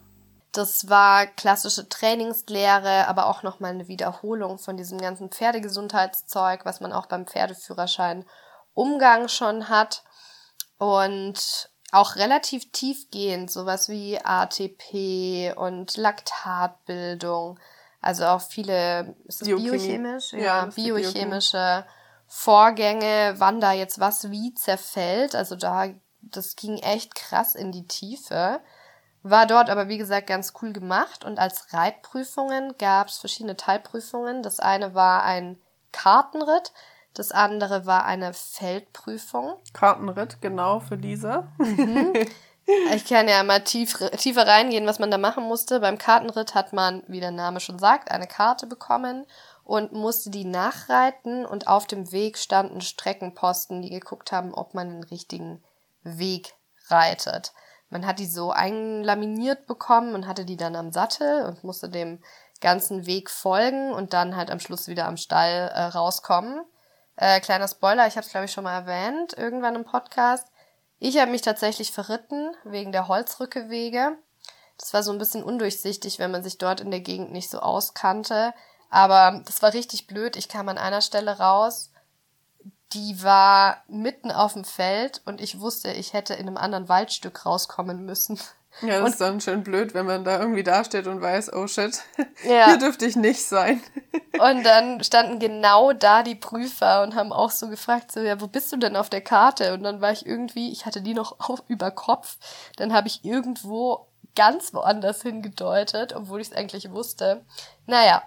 Das 0.51 0.89
war 0.89 1.27
klassische 1.27 1.87
Trainingslehre, 1.87 3.07
aber 3.07 3.27
auch 3.27 3.41
nochmal 3.41 3.71
eine 3.71 3.87
Wiederholung 3.87 4.57
von 4.57 4.75
diesem 4.75 4.99
ganzen 4.99 5.29
Pferdegesundheitszeug, 5.29 6.65
was 6.65 6.81
man 6.81 6.91
auch 6.91 7.05
beim 7.05 7.25
Pferdeführerschein 7.25 8.25
Umgang 8.73 9.27
schon 9.27 9.69
hat 9.69 10.03
und 10.77 11.69
auch 11.91 12.15
relativ 12.15 12.71
tiefgehend, 12.71 13.51
sowas 13.51 13.89
wie 13.89 14.19
ATP 14.23 15.53
und 15.57 15.97
Laktatbildung, 15.97 17.59
also 17.99 18.25
auch 18.25 18.41
viele 18.41 19.15
biochemisch, 19.41 20.33
ja 20.33 20.65
biochemische 20.65 21.85
Vorgänge, 22.27 23.35
wann 23.37 23.59
da 23.59 23.73
jetzt 23.73 23.99
was 23.99 24.31
wie 24.31 24.53
zerfällt, 24.53 25.35
also 25.35 25.55
da 25.55 25.87
das 26.21 26.55
ging 26.55 26.77
echt 26.77 27.15
krass 27.15 27.55
in 27.55 27.71
die 27.71 27.87
Tiefe. 27.87 28.61
War 29.23 29.45
dort 29.45 29.69
aber, 29.69 29.87
wie 29.87 29.97
gesagt, 29.97 30.27
ganz 30.27 30.53
cool 30.61 30.73
gemacht. 30.73 31.23
Und 31.23 31.39
als 31.39 31.73
Reitprüfungen 31.73 32.75
gab 32.77 33.07
es 33.07 33.19
verschiedene 33.19 33.57
Teilprüfungen. 33.57 34.41
Das 34.41 34.59
eine 34.59 34.95
war 34.95 35.23
ein 35.23 35.61
Kartenritt. 35.91 36.71
Das 37.13 37.31
andere 37.31 37.85
war 37.85 38.05
eine 38.05 38.33
Feldprüfung. 38.33 39.55
Kartenritt, 39.73 40.41
genau, 40.41 40.79
für 40.79 40.95
Lisa. 40.95 41.47
Mhm. 41.57 42.13
Ich 42.93 43.05
kann 43.05 43.27
ja 43.27 43.43
mal 43.43 43.63
tief, 43.63 43.97
tiefer 44.17 44.47
reingehen, 44.47 44.85
was 44.85 44.99
man 44.99 45.11
da 45.11 45.17
machen 45.17 45.43
musste. 45.43 45.79
Beim 45.79 45.97
Kartenritt 45.97 46.53
hat 46.53 46.73
man, 46.73 47.03
wie 47.07 47.19
der 47.19 47.31
Name 47.31 47.59
schon 47.59 47.79
sagt, 47.79 48.11
eine 48.11 48.27
Karte 48.27 48.67
bekommen 48.67 49.25
und 49.63 49.93
musste 49.93 50.29
die 50.29 50.45
nachreiten 50.45 51.45
und 51.45 51.67
auf 51.67 51.87
dem 51.87 52.11
Weg 52.11 52.37
standen 52.37 52.81
Streckenposten, 52.81 53.81
die 53.81 53.89
geguckt 53.89 54.31
haben, 54.31 54.53
ob 54.53 54.73
man 54.73 54.89
den 54.89 55.03
richtigen 55.03 55.63
Weg 56.03 56.53
reitet. 56.87 57.51
Man 57.89 58.05
hat 58.05 58.19
die 58.19 58.25
so 58.25 58.51
einlaminiert 58.51 59.67
bekommen 59.67 60.13
und 60.13 60.27
hatte 60.27 60.45
die 60.45 60.57
dann 60.57 60.75
am 60.75 60.91
Sattel 60.91 61.45
und 61.45 61.63
musste 61.63 61.89
dem 61.89 62.23
ganzen 62.61 63.05
Weg 63.05 63.29
folgen 63.29 63.91
und 63.91 64.13
dann 64.13 64.35
halt 64.35 64.51
am 64.51 64.59
Schluss 64.59 64.87
wieder 64.87 65.07
am 65.07 65.17
Stall 65.17 65.71
äh, 65.73 65.81
rauskommen. 65.83 66.61
Äh, 67.21 67.39
kleiner 67.39 67.67
Spoiler, 67.67 68.07
ich 68.07 68.17
habe 68.17 68.25
es 68.25 68.31
glaube 68.31 68.45
ich 68.45 68.51
schon 68.51 68.63
mal 68.63 68.73
erwähnt, 68.73 69.37
irgendwann 69.37 69.75
im 69.75 69.83
Podcast. 69.83 70.47
Ich 70.97 71.19
habe 71.19 71.29
mich 71.29 71.43
tatsächlich 71.43 71.91
verritten 71.91 72.55
wegen 72.63 72.91
der 72.91 73.07
Holzrückewege. 73.07 74.17
Das 74.79 74.91
war 74.91 75.03
so 75.03 75.11
ein 75.11 75.19
bisschen 75.19 75.43
undurchsichtig, 75.43 76.17
wenn 76.17 76.31
man 76.31 76.41
sich 76.41 76.57
dort 76.57 76.81
in 76.81 76.89
der 76.89 77.01
Gegend 77.01 77.31
nicht 77.31 77.51
so 77.51 77.59
auskannte. 77.59 78.55
Aber 78.89 79.43
das 79.45 79.61
war 79.61 79.71
richtig 79.71 80.07
blöd. 80.07 80.35
Ich 80.35 80.49
kam 80.49 80.67
an 80.67 80.79
einer 80.79 81.01
Stelle 81.01 81.37
raus, 81.37 81.91
die 82.93 83.21
war 83.21 83.83
mitten 83.87 84.31
auf 84.31 84.53
dem 84.53 84.65
Feld 84.65 85.21
und 85.25 85.41
ich 85.41 85.59
wusste, 85.59 85.91
ich 85.91 86.13
hätte 86.13 86.33
in 86.33 86.47
einem 86.47 86.57
anderen 86.57 86.89
Waldstück 86.89 87.45
rauskommen 87.45 88.03
müssen. 88.03 88.39
Ja, 88.81 88.87
das 88.87 89.01
und, 89.01 89.07
ist 89.09 89.21
dann 89.21 89.41
schön 89.41 89.63
blöd, 89.63 89.93
wenn 89.93 90.05
man 90.05 90.23
da 90.23 90.39
irgendwie 90.39 90.63
dasteht 90.63 91.07
und 91.07 91.21
weiß, 91.21 91.53
oh 91.53 91.67
shit, 91.67 92.01
ja. 92.43 92.67
hier 92.67 92.77
dürfte 92.77 93.05
ich 93.05 93.15
nicht 93.15 93.43
sein. 93.43 93.81
Und 94.39 94.63
dann 94.63 95.03
standen 95.03 95.39
genau 95.39 95.93
da 95.93 96.23
die 96.23 96.35
Prüfer 96.35 97.03
und 97.03 97.13
haben 97.13 97.31
auch 97.31 97.51
so 97.51 97.67
gefragt, 97.67 98.11
so, 98.11 98.21
ja, 98.21 98.41
wo 98.41 98.47
bist 98.47 98.71
du 98.71 98.77
denn 98.77 98.95
auf 98.95 99.09
der 99.09 99.21
Karte? 99.21 99.73
Und 99.73 99.83
dann 99.83 100.01
war 100.01 100.11
ich 100.13 100.25
irgendwie, 100.25 100.71
ich 100.71 100.85
hatte 100.85 101.01
die 101.01 101.13
noch 101.13 101.39
auf, 101.47 101.61
über 101.67 101.91
Kopf, 101.91 102.37
dann 102.77 102.91
habe 102.93 103.07
ich 103.07 103.23
irgendwo 103.23 104.07
ganz 104.35 104.73
woanders 104.73 105.21
hingedeutet, 105.21 106.13
obwohl 106.15 106.41
ich 106.41 106.47
es 106.47 106.55
eigentlich 106.55 106.89
wusste. 106.91 107.45
Naja, 107.85 108.23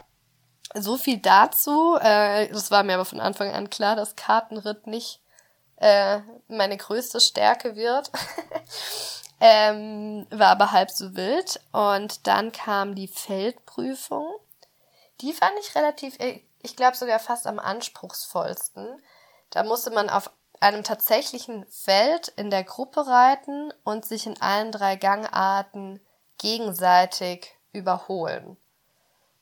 so 0.75 0.97
viel 0.97 1.19
dazu. 1.19 1.97
Äh, 2.01 2.49
das 2.49 2.71
war 2.71 2.83
mir 2.85 2.95
aber 2.95 3.07
von 3.07 3.21
Anfang 3.21 3.51
an 3.51 3.71
klar, 3.71 3.97
dass 3.97 4.15
Kartenritt 4.15 4.87
nicht 4.87 5.21
äh, 5.77 6.21
meine 6.49 6.77
größte 6.77 7.21
Stärke 7.21 7.77
wird. 7.77 8.11
Ähm, 9.41 10.27
war 10.31 10.49
aber 10.49 10.73
halb 10.73 10.91
so 10.91 11.15
wild. 11.17 11.61
Und 11.73 12.27
dann 12.27 12.53
kam 12.53 12.95
die 12.95 13.09
Feldprüfung. 13.09 14.27
Die 15.21 15.33
fand 15.33 15.53
ich 15.61 15.75
relativ, 15.75 16.19
äh, 16.21 16.41
ich 16.63 16.77
glaube 16.77 16.97
sogar 16.97 17.19
fast 17.19 17.47
am 17.47 17.59
anspruchsvollsten. 17.59 19.03
Da 19.51 19.63
musste 19.63 19.91
man 19.91 20.11
auf 20.11 20.31
einem 20.61 20.83
tatsächlichen 20.83 21.67
Feld 21.69 22.29
in 22.29 22.51
der 22.51 22.65
Gruppe 22.65 23.07
reiten 23.07 23.73
und 23.85 24.05
sich 24.05 24.27
in 24.27 24.41
allen 24.41 24.73
drei 24.73 24.97
Gangarten 24.97 26.01
gegenseitig 26.39 27.55
überholen. 27.73 28.57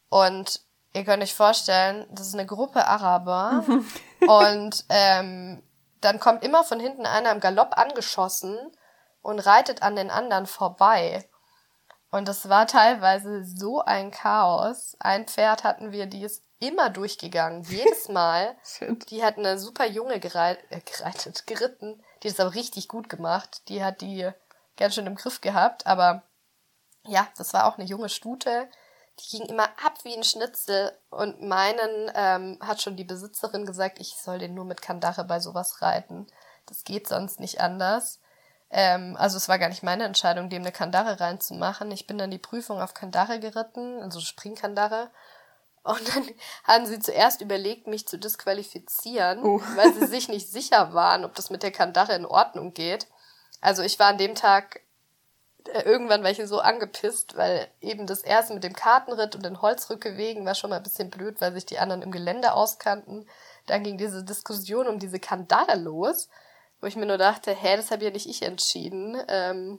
Und 0.09 0.61
ihr 0.95 1.05
könnt 1.05 1.23
euch 1.23 1.35
vorstellen, 1.35 2.07
das 2.11 2.29
ist 2.29 2.35
eine 2.35 2.47
Gruppe 2.47 2.87
Araber 2.87 3.65
und 4.27 4.85
ähm, 4.89 5.63
dann 6.01 6.19
kommt 6.19 6.45
immer 6.45 6.65
von 6.65 6.81
hinten 6.81 7.07
einer 7.07 7.31
im 7.31 7.41
Galopp 7.41 7.79
angeschossen 7.79 8.59
und 9.23 9.39
reitet 9.39 9.83
an 9.83 9.97
den 9.97 10.11
anderen 10.11 10.47
vorbei. 10.47 11.29
Und 12.11 12.29
das 12.29 12.49
war 12.49 12.67
teilweise 12.67 13.45
so 13.45 13.81
ein 13.81 14.11
Chaos. 14.11 14.97
Ein 15.01 15.27
Pferd 15.27 15.65
hatten 15.65 15.93
wir, 15.93 16.07
die 16.07 16.23
ist 16.23 16.45
immer 16.59 16.91
durchgegangen, 16.91 17.63
jedes 17.63 18.09
Mal. 18.11 18.57
die 19.09 19.25
hat 19.25 19.39
eine 19.39 19.59
super 19.59 19.87
junge 19.87 20.21
gereit, 20.21 20.59
äh, 20.71 20.81
gereitet, 20.81 21.47
geritten. 21.47 22.03
Die 22.23 22.29
hat 22.29 22.35
es 22.35 22.41
aber 22.41 22.55
richtig 22.55 22.89
gut 22.89 23.09
gemacht. 23.09 23.63
Die 23.69 23.83
hat 23.83 24.01
die 24.01 24.31
ganz 24.77 24.95
schön 24.95 25.07
im 25.07 25.17
Griff 25.17 25.41
gehabt. 25.41 25.87
Aber 25.87 26.23
ja, 27.07 27.27
das 27.37 27.55
war 27.55 27.67
auch 27.67 27.79
eine 27.79 27.87
junge 27.87 28.09
Stute. 28.09 28.69
Die 29.19 29.39
ging 29.39 29.49
immer 29.49 29.65
ab 29.85 29.99
wie 30.05 30.15
ein 30.15 30.25
Schnitzel. 30.25 30.97
Und 31.11 31.43
meinen 31.43 32.11
ähm, 32.15 32.59
hat 32.61 32.83
schon 32.83 32.97
die 32.97 33.05
Besitzerin 33.05 33.67
gesagt, 33.67 33.99
ich 33.99 34.15
soll 34.17 34.39
den 34.39 34.55
nur 34.55 34.65
mit 34.65 34.83
Kandare 34.83 35.25
bei 35.25 35.41
sowas 35.41 35.83
reiten. 35.83 36.27
Das 36.67 36.85
geht 36.85 37.09
sonst 37.09 37.41
nicht 37.41 37.61
anders. 37.61 38.21
Ähm, 38.73 39.17
also 39.19 39.37
es 39.37 39.49
war 39.49 39.59
gar 39.59 39.69
nicht 39.69 39.83
meine 39.83 40.05
Entscheidung, 40.05 40.49
dem 40.49 40.63
eine 40.63 40.73
Kandare 40.73 41.21
reinzumachen. 41.21 41.91
Ich 41.91 42.07
bin 42.07 42.19
dann 42.19 42.31
die 42.31 42.39
Prüfung 42.39 42.81
auf 42.81 42.95
Kandare 42.95 43.39
geritten, 43.39 44.03
also 44.03 44.21
Springkandare. 44.21 45.11
Und 45.85 46.15
dann 46.15 46.25
haben 46.65 46.87
sie 46.87 46.99
zuerst 46.99 47.43
überlegt, 47.43 47.87
mich 47.87 48.09
zu 48.09 48.19
disqualifizieren, 48.19 49.45
oh. 49.45 49.61
weil 49.77 49.93
sie 49.93 50.07
sich 50.07 50.29
nicht 50.29 50.51
sicher 50.51 50.95
waren, 50.95 51.25
ob 51.25 51.35
das 51.35 51.51
mit 51.51 51.63
der 51.63 51.73
Kandare 51.73 52.15
in 52.15 52.27
Ordnung 52.27 52.73
geht. 52.73 53.07
Also 53.61 53.83
ich 53.83 53.99
war 53.99 54.09
an 54.09 54.19
dem 54.19 54.35
Tag 54.35 54.81
äh, 55.69 55.83
irgendwann 55.83 56.23
war 56.23 56.31
ich 56.31 56.41
so 56.47 56.61
angepisst, 56.61 57.37
weil 57.37 57.69
eben 57.81 58.07
das 58.07 58.23
erste 58.23 58.55
mit 58.55 58.65
dem 58.65 58.75
Kartenritt 58.75 59.35
und 59.35 59.45
den 59.45 59.63
Holzrückewegen 59.63 60.45
war 60.45 60.55
schon 60.55 60.71
mal 60.71 60.77
ein 60.77 60.83
bisschen 60.83 61.11
blöd, 61.11 61.41
weil 61.41 61.53
sich 61.53 61.67
die 61.67 61.79
anderen 61.79 62.03
im 62.03 62.11
Gelände 62.11 62.53
auskannten. 62.53 63.27
Dann 63.67 63.85
ging 63.85 63.99
diese 63.99 64.25
Diskussion 64.25 64.89
um 64.89 64.99
diese 64.99 65.21
Kandare 65.21 65.77
los, 65.77 66.29
wo 66.83 66.87
ich 66.89 66.97
mir 66.97 67.07
nur 67.07 67.17
dachte, 67.17 67.53
hä, 67.53 67.77
das 67.77 67.93
habe 67.93 68.05
ja 68.05 68.11
nicht 68.11 68.29
ich 68.29 68.43
entschieden. 68.43 69.17
Ähm, 69.29 69.79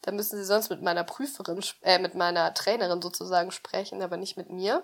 da 0.00 0.10
müssen 0.10 0.38
sie 0.38 0.44
sonst 0.44 0.70
mit 0.70 0.80
meiner 0.80 1.04
Prüferin, 1.04 1.62
äh, 1.82 1.98
mit 1.98 2.14
meiner 2.14 2.54
Trainerin 2.54 3.02
sozusagen 3.02 3.50
sprechen, 3.50 4.00
aber 4.02 4.16
nicht 4.16 4.38
mit 4.38 4.48
mir. 4.48 4.82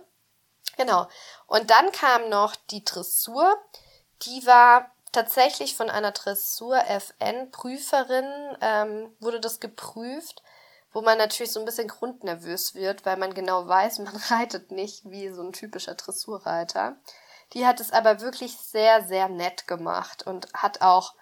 Genau. 0.76 1.08
Und 1.46 1.70
dann 1.70 1.90
kam 1.92 2.28
noch 2.28 2.54
die 2.70 2.84
Dressur. 2.84 3.56
Die 4.22 4.46
war 4.46 4.94
tatsächlich 5.12 5.74
von 5.74 5.88
einer 5.88 6.12
Dressur-FN-Prüferin, 6.12 8.58
ähm, 8.60 9.16
wurde 9.18 9.40
das 9.40 9.58
geprüft, 9.58 10.42
wo 10.92 11.00
man 11.00 11.16
natürlich 11.16 11.52
so 11.52 11.60
ein 11.60 11.66
bisschen 11.66 11.88
grundnervös 11.88 12.74
wird, 12.74 13.06
weil 13.06 13.16
man 13.16 13.32
genau 13.32 13.66
weiß, 13.66 13.98
man 14.00 14.16
reitet 14.28 14.72
nicht 14.72 15.06
wie 15.06 15.30
so 15.30 15.42
ein 15.42 15.54
typischer 15.54 15.94
Dressurreiter. 15.94 16.96
Die 17.54 17.64
hat 17.64 17.80
es 17.80 17.92
aber 17.92 18.20
wirklich 18.20 18.58
sehr, 18.58 19.06
sehr 19.06 19.30
nett 19.30 19.66
gemacht 19.66 20.26
und 20.26 20.52
hat 20.52 20.82
auch 20.82 21.14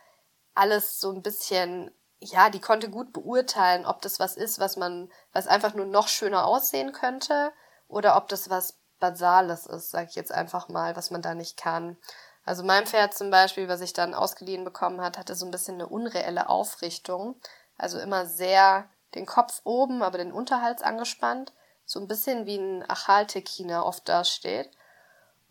alles 0.55 1.01
so 1.01 1.11
ein 1.13 1.23
bisschen 1.23 1.91
ja, 2.21 2.49
die 2.49 2.61
konnte 2.61 2.89
gut 2.89 3.13
beurteilen, 3.13 3.85
ob 3.85 4.01
das 4.01 4.19
was 4.19 4.37
ist, 4.37 4.59
was 4.59 4.77
man, 4.77 5.11
was 5.33 5.47
einfach 5.47 5.75
nur 5.75 5.87
noch 5.87 6.09
schöner 6.09 6.47
aussehen 6.47 6.93
könnte, 6.93 7.53
oder 7.89 8.17
ob 8.17 8.29
das 8.29 8.49
was 8.51 8.79
Basales 8.99 9.67
ist, 9.67 9.91
sag 9.91 10.09
ich 10.09 10.15
jetzt 10.15 10.33
einfach 10.33 10.69
mal, 10.69 10.97
was 10.97 11.11
man 11.11 11.21
da 11.21 11.35
nicht 11.35 11.57
kann. 11.57 11.99
Also 12.45 12.63
mein 12.63 12.87
Pferd 12.87 13.15
zum 13.15 13.31
Beispiel, 13.31 13.69
was 13.69 13.81
ich 13.81 13.93
dann 13.93 14.15
ausgeliehen 14.15 14.65
bekommen 14.65 15.01
hat, 15.01 15.19
hatte 15.19 15.35
so 15.35 15.45
ein 15.45 15.51
bisschen 15.51 15.75
eine 15.75 15.89
unreelle 15.89 16.49
Aufrichtung. 16.49 17.37
Also 17.77 17.99
immer 17.99 18.27
sehr 18.27 18.89
den 19.15 19.27
Kopf 19.27 19.61
oben, 19.65 20.03
aber 20.03 20.19
den 20.19 20.33
Unterhals 20.33 20.83
angespannt. 20.83 21.53
So 21.85 22.01
ein 22.01 22.09
bisschen 22.09 22.47
wie 22.47 22.57
ein 22.57 22.89
Achaltekiner 22.89 23.85
oft 23.85 24.09
dasteht. 24.09 24.71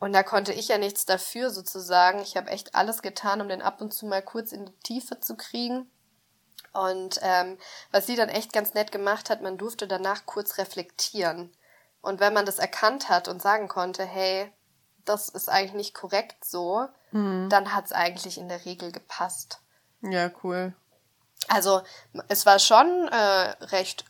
Und 0.03 0.11
da 0.11 0.21
konnte 0.21 0.51
ich 0.51 0.67
ja 0.67 0.77
nichts 0.77 1.05
dafür 1.05 1.49
sozusagen. 1.49 2.19
Ich 2.19 2.35
habe 2.35 2.49
echt 2.49 2.75
alles 2.75 3.01
getan, 3.01 3.39
um 3.39 3.47
den 3.47 3.61
ab 3.61 3.79
und 3.79 3.93
zu 3.93 4.05
mal 4.05 4.21
kurz 4.21 4.51
in 4.51 4.65
die 4.65 4.79
Tiefe 4.83 5.21
zu 5.21 5.37
kriegen. 5.37 5.89
Und 6.73 7.21
ähm, 7.21 7.57
was 7.91 8.05
sie 8.05 8.17
dann 8.17 8.27
echt 8.27 8.51
ganz 8.51 8.73
nett 8.73 8.91
gemacht 8.91 9.29
hat, 9.29 9.41
man 9.41 9.57
durfte 9.57 9.87
danach 9.87 10.25
kurz 10.25 10.57
reflektieren. 10.57 11.53
Und 12.01 12.19
wenn 12.19 12.33
man 12.33 12.45
das 12.45 12.59
erkannt 12.59 13.07
hat 13.07 13.29
und 13.29 13.41
sagen 13.41 13.69
konnte, 13.69 14.03
hey, 14.03 14.51
das 15.05 15.29
ist 15.29 15.47
eigentlich 15.47 15.71
nicht 15.71 15.93
korrekt 15.93 16.43
so, 16.43 16.85
mhm. 17.11 17.47
dann 17.47 17.73
hat 17.73 17.85
es 17.85 17.93
eigentlich 17.93 18.37
in 18.37 18.49
der 18.49 18.65
Regel 18.65 18.91
gepasst. 18.91 19.61
Ja, 20.01 20.31
cool. 20.43 20.73
Also 21.47 21.81
es 22.27 22.45
war 22.45 22.59
schon 22.59 23.07
äh, 23.07 23.55
recht, 23.67 24.03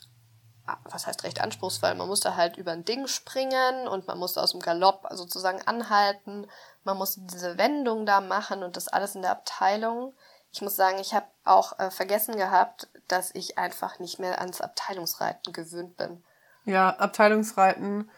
was 0.85 1.07
heißt 1.07 1.23
recht 1.23 1.41
anspruchsvoll, 1.41 1.95
man 1.95 2.07
musste 2.07 2.35
halt 2.35 2.57
über 2.57 2.71
ein 2.71 2.85
Ding 2.85 3.07
springen 3.07 3.87
und 3.87 4.07
man 4.07 4.17
musste 4.17 4.41
aus 4.41 4.51
dem 4.51 4.61
Galopp 4.61 5.07
sozusagen 5.11 5.61
anhalten, 5.61 6.47
man 6.83 6.97
musste 6.97 7.21
diese 7.21 7.57
Wendung 7.57 8.05
da 8.05 8.21
machen 8.21 8.63
und 8.63 8.77
das 8.77 8.87
alles 8.87 9.15
in 9.15 9.21
der 9.21 9.31
Abteilung. 9.31 10.13
Ich 10.51 10.61
muss 10.61 10.75
sagen, 10.75 10.99
ich 10.99 11.13
habe 11.13 11.25
auch 11.43 11.79
äh, 11.79 11.89
vergessen 11.89 12.37
gehabt, 12.37 12.87
dass 13.07 13.33
ich 13.33 13.57
einfach 13.57 13.99
nicht 13.99 14.19
mehr 14.19 14.39
ans 14.39 14.61
Abteilungsreiten 14.61 15.51
gewöhnt 15.51 15.97
bin. 15.97 16.23
Ja, 16.65 16.91
Abteilungsreiten, 16.91 18.09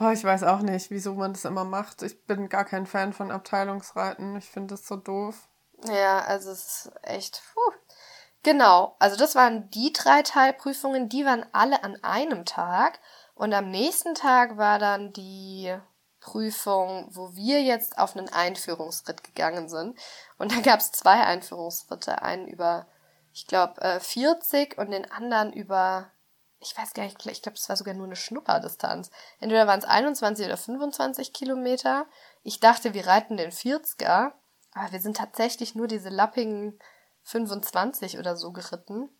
oh, 0.00 0.10
ich 0.10 0.24
weiß 0.24 0.42
auch 0.42 0.60
nicht, 0.60 0.90
wieso 0.90 1.14
man 1.14 1.32
das 1.32 1.44
immer 1.44 1.64
macht. 1.64 2.02
Ich 2.02 2.26
bin 2.26 2.48
gar 2.48 2.64
kein 2.64 2.86
Fan 2.86 3.12
von 3.12 3.30
Abteilungsreiten. 3.30 4.36
Ich 4.36 4.50
finde 4.50 4.74
das 4.74 4.86
so 4.86 4.96
doof. 4.96 5.48
Ja, 5.84 6.20
also 6.20 6.50
es 6.50 6.86
ist 6.86 6.92
echt. 7.02 7.42
Puh. 7.54 7.72
Genau, 8.46 8.94
also 9.00 9.16
das 9.16 9.34
waren 9.34 9.70
die 9.70 9.92
drei 9.92 10.22
Teilprüfungen, 10.22 11.08
die 11.08 11.24
waren 11.24 11.44
alle 11.50 11.82
an 11.82 12.00
einem 12.04 12.44
Tag. 12.44 13.00
Und 13.34 13.52
am 13.52 13.72
nächsten 13.72 14.14
Tag 14.14 14.56
war 14.56 14.78
dann 14.78 15.12
die 15.12 15.76
Prüfung, 16.20 17.08
wo 17.10 17.34
wir 17.34 17.60
jetzt 17.64 17.98
auf 17.98 18.16
einen 18.16 18.28
Einführungsritt 18.28 19.24
gegangen 19.24 19.68
sind. 19.68 19.98
Und 20.38 20.52
da 20.52 20.60
gab 20.60 20.78
es 20.78 20.92
zwei 20.92 21.24
Einführungsritte. 21.24 22.22
Einen 22.22 22.46
über, 22.46 22.86
ich 23.32 23.48
glaube, 23.48 23.80
äh, 23.80 23.98
40 23.98 24.78
und 24.78 24.92
den 24.92 25.10
anderen 25.10 25.52
über, 25.52 26.12
ich 26.60 26.78
weiß 26.78 26.94
gar 26.94 27.02
nicht, 27.02 27.26
ich 27.26 27.42
glaube, 27.42 27.58
es 27.58 27.68
war 27.68 27.76
sogar 27.76 27.94
nur 27.94 28.06
eine 28.06 28.14
Schnupperdistanz. 28.14 29.10
Entweder 29.40 29.66
waren 29.66 29.80
es 29.80 29.86
21 29.86 30.46
oder 30.46 30.56
25 30.56 31.32
Kilometer. 31.32 32.06
Ich 32.44 32.60
dachte, 32.60 32.94
wir 32.94 33.08
reiten 33.08 33.38
den 33.38 33.50
40er, 33.50 34.30
aber 34.72 34.92
wir 34.92 35.00
sind 35.00 35.16
tatsächlich 35.16 35.74
nur 35.74 35.88
diese 35.88 36.10
lappigen 36.10 36.78
25 37.26 38.18
oder 38.18 38.36
so 38.36 38.52
geritten. 38.52 39.10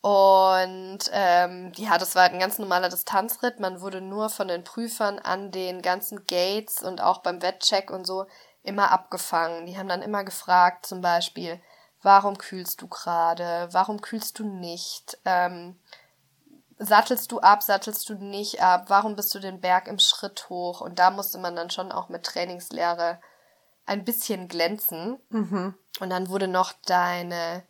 Und 0.00 0.98
ähm, 1.12 1.72
ja, 1.76 1.98
das 1.98 2.14
war 2.14 2.22
halt 2.22 2.32
ein 2.32 2.40
ganz 2.40 2.58
normaler 2.58 2.88
Distanzritt. 2.88 3.60
Man 3.60 3.80
wurde 3.80 4.00
nur 4.00 4.28
von 4.28 4.48
den 4.48 4.62
Prüfern 4.62 5.18
an 5.18 5.50
den 5.50 5.82
ganzen 5.82 6.26
Gates 6.26 6.82
und 6.82 7.00
auch 7.00 7.18
beim 7.22 7.42
Wettcheck 7.42 7.90
und 7.90 8.06
so 8.06 8.26
immer 8.62 8.90
abgefangen. 8.90 9.66
Die 9.66 9.78
haben 9.78 9.88
dann 9.88 10.02
immer 10.02 10.24
gefragt, 10.24 10.86
zum 10.86 11.00
Beispiel, 11.00 11.60
warum 12.02 12.38
kühlst 12.38 12.82
du 12.82 12.88
gerade? 12.88 13.68
Warum 13.72 14.00
kühlst 14.00 14.38
du 14.38 14.44
nicht? 14.44 15.18
Ähm, 15.24 15.78
sattelst 16.78 17.32
du 17.32 17.40
ab, 17.40 17.62
sattelst 17.62 18.08
du 18.08 18.14
nicht 18.14 18.62
ab? 18.62 18.84
Warum 18.88 19.16
bist 19.16 19.34
du 19.34 19.38
den 19.38 19.60
Berg 19.60 19.88
im 19.88 19.98
Schritt 19.98 20.48
hoch? 20.48 20.80
Und 20.80 20.98
da 20.98 21.10
musste 21.10 21.38
man 21.38 21.56
dann 21.56 21.70
schon 21.70 21.90
auch 21.92 22.08
mit 22.08 22.24
Trainingslehre 22.24 23.20
ein 23.86 24.04
bisschen 24.04 24.48
glänzen. 24.48 25.18
Mhm. 25.30 25.74
Und 26.00 26.10
dann 26.10 26.28
wurde 26.28 26.48
noch 26.48 26.72
deine 26.86 27.62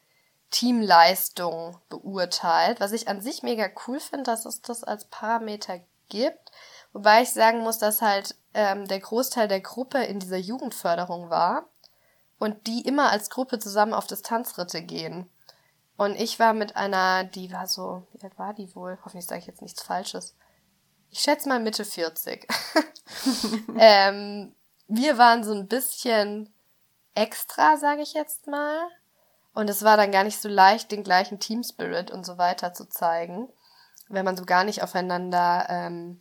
Teamleistung 0.50 1.78
beurteilt, 1.88 2.80
was 2.80 2.92
ich 2.92 3.08
an 3.08 3.20
sich 3.20 3.42
mega 3.42 3.68
cool 3.86 4.00
finde, 4.00 4.24
dass 4.24 4.46
es 4.46 4.62
das 4.62 4.84
als 4.84 5.04
Parameter 5.06 5.80
gibt. 6.08 6.50
Wobei 6.92 7.22
ich 7.22 7.30
sagen 7.32 7.60
muss, 7.60 7.78
dass 7.78 8.00
halt 8.00 8.36
ähm, 8.54 8.86
der 8.86 9.00
Großteil 9.00 9.48
der 9.48 9.60
Gruppe 9.60 10.02
in 10.04 10.18
dieser 10.18 10.38
Jugendförderung 10.38 11.30
war 11.30 11.68
und 12.38 12.66
die 12.66 12.82
immer 12.82 13.10
als 13.10 13.30
Gruppe 13.30 13.58
zusammen 13.58 13.94
auf 13.94 14.06
Distanzritte 14.06 14.82
gehen. 14.82 15.28
Und 15.96 16.14
ich 16.16 16.38
war 16.38 16.52
mit 16.52 16.76
einer, 16.76 17.24
die 17.24 17.52
war 17.52 17.66
so, 17.66 18.06
wie 18.12 18.22
alt 18.22 18.38
war 18.38 18.54
die 18.54 18.74
wohl? 18.74 18.98
Hoffentlich 19.04 19.26
sage 19.26 19.40
ich 19.40 19.46
jetzt 19.46 19.62
nichts 19.62 19.82
Falsches. 19.82 20.36
Ich 21.10 21.20
schätze 21.20 21.48
mal 21.48 21.60
Mitte 21.60 21.84
40. 21.84 22.46
ähm, 23.78 24.54
wir 24.88 25.18
waren 25.18 25.44
so 25.44 25.52
ein 25.52 25.68
bisschen 25.68 26.52
extra, 27.16 27.76
sage 27.76 28.02
ich 28.02 28.14
jetzt 28.14 28.46
mal. 28.46 28.88
Und 29.54 29.70
es 29.70 29.82
war 29.82 29.96
dann 29.96 30.12
gar 30.12 30.24
nicht 30.24 30.40
so 30.40 30.48
leicht, 30.48 30.92
den 30.92 31.02
gleichen 31.02 31.40
Team 31.40 31.62
Spirit 31.62 32.10
und 32.10 32.24
so 32.26 32.38
weiter 32.38 32.74
zu 32.74 32.88
zeigen, 32.88 33.48
wenn 34.08 34.24
man 34.24 34.36
so 34.36 34.44
gar 34.44 34.64
nicht 34.64 34.82
aufeinander 34.82 35.66
ähm, 35.68 36.20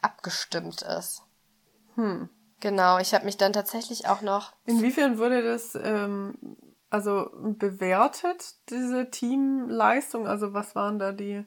abgestimmt 0.00 0.82
ist. 0.82 1.22
Hm. 1.96 2.30
Genau, 2.60 2.98
ich 2.98 3.14
habe 3.14 3.24
mich 3.24 3.36
dann 3.36 3.52
tatsächlich 3.52 4.08
auch 4.08 4.22
noch. 4.22 4.52
Inwiefern 4.64 5.18
wurde 5.18 5.42
das 5.42 5.74
ähm, 5.76 6.56
also 6.90 7.30
bewertet, 7.34 8.54
diese 8.70 9.10
Teamleistung? 9.10 10.26
Also 10.26 10.54
was 10.54 10.74
waren 10.74 10.98
da 10.98 11.12
die, 11.12 11.44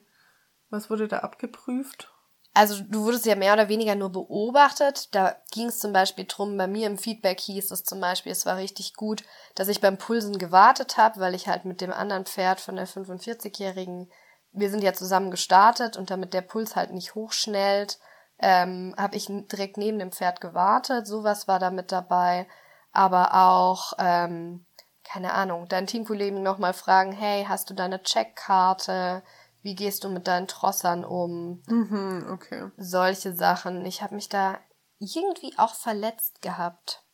was 0.70 0.90
wurde 0.90 1.08
da 1.08 1.18
abgeprüft? 1.18 2.11
Also 2.54 2.82
du 2.82 3.04
wurdest 3.04 3.24
ja 3.24 3.34
mehr 3.34 3.54
oder 3.54 3.68
weniger 3.68 3.94
nur 3.94 4.10
beobachtet. 4.10 5.14
Da 5.14 5.36
ging 5.50 5.68
es 5.68 5.78
zum 5.78 5.92
Beispiel 5.92 6.26
drum, 6.28 6.56
bei 6.58 6.66
mir 6.66 6.86
im 6.86 6.98
Feedback 6.98 7.40
hieß 7.40 7.70
es 7.70 7.84
zum 7.84 8.00
Beispiel, 8.00 8.32
es 8.32 8.44
war 8.44 8.56
richtig 8.56 8.94
gut, 8.94 9.24
dass 9.54 9.68
ich 9.68 9.80
beim 9.80 9.96
Pulsen 9.96 10.38
gewartet 10.38 10.98
habe, 10.98 11.20
weil 11.20 11.34
ich 11.34 11.48
halt 11.48 11.64
mit 11.64 11.80
dem 11.80 11.92
anderen 11.92 12.26
Pferd 12.26 12.60
von 12.60 12.76
der 12.76 12.86
45-Jährigen, 12.86 14.10
wir 14.52 14.70
sind 14.70 14.82
ja 14.82 14.92
zusammen 14.92 15.30
gestartet 15.30 15.96
und 15.96 16.10
damit 16.10 16.34
der 16.34 16.42
Puls 16.42 16.76
halt 16.76 16.92
nicht 16.92 17.14
hochschnellt, 17.14 17.98
ähm, 18.38 18.94
habe 18.98 19.16
ich 19.16 19.28
direkt 19.28 19.78
neben 19.78 19.98
dem 19.98 20.12
Pferd 20.12 20.40
gewartet. 20.42 21.06
Sowas 21.06 21.48
war 21.48 21.58
da 21.58 21.70
mit 21.70 21.90
dabei. 21.92 22.46
Aber 22.92 23.34
auch, 23.34 23.94
ähm, 23.98 24.66
keine 25.04 25.32
Ahnung, 25.32 25.68
deinen 25.68 25.86
Teamkollegen 25.86 26.42
nochmal 26.42 26.74
fragen, 26.74 27.12
hey, 27.12 27.46
hast 27.48 27.70
du 27.70 27.74
deine 27.74 28.02
Checkkarte? 28.02 29.22
Wie 29.62 29.76
gehst 29.76 30.04
du 30.04 30.08
mit 30.08 30.26
deinen 30.26 30.48
Trossern 30.48 31.04
um? 31.04 31.62
Mhm, 31.66 32.26
okay. 32.32 32.70
Solche 32.76 33.32
Sachen. 33.32 33.86
Ich 33.86 34.02
habe 34.02 34.16
mich 34.16 34.28
da 34.28 34.58
irgendwie 34.98 35.54
auch 35.56 35.74
verletzt 35.74 36.42
gehabt. 36.42 37.04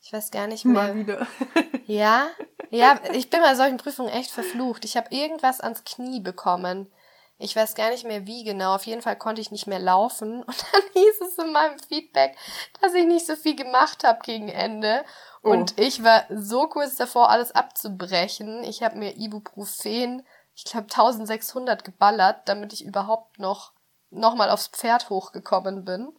Ich 0.00 0.12
weiß 0.12 0.30
gar 0.30 0.46
nicht 0.46 0.64
mehr. 0.64 0.74
Mal 0.74 0.96
wieder. 0.96 1.26
ja, 1.86 2.26
ja, 2.70 2.98
ich 3.12 3.30
bin 3.30 3.40
bei 3.40 3.54
solchen 3.54 3.76
Prüfungen 3.76 4.12
echt 4.12 4.30
verflucht. 4.30 4.84
Ich 4.84 4.96
habe 4.96 5.14
irgendwas 5.14 5.60
ans 5.60 5.84
Knie 5.84 6.20
bekommen. 6.20 6.92
Ich 7.38 7.56
weiß 7.56 7.74
gar 7.74 7.90
nicht 7.90 8.04
mehr 8.04 8.26
wie 8.26 8.44
genau. 8.44 8.74
Auf 8.74 8.86
jeden 8.86 9.02
Fall 9.02 9.16
konnte 9.16 9.40
ich 9.40 9.50
nicht 9.50 9.66
mehr 9.66 9.78
laufen. 9.78 10.42
Und 10.42 10.64
dann 10.72 10.82
hieß 10.92 11.20
es 11.20 11.38
in 11.38 11.52
meinem 11.52 11.78
Feedback, 11.78 12.36
dass 12.80 12.94
ich 12.94 13.06
nicht 13.06 13.26
so 13.26 13.36
viel 13.36 13.56
gemacht 13.56 14.04
habe 14.04 14.20
gegen 14.22 14.48
Ende. 14.48 15.04
Oh. 15.42 15.50
Und 15.50 15.78
ich 15.78 16.02
war 16.02 16.24
so 16.30 16.66
kurz 16.68 16.96
davor, 16.96 17.30
alles 17.30 17.52
abzubrechen. 17.52 18.64
Ich 18.64 18.82
habe 18.82 18.98
mir 18.98 19.16
Ibuprofen 19.16 20.24
ich 20.54 20.64
glaube, 20.64 20.86
1600 20.90 21.84
geballert, 21.84 22.48
damit 22.48 22.72
ich 22.72 22.84
überhaupt 22.84 23.38
noch 23.38 23.72
nochmal 24.10 24.50
aufs 24.50 24.68
Pferd 24.68 25.10
hochgekommen 25.10 25.84
bin. 25.84 26.12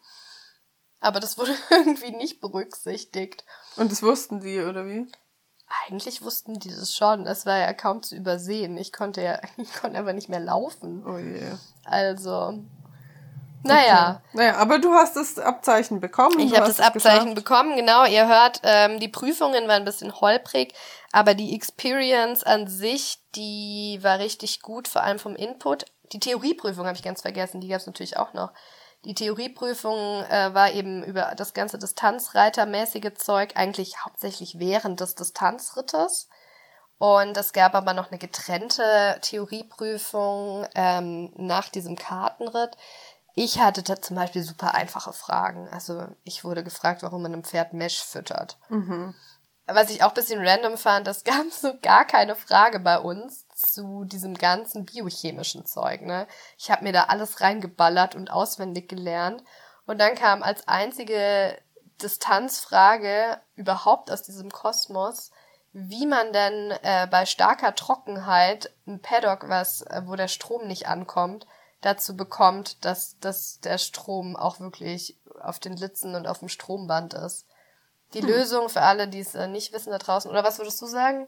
Aber 0.99 1.19
das 1.19 1.37
wurde 1.37 1.55
irgendwie 1.69 2.11
nicht 2.11 2.41
berücksichtigt. 2.41 3.45
Und 3.77 3.91
das 3.91 4.03
wussten 4.03 4.41
sie, 4.41 4.61
oder 4.61 4.85
wie? 4.85 5.07
Eigentlich 5.87 6.21
wussten 6.21 6.59
die 6.59 6.69
das 6.69 6.93
schon. 6.95 7.25
Es 7.25 7.45
war 7.45 7.57
ja 7.57 7.73
kaum 7.73 8.03
zu 8.03 8.15
übersehen. 8.15 8.77
Ich 8.77 8.93
konnte 8.93 9.21
ja, 9.21 9.39
ich 9.57 9.73
konnte 9.73 9.97
einfach 9.97 10.13
nicht 10.13 10.29
mehr 10.29 10.39
laufen. 10.39 11.05
Oh 11.05 11.17
je. 11.17 11.51
Also, 11.85 12.63
naja. 13.67 14.21
Okay. 14.23 14.37
Naja, 14.37 14.55
aber 14.57 14.79
du 14.79 14.93
hast 14.93 15.15
das 15.15 15.37
Abzeichen 15.39 15.99
bekommen. 15.99 16.39
Ich 16.39 16.55
habe 16.55 16.67
das 16.67 16.79
Abzeichen 16.79 17.35
geschafft. 17.35 17.35
bekommen, 17.35 17.75
genau. 17.75 18.05
Ihr 18.05 18.27
hört, 18.27 18.61
ähm, 18.63 18.99
die 18.99 19.07
Prüfungen 19.07 19.67
waren 19.67 19.81
ein 19.81 19.85
bisschen 19.85 20.19
holprig, 20.19 20.73
aber 21.11 21.33
die 21.33 21.55
Experience 21.55 22.43
an 22.43 22.67
sich, 22.67 23.19
die 23.35 23.99
war 24.01 24.19
richtig 24.19 24.61
gut, 24.61 24.87
vor 24.87 25.03
allem 25.03 25.19
vom 25.19 25.35
Input. 25.35 25.85
Die 26.11 26.19
Theorieprüfung 26.19 26.85
habe 26.85 26.95
ich 26.95 27.03
ganz 27.03 27.21
vergessen, 27.21 27.61
die 27.61 27.67
gab 27.67 27.79
es 27.79 27.87
natürlich 27.87 28.17
auch 28.17 28.33
noch. 28.33 28.51
Die 29.05 29.13
Theorieprüfung 29.13 30.23
äh, 30.23 30.53
war 30.53 30.71
eben 30.71 31.03
über 31.03 31.33
das 31.35 31.53
ganze 31.53 31.77
Distanzreitermäßige 31.77 33.13
Zeug, 33.15 33.51
eigentlich 33.55 34.03
hauptsächlich 34.03 34.57
während 34.57 34.99
des 34.99 35.13
Distanzrittes. 35.13 36.27
Und 36.97 37.37
es 37.37 37.53
gab 37.53 37.75
aber 37.75 37.93
noch 37.93 38.09
eine 38.09 38.17
getrennte 38.17 39.17
Theorieprüfung 39.21 40.65
ähm, 40.75 41.31
nach 41.35 41.69
diesem 41.69 41.95
Kartenritt. 41.95 42.77
Ich 43.37 43.59
hatte 43.59 43.83
da 43.83 44.01
zum 44.01 44.15
Beispiel 44.15 44.43
super 44.43 44.73
einfache 44.73 45.11
Fragen. 45.11 45.67
Also 45.69 46.07
ich 46.23 46.45
wurde 46.45 46.63
gefragt, 46.63 47.03
warum 47.03 47.21
man 47.21 47.33
einem 47.33 47.43
Pferd 47.43 47.73
Mesh 47.73 48.01
füttert. 48.01 48.57
Mhm. 48.69 49.13
Was 49.67 49.89
ich 49.89 50.03
auch 50.03 50.09
ein 50.09 50.13
bisschen 50.13 50.45
random 50.45 50.77
fand, 50.77 51.07
es 51.07 51.23
gab 51.25 51.51
so 51.51 51.73
gar 51.81 52.05
keine 52.05 52.35
Frage 52.35 52.79
bei 52.79 52.97
uns 52.97 53.45
zu 53.49 54.05
diesem 54.05 54.35
ganzen 54.35 54.85
biochemischen 54.85 55.65
Zeug. 55.65 56.01
Ne? 56.01 56.27
Ich 56.57 56.71
habe 56.71 56.83
mir 56.83 56.93
da 56.93 57.03
alles 57.03 57.41
reingeballert 57.41 58.15
und 58.15 58.31
auswendig 58.31 58.87
gelernt. 58.87 59.43
Und 59.85 59.99
dann 59.99 60.15
kam 60.15 60.41
als 60.41 60.67
einzige 60.69 61.57
Distanzfrage 62.01 63.39
überhaupt 63.55 64.11
aus 64.11 64.23
diesem 64.23 64.49
Kosmos, 64.49 65.31
wie 65.73 66.05
man 66.05 66.31
denn 66.31 66.71
äh, 66.83 67.05
bei 67.11 67.25
starker 67.25 67.75
Trockenheit 67.75 68.71
ein 68.87 69.01
Paddock, 69.01 69.49
was, 69.49 69.81
äh, 69.81 70.03
wo 70.05 70.15
der 70.15 70.29
Strom 70.29 70.67
nicht 70.67 70.87
ankommt, 70.87 71.45
dazu 71.81 72.15
bekommt, 72.15 72.83
dass, 72.83 73.19
dass 73.19 73.59
der 73.59 73.77
Strom 73.77 74.35
auch 74.35 74.59
wirklich 74.59 75.19
auf 75.41 75.59
den 75.59 75.75
Litzen 75.75 76.15
und 76.15 76.27
auf 76.27 76.39
dem 76.39 76.49
Stromband 76.49 77.13
ist. 77.13 77.45
Die 78.13 78.21
hm. 78.21 78.27
Lösung 78.27 78.69
für 78.69 78.81
alle, 78.81 79.07
die 79.07 79.19
es 79.19 79.35
äh, 79.35 79.47
nicht 79.47 79.73
wissen 79.73 79.91
da 79.91 79.97
draußen, 79.97 80.29
oder 80.29 80.43
was 80.43 80.57
würdest 80.57 80.81
du 80.81 80.85
sagen? 80.85 81.27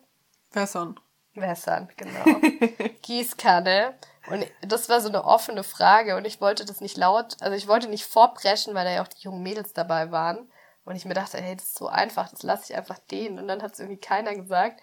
Wässern. 0.51 0.99
Wässern, 1.33 1.89
genau. 1.97 2.23
Gießkanne. 3.01 3.95
Und 4.29 4.45
das 4.61 4.89
war 4.89 4.99
so 4.99 5.09
eine 5.09 5.23
offene 5.23 5.63
Frage 5.63 6.17
und 6.17 6.25
ich 6.25 6.41
wollte 6.41 6.65
das 6.65 6.81
nicht 6.81 6.97
laut, 6.97 7.37
also 7.39 7.55
ich 7.55 7.67
wollte 7.67 7.87
nicht 7.87 8.05
vorpreschen, 8.05 8.73
weil 8.73 8.85
da 8.85 8.91
ja 8.91 9.03
auch 9.03 9.07
die 9.07 9.21
jungen 9.21 9.43
Mädels 9.43 9.73
dabei 9.73 10.11
waren. 10.11 10.51
Und 10.83 10.95
ich 10.95 11.05
mir 11.05 11.13
dachte, 11.13 11.37
hey, 11.37 11.55
das 11.55 11.65
ist 11.65 11.77
so 11.77 11.87
einfach, 11.87 12.29
das 12.29 12.43
lasse 12.43 12.71
ich 12.71 12.77
einfach 12.77 12.97
denen. 13.11 13.39
Und 13.39 13.49
dann 13.49 13.61
hat 13.61 13.73
es 13.73 13.79
irgendwie 13.79 13.99
keiner 13.99 14.35
gesagt. 14.35 14.81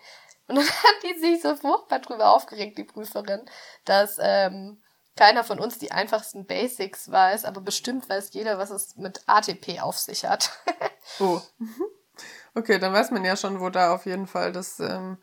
Und 0.48 0.56
dann 0.56 0.64
hat 0.68 1.02
die 1.02 1.18
sich 1.18 1.42
so 1.42 1.56
furchtbar 1.56 2.00
drüber 2.00 2.34
aufgeregt, 2.34 2.76
die 2.76 2.84
Prüferin, 2.84 3.40
dass 3.84 4.18
ähm, 4.20 4.82
keiner 5.16 5.44
von 5.44 5.58
uns 5.60 5.78
die 5.78 5.92
einfachsten 5.92 6.46
Basics 6.46 7.10
weiß, 7.10 7.44
aber 7.44 7.60
bestimmt 7.60 8.08
weiß 8.08 8.32
jeder, 8.32 8.58
was 8.58 8.70
es 8.70 8.96
mit 8.96 9.22
ATP 9.26 9.80
auf 9.80 9.98
sich 9.98 10.24
hat. 10.24 10.58
oh. 11.20 11.40
Okay, 12.54 12.78
dann 12.78 12.92
weiß 12.92 13.10
man 13.10 13.24
ja 13.24 13.36
schon, 13.36 13.60
wo 13.60 13.68
da 13.70 13.94
auf 13.94 14.06
jeden 14.06 14.26
Fall 14.26 14.52
das 14.52 14.78
ähm, 14.80 15.18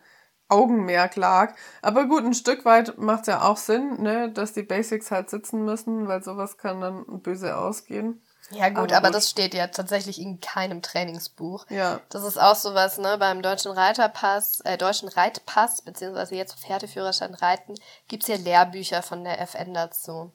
Augenmerk 0.50 1.16
lag. 1.16 1.56
Aber 1.82 2.06
gut, 2.06 2.24
ein 2.24 2.34
Stück 2.34 2.66
weit 2.66 2.98
macht 2.98 3.22
es 3.22 3.28
ja 3.28 3.42
auch 3.44 3.58
Sinn, 3.58 4.02
ne, 4.02 4.32
dass 4.32 4.54
die 4.54 4.64
Basics 4.64 5.12
halt 5.12 5.30
sitzen 5.30 5.64
müssen, 5.64 6.08
weil 6.08 6.24
sowas 6.24 6.58
kann 6.58 6.82
dann 6.82 7.06
böse 7.22 7.58
ausgehen. 7.58 8.22
Ja 8.52 8.70
gut, 8.70 8.92
aber, 8.92 8.98
aber 8.98 9.08
gut. 9.08 9.16
das 9.16 9.30
steht 9.30 9.54
ja 9.54 9.68
tatsächlich 9.68 10.20
in 10.20 10.40
keinem 10.40 10.82
Trainingsbuch. 10.82 11.66
Ja. 11.70 12.02
Das 12.10 12.24
ist 12.24 12.40
auch 12.40 12.56
sowas, 12.56 12.98
ne, 12.98 13.18
beim 13.18 13.42
deutschen 13.42 13.72
Reiterpass, 13.72 14.62
äh, 14.62 14.78
deutschen 14.78 15.10
Reitpass, 15.10 15.82
beziehungsweise 15.82 16.36
jetzt 16.36 16.60
Pferdeführerschein 16.60 17.34
Reiten, 17.34 17.76
gibt's 18.08 18.28
hier 18.28 18.38
Lehrbücher 18.38 19.02
von 19.02 19.24
der 19.24 19.42
FN 19.42 19.74
dazu. 19.74 20.32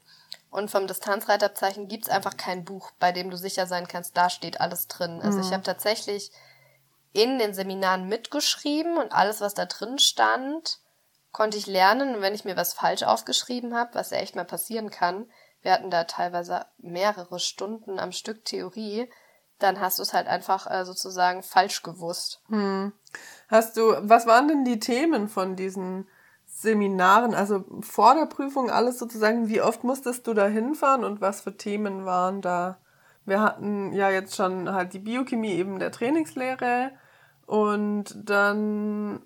Und 0.51 0.71
vom 0.71 0.87
Distanzreiterzeichen 0.87 1.89
gibt's 1.89 2.09
einfach 2.09 2.37
kein 2.37 2.65
Buch, 2.65 2.91
bei 2.99 3.13
dem 3.13 3.31
du 3.31 3.37
sicher 3.37 3.67
sein 3.67 3.89
kannst, 3.89 4.17
da 4.17 4.31
steht 4.31 4.61
alles 4.61 4.89
drin. 4.89 5.21
Also 5.23 5.39
mhm. 5.39 5.45
ich 5.45 5.53
habe 5.53 5.63
tatsächlich 5.63 6.31
in 7.13 7.39
den 7.39 7.55
Seminaren 7.55 8.09
mitgeschrieben 8.09 8.99
und 8.99 9.13
alles, 9.13 9.41
was 9.41 9.55
da 9.55 9.67
drin 9.67 9.99
stand, 9.99 10.79
konnte 11.33 11.57
ich 11.57 11.67
lernen. 11.67 12.17
Und 12.17 12.23
wenn 12.23 12.35
ich 12.35 12.45
mir 12.45 12.57
was 12.57 12.75
falsch 12.75 13.03
aufgeschrieben 13.03 13.75
habe, 13.75 13.95
was 13.95 14.11
ja 14.11 14.19
echt 14.19 14.37
mal 14.37 14.45
passieren 14.45 14.91
kann, 14.91 15.31
wir 15.67 15.73
hatten 15.73 15.91
da 15.91 16.05
teilweise 16.05 16.65
mehrere 16.79 17.41
Stunden 17.41 17.99
am 17.99 18.13
Stück 18.13 18.45
Theorie, 18.45 19.11
dann 19.59 19.81
hast 19.81 19.99
du 19.99 20.03
es 20.03 20.15
halt 20.15 20.29
einfach 20.29 20.71
äh, 20.71 20.85
sozusagen 20.85 21.43
falsch 21.43 21.83
gewusst. 21.83 22.41
Hm. 22.51 22.93
Hast 23.49 23.77
du, 23.77 23.97
was 24.03 24.29
waren 24.29 24.47
denn 24.47 24.65
die 24.65 24.79
Themen 24.79 25.29
von 25.29 25.57
diesen 25.57 26.07
Seminaren, 26.47 27.35
also 27.35 27.65
vor 27.81 28.15
der 28.15 28.27
Prüfung 28.27 28.71
alles 28.71 29.01
sozusagen, 29.01 29.49
wie 29.49 29.61
oft 29.61 29.83
musstest 29.83 30.29
du 30.29 30.35
da 30.35 30.47
hinfahren 30.47 31.03
und 31.03 31.21
was 31.21 31.41
für 31.41 31.57
Themen 31.57 32.05
waren 32.05 32.43
da? 32.43 32.79
Wir 33.25 33.41
hatten 33.41 33.93
ja 33.93 34.09
jetzt 34.09 34.37
schon 34.37 34.73
halt 34.73 34.93
die 34.93 35.01
Biochemie 35.01 35.55
eben 35.55 35.81
der 35.81 35.91
Trainingslehre 35.91 36.93
und 37.45 38.15
dann, 38.15 39.21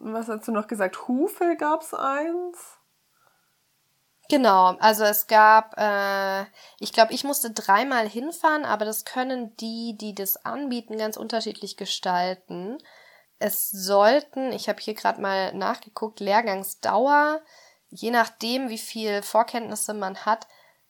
was 0.00 0.28
hast 0.28 0.48
du 0.48 0.52
noch 0.52 0.66
gesagt? 0.66 1.08
Hufe 1.08 1.56
gab's 1.58 1.92
eins? 1.92 2.75
Genau, 4.28 4.76
also 4.80 5.04
es 5.04 5.28
gab, 5.28 5.78
äh, 5.78 6.46
ich 6.80 6.92
glaube, 6.92 7.12
ich 7.12 7.22
musste 7.22 7.52
dreimal 7.52 8.08
hinfahren, 8.08 8.64
aber 8.64 8.84
das 8.84 9.04
können 9.04 9.56
die, 9.58 9.96
die 9.96 10.14
das 10.16 10.44
anbieten, 10.44 10.98
ganz 10.98 11.16
unterschiedlich 11.16 11.76
gestalten. 11.76 12.78
Es 13.38 13.70
sollten, 13.70 14.52
ich 14.52 14.68
habe 14.68 14.80
hier 14.80 14.94
gerade 14.94 15.20
mal 15.20 15.54
nachgeguckt, 15.54 16.18
Lehrgangsdauer, 16.20 17.40
je 17.90 18.10
nachdem, 18.10 18.68
wie 18.68 18.78
viel 18.78 19.22
Vorkenntnisse 19.22 19.94
man 19.94 20.16
hat, 20.26 20.48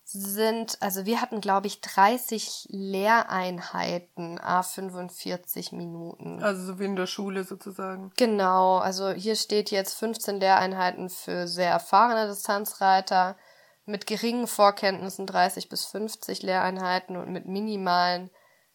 sind, 0.09 0.81
also 0.81 1.05
wir 1.05 1.21
hatten, 1.21 1.41
glaube 1.41 1.67
ich, 1.67 1.81
30 1.81 2.69
Lehreinheiten, 2.71 4.39
a 4.41 4.63
45 4.63 5.73
Minuten. 5.73 6.41
Also 6.43 6.65
so 6.65 6.79
wie 6.79 6.85
in 6.85 6.95
der 6.95 7.09
Schule 7.09 7.43
sozusagen. 7.43 8.13
Genau, 8.17 8.79
also 8.79 9.11
hier 9.11 9.35
steht 9.35 9.73
jetzt 9.73 9.95
15 9.95 10.39
Lehreinheiten 10.39 11.11
für 11.11 11.49
sehr 11.49 11.71
erfahrene 11.71 12.29
Distanzreiter, 12.29 13.37
mit 13.85 14.07
geringen 14.07 14.47
Vorkenntnissen 14.47 15.27
30 15.27 15.69
bis 15.69 15.85
50 15.87 16.43
Lehreinheiten 16.43 17.17
und 17.17 17.31
mit 17.31 17.47
minimalen 17.47 18.31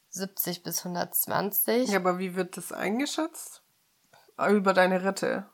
70 0.10 0.64
bis 0.64 0.80
120. 0.86 1.90
Ja, 1.90 2.00
aber 2.00 2.20
wie 2.20 2.36
wird 2.36 2.58
das 2.58 2.72
eingeschätzt? 2.72 3.62
Über 4.38 4.74
deine 4.74 5.04
Ritte 5.04 5.46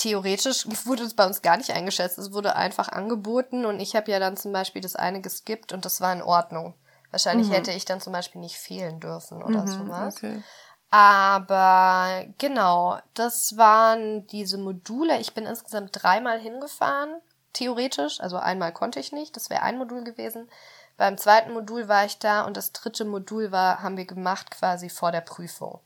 theoretisch 0.00 0.66
wurde 0.86 1.02
es 1.02 1.14
bei 1.14 1.26
uns 1.26 1.42
gar 1.42 1.58
nicht 1.58 1.70
eingeschätzt. 1.70 2.18
Es 2.18 2.32
wurde 2.32 2.56
einfach 2.56 2.88
angeboten 2.88 3.66
und 3.66 3.80
ich 3.80 3.94
habe 3.94 4.10
ja 4.10 4.18
dann 4.18 4.36
zum 4.36 4.52
Beispiel 4.52 4.80
das 4.80 4.96
eine 4.96 5.20
geskippt 5.20 5.72
und 5.72 5.84
das 5.84 6.00
war 6.00 6.12
in 6.12 6.22
Ordnung. 6.22 6.74
Wahrscheinlich 7.10 7.48
mhm. 7.48 7.52
hätte 7.52 7.72
ich 7.72 7.84
dann 7.84 8.00
zum 8.00 8.12
Beispiel 8.12 8.40
nicht 8.40 8.56
fehlen 8.56 9.00
dürfen 9.00 9.42
oder 9.42 9.62
mhm, 9.62 9.66
sowas. 9.66 10.16
Okay. 10.16 10.42
Aber 10.90 12.24
genau, 12.38 12.98
das 13.14 13.56
waren 13.56 14.26
diese 14.28 14.58
Module. 14.58 15.18
Ich 15.18 15.34
bin 15.34 15.44
insgesamt 15.44 15.90
dreimal 15.92 16.40
hingefahren, 16.40 17.20
theoretisch. 17.52 18.20
Also 18.20 18.38
einmal 18.38 18.72
konnte 18.72 19.00
ich 19.00 19.12
nicht, 19.12 19.36
das 19.36 19.50
wäre 19.50 19.62
ein 19.62 19.78
Modul 19.78 20.02
gewesen. 20.02 20.48
Beim 20.96 21.18
zweiten 21.18 21.52
Modul 21.52 21.88
war 21.88 22.06
ich 22.06 22.18
da 22.18 22.42
und 22.42 22.56
das 22.56 22.72
dritte 22.72 23.04
Modul 23.04 23.52
war, 23.52 23.82
haben 23.82 23.96
wir 23.96 24.06
gemacht 24.06 24.50
quasi 24.50 24.88
vor 24.88 25.12
der 25.12 25.20
Prüfung. 25.20 25.80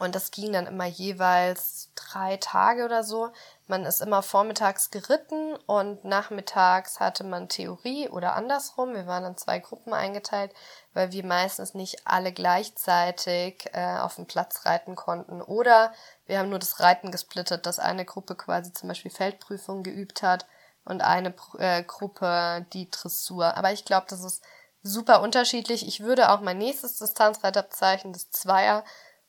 Und 0.00 0.16
das 0.16 0.32
ging 0.32 0.52
dann 0.52 0.66
immer 0.66 0.86
jeweils 0.86 1.90
drei 1.94 2.36
Tage 2.38 2.84
oder 2.84 3.04
so. 3.04 3.30
Man 3.68 3.86
ist 3.86 4.02
immer 4.02 4.22
vormittags 4.22 4.90
geritten 4.90 5.54
und 5.66 6.04
nachmittags 6.04 6.98
hatte 6.98 7.22
man 7.22 7.48
Theorie 7.48 8.08
oder 8.08 8.34
andersrum. 8.34 8.94
Wir 8.94 9.06
waren 9.06 9.24
in 9.24 9.36
zwei 9.36 9.60
Gruppen 9.60 9.92
eingeteilt, 9.92 10.52
weil 10.94 11.12
wir 11.12 11.24
meistens 11.24 11.74
nicht 11.74 12.06
alle 12.06 12.32
gleichzeitig 12.32 13.70
äh, 13.72 13.98
auf 13.98 14.16
dem 14.16 14.26
Platz 14.26 14.66
reiten 14.66 14.96
konnten. 14.96 15.40
Oder 15.40 15.92
wir 16.26 16.40
haben 16.40 16.50
nur 16.50 16.58
das 16.58 16.80
Reiten 16.80 17.12
gesplittet, 17.12 17.64
dass 17.64 17.78
eine 17.78 18.04
Gruppe 18.04 18.34
quasi 18.34 18.72
zum 18.72 18.88
Beispiel 18.88 19.12
Feldprüfung 19.12 19.84
geübt 19.84 20.22
hat 20.22 20.46
und 20.84 21.02
eine 21.02 21.32
äh, 21.58 21.84
Gruppe 21.84 22.66
die 22.72 22.90
Dressur. 22.90 23.56
Aber 23.56 23.72
ich 23.72 23.84
glaube, 23.84 24.06
das 24.08 24.24
ist 24.24 24.42
super 24.82 25.22
unterschiedlich. 25.22 25.86
Ich 25.86 26.00
würde 26.00 26.30
auch 26.30 26.40
mein 26.40 26.58
nächstes 26.58 26.98
Distanzreitabzeichen, 26.98 28.12
das 28.12 28.30
Zweier, 28.30 28.84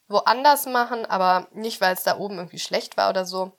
woanders 0.07 0.65
machen, 0.65 1.05
aber 1.05 1.47
nicht, 1.51 1.81
weil 1.81 1.93
es 1.93 2.03
da 2.03 2.17
oben 2.17 2.37
irgendwie 2.37 2.59
schlecht 2.59 2.97
war 2.97 3.09
oder 3.09 3.25
so. 3.25 3.57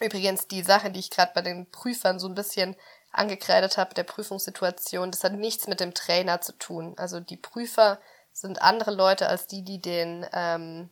Übrigens, 0.00 0.46
die 0.46 0.62
Sache, 0.62 0.90
die 0.90 1.00
ich 1.00 1.10
gerade 1.10 1.32
bei 1.34 1.42
den 1.42 1.70
Prüfern 1.70 2.18
so 2.18 2.28
ein 2.28 2.34
bisschen 2.34 2.76
angekreidet 3.12 3.78
habe, 3.78 3.94
der 3.94 4.04
Prüfungssituation, 4.04 5.10
das 5.10 5.24
hat 5.24 5.32
nichts 5.32 5.68
mit 5.68 5.80
dem 5.80 5.94
Trainer 5.94 6.40
zu 6.40 6.52
tun. 6.52 6.94
Also 6.98 7.20
die 7.20 7.38
Prüfer 7.38 7.98
sind 8.32 8.60
andere 8.60 8.90
Leute 8.90 9.28
als 9.28 9.46
die, 9.46 9.62
die 9.62 9.80
den, 9.80 10.26
ähm, 10.32 10.90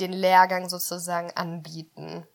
den 0.00 0.12
Lehrgang 0.12 0.68
sozusagen 0.68 1.30
anbieten. 1.36 2.26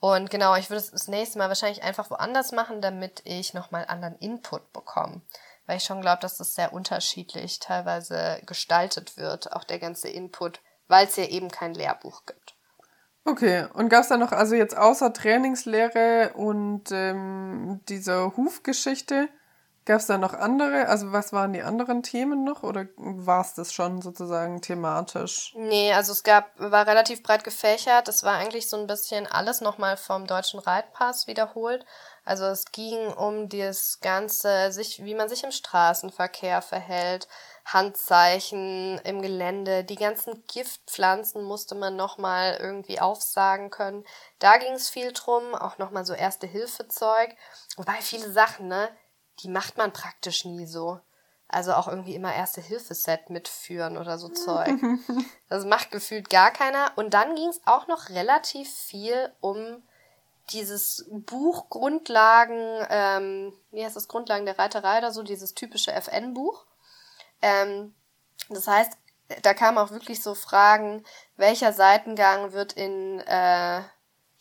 Und 0.00 0.30
genau, 0.30 0.56
ich 0.56 0.70
würde 0.70 0.82
es 0.82 0.90
das 0.90 1.08
nächste 1.08 1.38
Mal 1.38 1.48
wahrscheinlich 1.48 1.82
einfach 1.82 2.10
woanders 2.10 2.52
machen, 2.52 2.80
damit 2.80 3.20
ich 3.24 3.54
nochmal 3.54 3.84
anderen 3.86 4.16
Input 4.16 4.72
bekomme. 4.72 5.20
Weil 5.66 5.76
ich 5.76 5.84
schon 5.84 6.00
glaube, 6.00 6.22
dass 6.22 6.38
das 6.38 6.54
sehr 6.54 6.72
unterschiedlich 6.72 7.60
teilweise 7.60 8.40
gestaltet 8.46 9.16
wird, 9.16 9.52
auch 9.52 9.62
der 9.62 9.78
ganze 9.78 10.08
Input 10.08 10.60
weil 10.90 11.06
es 11.06 11.16
ja 11.16 11.24
eben 11.24 11.48
kein 11.50 11.74
Lehrbuch 11.74 12.26
gibt. 12.26 12.56
Okay, 13.24 13.66
und 13.74 13.88
gab 13.88 14.02
es 14.02 14.08
da 14.08 14.16
noch, 14.16 14.32
also 14.32 14.54
jetzt 14.54 14.76
außer 14.76 15.12
Trainingslehre 15.12 16.32
und 16.34 16.90
ähm, 16.90 17.80
dieser 17.88 18.36
Hufgeschichte, 18.36 19.28
gab 19.84 20.00
es 20.00 20.06
da 20.06 20.18
noch 20.18 20.34
andere? 20.34 20.86
Also 20.88 21.12
was 21.12 21.32
waren 21.32 21.52
die 21.52 21.62
anderen 21.62 22.02
Themen 22.02 22.44
noch 22.44 22.62
oder 22.62 22.86
war 22.96 23.40
es 23.40 23.54
das 23.54 23.72
schon 23.72 24.02
sozusagen 24.02 24.60
thematisch? 24.60 25.52
Nee, 25.56 25.92
also 25.92 26.12
es 26.12 26.22
gab, 26.22 26.50
war 26.58 26.86
relativ 26.86 27.22
breit 27.22 27.44
gefächert. 27.44 28.08
Es 28.08 28.22
war 28.22 28.34
eigentlich 28.34 28.68
so 28.68 28.76
ein 28.76 28.86
bisschen 28.86 29.26
alles 29.26 29.60
nochmal 29.60 29.96
vom 29.96 30.26
deutschen 30.26 30.60
Reitpass 30.60 31.26
wiederholt. 31.26 31.84
Also 32.24 32.44
es 32.44 32.66
ging 32.66 33.12
um 33.14 33.48
das 33.48 33.98
Ganze, 34.00 34.72
sich, 34.72 35.04
wie 35.04 35.14
man 35.14 35.28
sich 35.28 35.42
im 35.42 35.50
Straßenverkehr 35.50 36.62
verhält, 36.62 37.26
Handzeichen 37.64 38.98
im 39.04 39.22
Gelände, 39.22 39.84
die 39.84 39.96
ganzen 39.96 40.44
Giftpflanzen 40.46 41.42
musste 41.42 41.74
man 41.74 41.96
nochmal 41.96 42.56
irgendwie 42.60 43.00
aufsagen 43.00 43.70
können. 43.70 44.04
Da 44.38 44.58
ging 44.58 44.72
es 44.72 44.90
viel 44.90 45.12
drum, 45.12 45.54
auch 45.54 45.78
nochmal 45.78 46.04
so 46.04 46.12
Erste-Hilfe-Zeug. 46.12 47.36
Wobei 47.76 47.94
viele 48.00 48.30
Sachen, 48.32 48.68
ne, 48.68 48.88
die 49.42 49.48
macht 49.48 49.76
man 49.76 49.92
praktisch 49.92 50.44
nie 50.44 50.66
so. 50.66 51.00
Also 51.48 51.72
auch 51.72 51.88
irgendwie 51.88 52.14
immer 52.14 52.32
Erste-Hilfe-Set 52.32 53.28
mitführen 53.28 53.96
oder 53.96 54.18
so 54.18 54.28
Zeug. 54.28 54.70
Das 55.48 55.64
macht 55.64 55.90
gefühlt 55.90 56.30
gar 56.30 56.52
keiner. 56.52 56.92
Und 56.94 57.12
dann 57.12 57.34
ging 57.34 57.48
es 57.48 57.60
auch 57.64 57.88
noch 57.88 58.10
relativ 58.10 58.72
viel 58.72 59.32
um 59.40 59.82
dieses 60.50 61.06
Buch 61.10 61.68
Grundlagen, 61.70 62.86
ähm, 62.88 63.52
wie 63.72 63.84
heißt 63.84 63.96
das, 63.96 64.06
Grundlagen 64.06 64.46
der 64.46 64.60
Reiterei 64.60 64.98
oder 64.98 65.10
so, 65.10 65.24
dieses 65.24 65.54
typische 65.54 65.92
FN-Buch. 65.92 66.64
Ähm, 67.42 67.94
das 68.48 68.68
heißt, 68.68 68.92
da 69.42 69.54
kamen 69.54 69.78
auch 69.78 69.90
wirklich 69.90 70.22
so 70.22 70.34
Fragen, 70.34 71.04
welcher 71.36 71.72
Seitengang 71.72 72.52
wird 72.52 72.72
in 72.74 73.20
äh, 73.20 73.82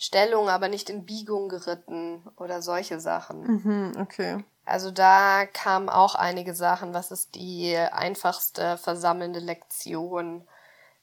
Stellung, 0.02 0.47
aber 0.47 0.70
nicht 0.70 0.89
in 0.89 1.06
Biegung 1.06 1.50
geritten 1.50 2.26
oder 2.38 2.62
solche 2.62 3.02
Sachen. 3.02 3.41
Mhm, 3.41 3.97
okay. 4.00 4.45
Also 4.64 4.91
da 4.91 5.45
kamen 5.45 5.89
auch 5.89 6.16
einige 6.16 6.56
Sachen. 6.56 6.93
Was 6.93 7.12
ist 7.12 7.36
die 7.36 7.76
einfachste 7.76 8.78
versammelnde 8.78 9.41
Lektion? 9.41 10.47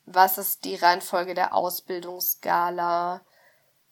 Was 0.07 0.38
ist 0.38 0.64
die 0.64 0.76
Reihenfolge 0.76 1.34
der 1.34 1.55
Ausbildungsskala? 1.55 3.20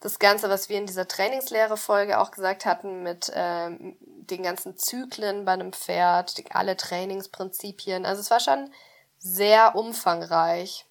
Das 0.00 0.18
Ganze, 0.18 0.48
was 0.48 0.70
wir 0.70 0.78
in 0.78 0.86
dieser 0.86 1.06
Trainingslehre-Folge 1.06 2.18
auch 2.18 2.30
gesagt 2.30 2.64
hatten, 2.64 3.02
mit 3.02 3.30
ähm, 3.34 3.98
den 4.00 4.42
ganzen 4.42 4.78
Zyklen 4.78 5.44
bei 5.44 5.52
einem 5.52 5.74
Pferd, 5.74 6.42
alle 6.50 6.78
Trainingsprinzipien. 6.78 8.06
Also 8.06 8.22
es 8.22 8.30
war 8.30 8.40
schon 8.40 8.72
sehr 9.18 9.74
umfangreich. 9.76 10.86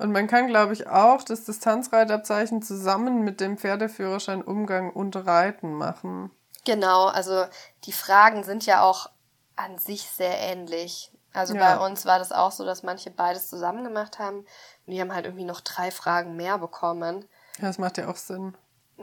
Und 0.00 0.12
man 0.12 0.26
kann, 0.26 0.46
glaube 0.46 0.72
ich, 0.72 0.88
auch 0.88 1.22
das 1.22 1.44
Distanzreitabzeichen 1.44 2.62
zusammen 2.62 3.22
mit 3.22 3.40
dem 3.40 3.58
Pferdeführerschein 3.58 4.42
Umgang 4.42 4.90
und 4.90 5.14
Reiten 5.14 5.74
machen. 5.74 6.30
Genau, 6.64 7.06
also 7.06 7.44
die 7.84 7.92
Fragen 7.92 8.42
sind 8.42 8.64
ja 8.64 8.82
auch 8.82 9.10
an 9.56 9.76
sich 9.78 10.10
sehr 10.10 10.38
ähnlich. 10.38 11.12
Also 11.32 11.54
ja. 11.54 11.76
bei 11.76 11.86
uns 11.86 12.06
war 12.06 12.18
das 12.18 12.32
auch 12.32 12.50
so, 12.50 12.64
dass 12.64 12.82
manche 12.82 13.10
beides 13.10 13.48
zusammen 13.48 13.84
gemacht 13.84 14.18
haben 14.18 14.38
und 14.38 14.46
die 14.86 15.00
haben 15.00 15.14
halt 15.14 15.26
irgendwie 15.26 15.44
noch 15.44 15.60
drei 15.60 15.90
Fragen 15.90 16.34
mehr 16.34 16.58
bekommen. 16.58 17.26
Ja, 17.58 17.68
das 17.68 17.78
macht 17.78 17.98
ja 17.98 18.08
auch 18.08 18.16
Sinn. 18.16 18.56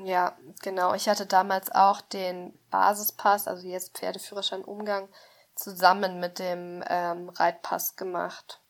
Ja, 0.03 0.35
genau. 0.61 0.93
Ich 0.93 1.07
hatte 1.07 1.25
damals 1.25 1.71
auch 1.71 2.01
den 2.01 2.57
Basispass, 2.69 3.47
also 3.47 3.67
jetzt 3.67 3.97
Pferdeführerschein 3.97 4.63
Umgang, 4.63 5.09
zusammen 5.55 6.19
mit 6.19 6.39
dem 6.39 6.83
ähm, 6.87 7.29
Reitpass 7.29 7.95
gemacht. 7.95 8.61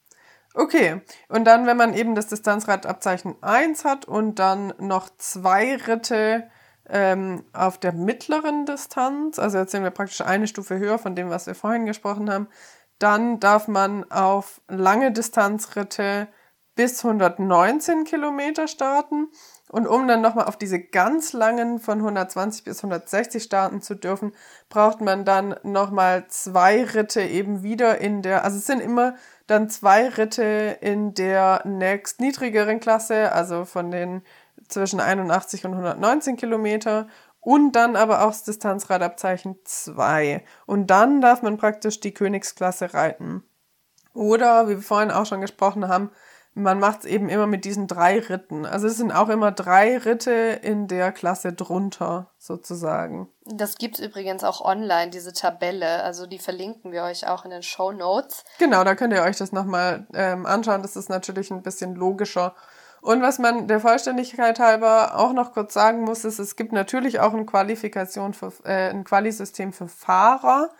Okay, 0.59 1.01
und 1.29 1.45
dann, 1.45 1.67
wenn 1.67 1.77
man 1.77 1.93
eben 1.93 2.15
das 2.15 2.25
Distanzreitabzeichen 2.25 3.35
1 3.43 3.85
hat 3.85 4.05
und 4.05 4.39
dann 4.39 4.73
noch 4.79 5.07
zwei 5.19 5.75
Ritte 5.75 6.49
ähm, 6.89 7.43
auf 7.53 7.77
der 7.77 7.93
mittleren 7.93 8.65
Distanz, 8.65 9.37
also 9.37 9.59
jetzt 9.59 9.69
sind 9.69 9.83
wir 9.83 9.91
praktisch 9.91 10.21
eine 10.21 10.47
Stufe 10.47 10.79
höher 10.79 10.97
von 10.97 11.13
dem, 11.13 11.29
was 11.29 11.45
wir 11.45 11.53
vorhin 11.53 11.85
gesprochen 11.85 12.31
haben, 12.31 12.47
dann 12.97 13.39
darf 13.39 13.67
man 13.67 14.09
auf 14.09 14.59
lange 14.67 15.11
Distanzritte 15.11 16.27
bis 16.73 17.05
119 17.05 18.03
Kilometer 18.05 18.67
starten. 18.67 19.27
Und 19.69 19.85
um 19.85 20.07
dann 20.07 20.21
nochmal 20.21 20.45
auf 20.45 20.57
diese 20.57 20.79
ganz 20.79 21.33
langen 21.33 21.79
von 21.79 21.99
120 21.99 22.63
bis 22.63 22.77
160 22.77 23.43
starten 23.43 23.81
zu 23.81 23.93
dürfen, 23.93 24.31
braucht 24.69 25.01
man 25.01 25.23
dann 25.23 25.55
nochmal 25.61 26.25
zwei 26.29 26.83
Ritte 26.83 27.21
eben 27.21 27.61
wieder 27.61 27.99
in 27.99 28.23
der, 28.23 28.43
also 28.43 28.57
es 28.57 28.65
sind 28.65 28.79
immer 28.79 29.15
dann 29.47 29.69
zwei 29.69 30.09
Ritte 30.09 30.77
in 30.81 31.13
der 31.13 31.61
nächst 31.65 32.19
niedrigeren 32.19 32.79
Klasse, 32.79 33.31
also 33.31 33.65
von 33.65 33.91
den 33.91 34.21
zwischen 34.67 34.99
81 34.99 35.65
und 35.65 35.71
119 35.71 36.35
Kilometer 36.35 37.07
und 37.39 37.71
dann 37.71 37.95
aber 37.95 38.23
auch 38.23 38.31
das 38.31 38.43
Distanzradabzeichen 38.43 39.57
2. 39.63 40.43
Und 40.65 40.87
dann 40.87 41.21
darf 41.21 41.41
man 41.41 41.57
praktisch 41.57 41.99
die 42.01 42.13
Königsklasse 42.13 42.93
reiten. 42.93 43.43
Oder, 44.13 44.67
wie 44.67 44.75
wir 44.75 44.81
vorhin 44.81 45.11
auch 45.11 45.25
schon 45.25 45.41
gesprochen 45.41 45.87
haben, 45.87 46.11
man 46.57 46.79
macht 46.79 47.01
es 47.01 47.05
eben 47.05 47.29
immer 47.29 47.47
mit 47.47 47.65
diesen 47.65 47.87
drei 47.87 48.19
Ritten. 48.19 48.65
Also 48.65 48.87
es 48.87 48.97
sind 48.97 49.11
auch 49.11 49.29
immer 49.29 49.51
drei 49.51 49.97
Ritte 49.97 50.31
in 50.31 50.87
der 50.87 51.11
Klasse 51.11 51.53
drunter, 51.53 52.31
sozusagen. 52.37 53.29
Das 53.45 53.77
gibt 53.77 53.99
es 53.99 54.05
übrigens 54.05 54.43
auch 54.43 54.61
online, 54.61 55.11
diese 55.11 55.33
Tabelle. 55.33 56.03
Also 56.03 56.25
die 56.25 56.39
verlinken 56.39 56.91
wir 56.91 57.03
euch 57.03 57.27
auch 57.27 57.45
in 57.45 57.51
den 57.51 57.63
Show 57.63 57.91
Notes. 57.91 58.43
Genau, 58.57 58.83
da 58.83 58.95
könnt 58.95 59.13
ihr 59.13 59.21
euch 59.21 59.37
das 59.37 59.51
nochmal 59.51 60.07
ähm, 60.13 60.45
anschauen. 60.45 60.81
Das 60.81 60.95
ist 60.95 61.09
natürlich 61.09 61.51
ein 61.51 61.61
bisschen 61.61 61.95
logischer. 61.95 62.55
Und 63.01 63.21
was 63.21 63.37
man 63.37 63.67
der 63.67 63.79
Vollständigkeit 63.79 64.59
halber 64.59 65.17
auch 65.17 65.33
noch 65.33 65.53
kurz 65.53 65.73
sagen 65.73 66.01
muss, 66.01 66.25
ist, 66.25 66.39
es 66.39 66.55
gibt 66.55 66.73
natürlich 66.73 67.19
auch 67.19 67.33
ein 67.33 67.45
Qualifikation 67.45 68.33
für, 68.33 68.51
äh, 68.65 68.89
ein 68.89 69.03
Qualisystem 69.03 69.73
für 69.73 69.87
Fahrer. 69.87 70.71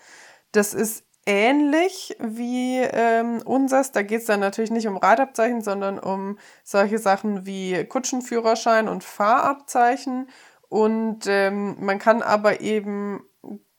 Das 0.52 0.74
ist 0.74 1.07
ähnlich 1.28 2.16
wie 2.20 2.78
ähm, 2.78 3.42
unseres. 3.46 3.92
Da 3.92 4.02
geht 4.02 4.22
es 4.22 4.26
dann 4.26 4.40
natürlich 4.40 4.72
nicht 4.72 4.88
um 4.88 4.98
Reitabzeichen, 4.98 5.62
sondern 5.62 6.00
um 6.00 6.40
solche 6.64 6.98
Sachen 6.98 7.46
wie 7.46 7.84
Kutschenführerschein 7.84 8.88
und 8.88 9.04
Fahrabzeichen. 9.04 10.30
Und 10.70 11.28
ähm, 11.28 11.76
man 11.80 12.00
kann 12.00 12.22
aber 12.22 12.62
eben, 12.62 13.24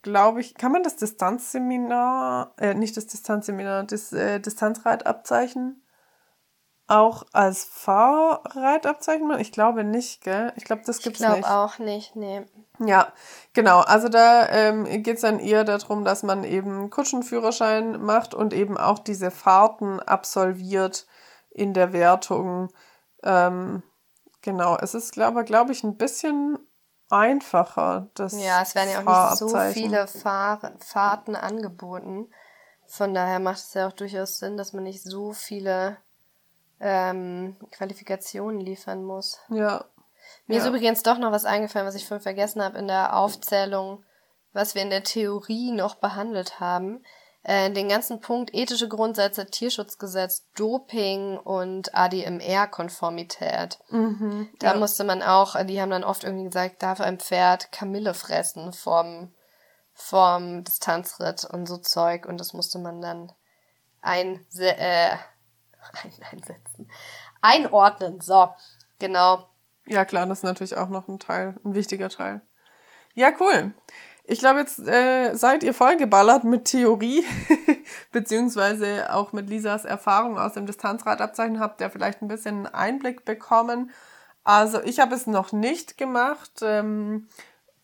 glaube 0.03 0.41
ich, 0.41 0.55
kann 0.55 0.73
man 0.73 0.83
das 0.83 0.97
Distanzseminar, 0.97 2.55
äh, 2.59 2.75
nicht 2.75 2.97
das 2.97 3.07
Distanzseminar, 3.07 3.85
das 3.85 4.13
äh, 4.13 4.41
Distanzreitabzeichen 4.41 5.83
auch 6.89 7.25
als 7.33 7.65
Fahrreitabzeichen 7.65 9.29
machen? 9.29 9.41
Ich 9.41 9.53
glaube 9.53 9.85
nicht, 9.85 10.23
gell? 10.23 10.53
Ich 10.57 10.65
glaube, 10.65 10.83
das 10.85 11.01
gibt's 11.01 11.21
ich 11.21 11.27
nicht. 11.27 11.39
Ich 11.39 11.45
glaube 11.45 11.57
auch 11.57 11.79
nicht, 11.79 12.17
nee. 12.17 12.45
Ja, 12.85 13.13
genau. 13.53 13.81
Also 13.81 14.09
da 14.09 14.49
ähm, 14.49 14.85
geht 15.03 15.23
dann 15.23 15.39
eher 15.39 15.65
darum, 15.65 16.05
dass 16.05 16.23
man 16.23 16.45
eben 16.45 16.91
Kutschenführerschein 16.91 18.03
macht 18.03 18.35
und 18.35 18.53
eben 18.55 18.79
auch 18.79 18.99
diese 18.99 19.31
Fahrten 19.31 20.01
absolviert 20.01 21.07
in 21.51 21.75
der 21.75 21.93
Wertung. 21.93 22.73
Ähm, 23.23 23.83
genau, 24.41 24.77
es 24.81 24.95
ist, 24.95 25.13
glaube 25.13 25.45
glaub 25.45 25.71
ich, 25.71 25.85
ein 25.85 25.97
bisschen 25.97 26.59
einfacher. 27.11 28.09
Das 28.15 28.33
ja, 28.41 28.63
es 28.63 28.75
werden 28.75 28.91
ja 28.91 29.01
auch 29.01 29.31
nicht 29.31 29.39
so 29.39 29.59
viele 29.73 30.07
Fahr 30.07 30.73
Fahrten 30.81 31.37
angeboten. 31.37 32.31
Von 32.87 33.13
daher 33.13 33.41
macht 33.41 33.59
es 33.59 33.75
ja 33.75 33.89
auch 33.89 33.93
durchaus 33.93 34.39
Sinn, 34.39 34.57
dass 34.57 34.73
man 34.73 34.85
nicht 34.85 35.03
so 35.03 35.33
viele 35.33 35.99
ähm, 36.81 37.57
Qualifikationen 37.71 38.61
liefern 38.61 39.05
muss. 39.05 39.39
Ja. 39.51 39.85
Mir 40.47 40.57
ja. 40.57 40.63
ist 40.63 40.69
übrigens 40.69 41.03
doch 41.03 41.19
noch 41.19 41.33
was 41.33 41.45
eingefallen, 41.45 41.87
was 41.87 41.95
ich 41.95 42.07
vorhin 42.07 42.23
vergessen 42.23 42.63
habe 42.63 42.79
in 42.79 42.89
der 42.89 43.17
Aufzählung, 43.17 44.05
was 44.53 44.75
wir 44.75 44.83
in 44.83 44.91
der 44.91 45.05
Theorie 45.05 45.73
noch 45.73 45.97
behandelt 45.97 46.61
haben. 46.61 47.03
Äh, 47.45 47.71
den 47.71 47.89
ganzen 47.89 48.21
Punkt 48.21 48.53
ethische 48.53 48.89
Grundsätze, 48.89 49.47
Tierschutzgesetz, 49.47 50.47
Doping 50.57 51.39
und 51.39 51.95
ADMR-Konformität. 51.95 53.79
Mhm, 53.89 54.51
da 54.59 54.73
ja. 54.73 54.79
musste 54.79 55.05
man 55.05 55.23
auch, 55.23 55.57
die 55.65 55.81
haben 55.81 55.91
dann 55.91 56.05
oft 56.05 56.25
irgendwie 56.25 56.45
gesagt, 56.45 56.83
darf 56.83 57.01
ein 57.01 57.19
Pferd 57.19 57.73
Kamille 57.73 58.13
fressen 58.13 58.73
vom, 58.73 59.33
vom 59.95 60.65
Distanzritt 60.65 61.45
und 61.45 61.67
so 61.67 61.79
Zeug. 61.79 62.27
Und 62.27 62.39
das 62.39 62.53
musste 62.53 62.79
man 62.81 63.01
dann 63.01 63.33
ein, 64.03 64.45
äh, 64.59 65.17
einsetzen. 66.33 66.91
Einordnen, 67.41 68.21
so, 68.21 68.51
genau. 68.99 69.49
Ja, 69.87 70.05
klar, 70.05 70.27
das 70.27 70.39
ist 70.39 70.45
natürlich 70.45 70.77
auch 70.77 70.89
noch 70.89 71.09
ein 71.09 71.19
Teil, 71.19 71.55
ein 71.65 71.75
wichtiger 71.75 72.09
Teil. 72.09 72.43
Ja, 73.15 73.33
cool. 73.41 73.73
Ich 74.31 74.41
glaube, 74.41 74.61
jetzt 74.61 74.79
äh, 74.87 75.35
seid 75.35 75.63
ihr 75.63 75.73
vollgeballert 75.73 76.45
mit 76.45 76.67
Theorie, 76.67 77.25
beziehungsweise 78.13 79.11
auch 79.11 79.33
mit 79.33 79.49
Lisas 79.49 79.87
Erfahrung 79.87 80.39
aus 80.39 80.53
dem 80.53 80.67
Distanzradabzeichen 80.67 81.61
habt 81.61 81.81
ihr 81.81 81.89
vielleicht 81.89 82.21
ein 82.21 82.29
bisschen 82.29 82.67
Einblick 82.67 83.25
bekommen. 83.25 83.91
Also 84.45 84.83
ich 84.83 85.01
habe 85.01 85.15
es 85.15 85.27
noch 85.27 85.53
nicht 85.53 85.97
gemacht 85.97 86.61
ähm, 86.63 87.29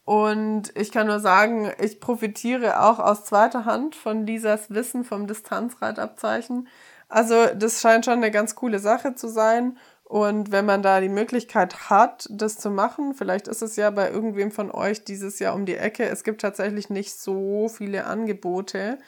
und 0.05 0.71
ich 0.77 0.93
kann 0.93 1.07
nur 1.07 1.21
sagen, 1.21 1.73
ich 1.81 1.99
profitiere 1.99 2.83
auch 2.83 2.99
aus 2.99 3.25
zweiter 3.25 3.65
Hand 3.65 3.97
von 3.97 4.27
Lisas 4.27 4.69
Wissen 4.69 5.05
vom 5.05 5.27
Distanzradabzeichen. 5.27 6.69
Also 7.09 7.47
das 7.55 7.81
scheint 7.81 8.05
schon 8.05 8.15
eine 8.15 8.31
ganz 8.31 8.55
coole 8.55 8.79
Sache 8.79 9.15
zu 9.15 9.29
sein. 9.29 9.79
Und 10.05 10.53
wenn 10.53 10.67
man 10.67 10.83
da 10.83 11.01
die 11.01 11.09
Möglichkeit 11.09 11.89
hat, 11.91 12.27
das 12.31 12.59
zu 12.59 12.71
machen, 12.71 13.15
vielleicht 13.15 13.49
ist 13.49 13.63
es 13.63 13.77
ja 13.77 13.91
bei 13.91 14.11
irgendwem 14.11 14.51
von 14.53 14.71
euch 14.71 15.05
dieses 15.05 15.39
Jahr 15.39 15.55
um 15.55 15.65
die 15.67 15.77
Ecke. 15.77 16.05
Es 16.05 16.25
gibt 16.25 16.43
tatsächlich 16.43 16.91
nicht 16.91 17.19
so 17.19 17.69
viele 17.69 18.05
Angebote. 18.05 18.99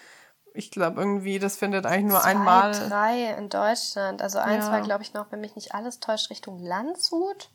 Ich 0.54 0.70
glaube 0.70 1.00
irgendwie, 1.00 1.38
das 1.38 1.56
findet 1.56 1.84
eigentlich 1.84 2.12
nur 2.12 2.20
Zwei, 2.20 2.30
einmal. 2.30 2.72
drei 2.72 3.34
in 3.38 3.50
Deutschland. 3.50 4.22
Also 4.22 4.38
eins 4.38 4.66
Ja. 4.66 4.72
war, 4.72 4.80
glaube 4.80 5.02
ich, 5.02 5.12
noch, 5.12 5.30
wenn 5.30 5.40
mich 5.42 5.54
nicht 5.54 5.74
alles 5.74 6.00
täuscht, 6.00 6.30
Richtung 6.30 6.58
Landshut. 6.58 7.50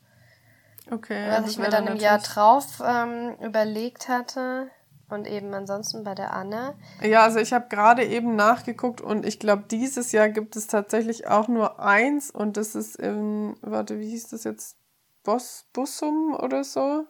Okay. 0.90 1.28
was 1.30 1.50
ich 1.50 1.58
mir 1.58 1.68
dann 1.68 1.86
im 1.86 1.96
Jahr 1.96 2.18
drauf 2.18 2.82
ähm, 2.84 3.36
überlegt 3.40 4.08
hatte. 4.08 4.68
Und 5.12 5.26
eben 5.26 5.52
ansonsten 5.52 6.04
bei 6.04 6.14
der 6.14 6.32
Anne. 6.32 6.74
Ja, 7.02 7.22
also 7.22 7.38
ich 7.38 7.52
habe 7.52 7.66
gerade 7.68 8.02
eben 8.02 8.34
nachgeguckt 8.34 9.02
und 9.02 9.26
ich 9.26 9.38
glaube, 9.38 9.64
dieses 9.70 10.10
Jahr 10.12 10.30
gibt 10.30 10.56
es 10.56 10.68
tatsächlich 10.68 11.26
auch 11.28 11.48
nur 11.48 11.80
eins 11.80 12.30
und 12.30 12.56
das 12.56 12.74
ist 12.74 12.96
in, 12.96 13.54
warte, 13.60 14.00
wie 14.00 14.08
hieß 14.08 14.28
das 14.28 14.44
jetzt? 14.44 14.78
Bos, 15.22 15.66
Bussum 15.74 16.34
oder 16.34 16.64
so? 16.64 17.04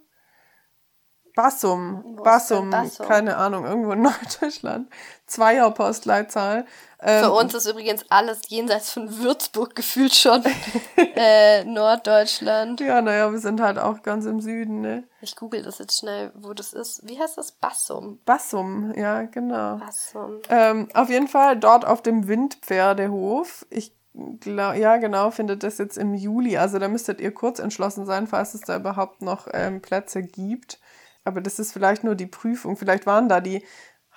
Bassum, 1.34 2.16
Bassum, 2.22 2.70
Bassum? 2.70 3.06
keine 3.06 3.36
Ahnung, 3.36 3.64
irgendwo 3.64 3.92
in 3.92 4.02
Norddeutschland. 4.02 4.88
Zweier 5.26 5.70
Postleitzahl. 5.70 6.66
Ähm, 7.00 7.24
Für 7.24 7.32
uns 7.32 7.54
ist 7.54 7.66
übrigens 7.66 8.04
alles 8.10 8.42
jenseits 8.48 8.92
von 8.92 9.18
Würzburg 9.18 9.74
gefühlt 9.74 10.14
schon 10.14 10.44
äh, 11.16 11.64
Norddeutschland. 11.64 12.80
Ja, 12.80 13.00
naja, 13.00 13.32
wir 13.32 13.38
sind 13.38 13.60
halt 13.60 13.78
auch 13.78 14.02
ganz 14.02 14.26
im 14.26 14.40
Süden, 14.40 14.82
ne? 14.82 15.04
Ich 15.20 15.34
google 15.36 15.62
das 15.62 15.78
jetzt 15.78 15.98
schnell, 15.98 16.32
wo 16.34 16.52
das 16.52 16.72
ist. 16.72 17.08
Wie 17.08 17.18
heißt 17.18 17.38
das? 17.38 17.52
Bassum. 17.52 18.20
Bassum, 18.24 18.92
ja, 18.94 19.22
genau. 19.22 19.76
Bassum. 19.78 20.40
Ähm, 20.48 20.88
auf 20.94 21.08
jeden 21.08 21.28
Fall 21.28 21.56
dort 21.56 21.86
auf 21.86 22.02
dem 22.02 22.28
Windpferdehof. 22.28 23.66
Ich 23.70 23.94
glaube, 24.40 24.78
ja, 24.78 24.98
genau, 24.98 25.30
findet 25.30 25.62
das 25.62 25.78
jetzt 25.78 25.96
im 25.96 26.14
Juli. 26.14 26.58
Also 26.58 26.78
da 26.78 26.88
müsstet 26.88 27.20
ihr 27.20 27.32
kurz 27.32 27.58
entschlossen 27.58 28.04
sein, 28.04 28.26
falls 28.26 28.54
es 28.54 28.60
da 28.60 28.76
überhaupt 28.76 29.22
noch 29.22 29.48
ähm, 29.52 29.80
Plätze 29.80 30.22
gibt. 30.22 30.78
Aber 31.24 31.40
das 31.40 31.58
ist 31.58 31.72
vielleicht 31.72 32.04
nur 32.04 32.14
die 32.14 32.26
Prüfung. 32.26 32.76
Vielleicht 32.76 33.06
waren 33.06 33.28
da 33.28 33.40
die 33.40 33.64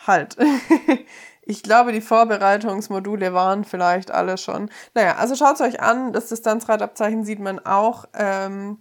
halt. 0.05 0.37
ich 1.41 1.63
glaube, 1.63 1.91
die 1.91 2.01
Vorbereitungsmodule 2.01 3.33
waren 3.33 3.63
vielleicht 3.63 4.11
alle 4.11 4.37
schon. 4.37 4.69
Naja, 4.93 5.15
also 5.15 5.35
schaut 5.35 5.55
es 5.55 5.61
euch 5.61 5.81
an. 5.81 6.13
Das 6.13 6.29
Distanzradabzeichen 6.29 7.23
sieht 7.23 7.39
man 7.39 7.59
auch. 7.59 8.05
Ähm, 8.13 8.79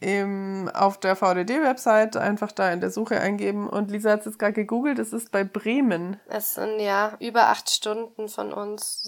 im, 0.00 0.70
auf 0.74 1.00
der 1.00 1.16
VDD-Website 1.16 2.16
einfach 2.16 2.52
da 2.52 2.70
in 2.70 2.80
der 2.80 2.90
Suche 2.90 3.20
eingeben. 3.20 3.68
Und 3.68 3.90
Lisa 3.90 4.10
hat 4.10 4.20
es 4.20 4.26
jetzt 4.26 4.38
gerade 4.38 4.52
gegoogelt, 4.52 4.98
es 4.98 5.12
ist 5.12 5.32
bei 5.32 5.42
Bremen. 5.42 6.20
Es 6.28 6.54
sind 6.54 6.80
ja 6.80 7.16
über 7.18 7.48
acht 7.48 7.70
Stunden 7.70 8.28
von 8.28 8.52
uns 8.52 9.02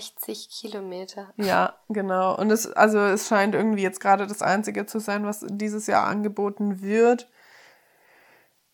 760 0.00 0.48
Kilometer. 0.50 1.32
Ja, 1.36 1.74
genau. 1.88 2.36
Und 2.36 2.50
es, 2.50 2.66
also 2.72 2.98
es 2.98 3.28
scheint 3.28 3.54
irgendwie 3.54 3.82
jetzt 3.82 4.00
gerade 4.00 4.26
das 4.26 4.42
Einzige 4.42 4.86
zu 4.86 4.98
sein, 4.98 5.24
was 5.24 5.44
dieses 5.48 5.86
Jahr 5.86 6.06
angeboten 6.06 6.82
wird. 6.82 7.28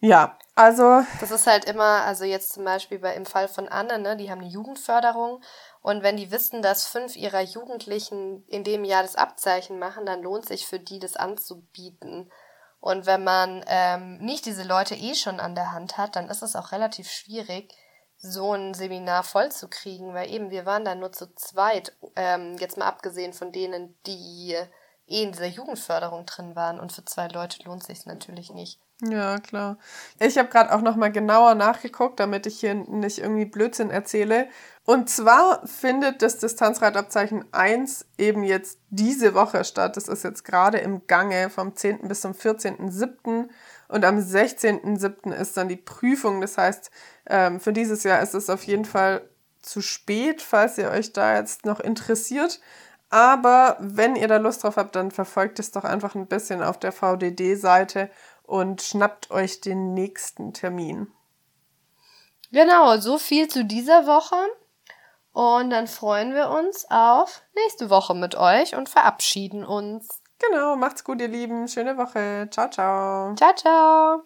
Ja, 0.00 0.38
also, 0.54 1.02
Das 1.20 1.30
ist 1.30 1.46
halt 1.46 1.66
immer, 1.66 2.04
also 2.04 2.24
jetzt 2.24 2.54
zum 2.54 2.64
Beispiel 2.64 2.98
bei, 2.98 3.14
im 3.14 3.26
Fall 3.26 3.48
von 3.48 3.68
Anne, 3.68 3.98
ne, 3.98 4.16
die 4.16 4.30
haben 4.30 4.40
eine 4.40 4.48
Jugendförderung 4.48 5.42
und 5.82 6.02
wenn 6.02 6.16
die 6.16 6.30
wissen, 6.30 6.62
dass 6.62 6.86
fünf 6.86 7.16
ihrer 7.16 7.40
Jugendlichen 7.40 8.44
in 8.46 8.64
dem 8.64 8.84
Jahr 8.84 9.02
das 9.02 9.16
Abzeichen 9.16 9.78
machen, 9.78 10.06
dann 10.06 10.22
lohnt 10.22 10.46
sich 10.46 10.66
für 10.66 10.78
die 10.78 10.98
das 10.98 11.16
anzubieten. 11.16 12.30
Und 12.80 13.04
wenn 13.04 13.24
man 13.24 13.62
ähm, 13.66 14.18
nicht 14.18 14.46
diese 14.46 14.62
Leute 14.62 14.94
eh 14.94 15.14
schon 15.14 15.38
an 15.38 15.54
der 15.54 15.72
Hand 15.72 15.98
hat, 15.98 16.16
dann 16.16 16.28
ist 16.28 16.42
es 16.42 16.56
auch 16.56 16.72
relativ 16.72 17.10
schwierig, 17.10 17.74
so 18.22 18.52
ein 18.52 18.74
Seminar 18.74 19.22
vollzukriegen, 19.22 20.14
weil 20.14 20.30
eben 20.30 20.50
wir 20.50 20.66
waren 20.66 20.84
da 20.84 20.94
nur 20.94 21.12
zu 21.12 21.34
zweit, 21.34 21.96
ähm, 22.16 22.56
jetzt 22.58 22.76
mal 22.76 22.86
abgesehen 22.86 23.32
von 23.32 23.50
denen, 23.50 23.96
die 24.06 24.56
eh 25.10 25.22
in 25.24 25.32
dieser 25.32 25.46
Jugendförderung 25.46 26.26
drin 26.26 26.54
waren 26.54 26.78
und 26.78 26.92
für 26.92 27.04
zwei 27.04 27.28
Leute 27.28 27.62
lohnt 27.64 27.82
sich 27.82 28.06
natürlich 28.06 28.52
nicht. 28.52 28.80
ja, 29.02 29.38
klar. 29.38 29.78
Ich 30.18 30.38
habe 30.38 30.48
gerade 30.48 30.72
auch 30.72 30.82
nochmal 30.82 31.10
genauer 31.10 31.54
nachgeguckt, 31.54 32.20
damit 32.20 32.46
ich 32.46 32.60
hier 32.60 32.74
nicht 32.74 33.18
irgendwie 33.18 33.46
Blödsinn 33.46 33.90
erzähle. 33.90 34.48
Und 34.84 35.08
zwar 35.08 35.66
findet 35.66 36.22
das 36.22 36.38
Distanzradabzeichen 36.38 37.44
1 37.52 38.06
eben 38.18 38.44
jetzt 38.44 38.78
diese 38.90 39.34
Woche 39.34 39.64
statt. 39.64 39.96
Das 39.96 40.06
ist 40.08 40.22
jetzt 40.22 40.44
gerade 40.44 40.78
im 40.78 41.06
Gange 41.06 41.48
vom 41.48 41.74
10. 41.74 42.06
bis 42.06 42.20
zum 42.20 42.32
14.07. 42.32 43.48
Und 43.90 44.04
am 44.04 44.18
16.07. 44.18 45.32
ist 45.32 45.56
dann 45.56 45.68
die 45.68 45.76
Prüfung. 45.76 46.40
Das 46.40 46.56
heißt, 46.56 46.90
ähm, 47.26 47.60
für 47.60 47.72
dieses 47.72 48.04
Jahr 48.04 48.22
ist 48.22 48.34
es 48.34 48.48
auf 48.48 48.62
jeden 48.64 48.84
Fall 48.84 49.28
zu 49.60 49.82
spät, 49.82 50.40
falls 50.42 50.78
ihr 50.78 50.90
euch 50.90 51.12
da 51.12 51.36
jetzt 51.36 51.66
noch 51.66 51.80
interessiert. 51.80 52.60
Aber 53.10 53.76
wenn 53.80 54.14
ihr 54.14 54.28
da 54.28 54.36
Lust 54.36 54.62
drauf 54.62 54.76
habt, 54.76 54.94
dann 54.94 55.10
verfolgt 55.10 55.58
es 55.58 55.72
doch 55.72 55.84
einfach 55.84 56.14
ein 56.14 56.28
bisschen 56.28 56.62
auf 56.62 56.78
der 56.78 56.92
VDD-Seite 56.92 58.10
und 58.44 58.82
schnappt 58.82 59.30
euch 59.30 59.60
den 59.60 59.94
nächsten 59.94 60.52
Termin. 60.52 61.08
Genau, 62.52 62.96
so 62.98 63.18
viel 63.18 63.48
zu 63.48 63.64
dieser 63.64 64.06
Woche. 64.06 64.36
Und 65.32 65.70
dann 65.70 65.86
freuen 65.86 66.34
wir 66.34 66.50
uns 66.50 66.86
auf 66.90 67.42
nächste 67.54 67.90
Woche 67.90 68.14
mit 68.14 68.34
euch 68.34 68.74
und 68.74 68.88
verabschieden 68.88 69.64
uns. 69.64 70.19
Genau, 70.40 70.76
macht's 70.76 71.04
gut, 71.04 71.20
ihr 71.20 71.28
Lieben. 71.28 71.68
Schöne 71.68 71.96
Woche. 71.96 72.48
Ciao, 72.50 72.68
ciao. 72.70 73.34
Ciao, 73.36 73.54
ciao. 73.54 74.24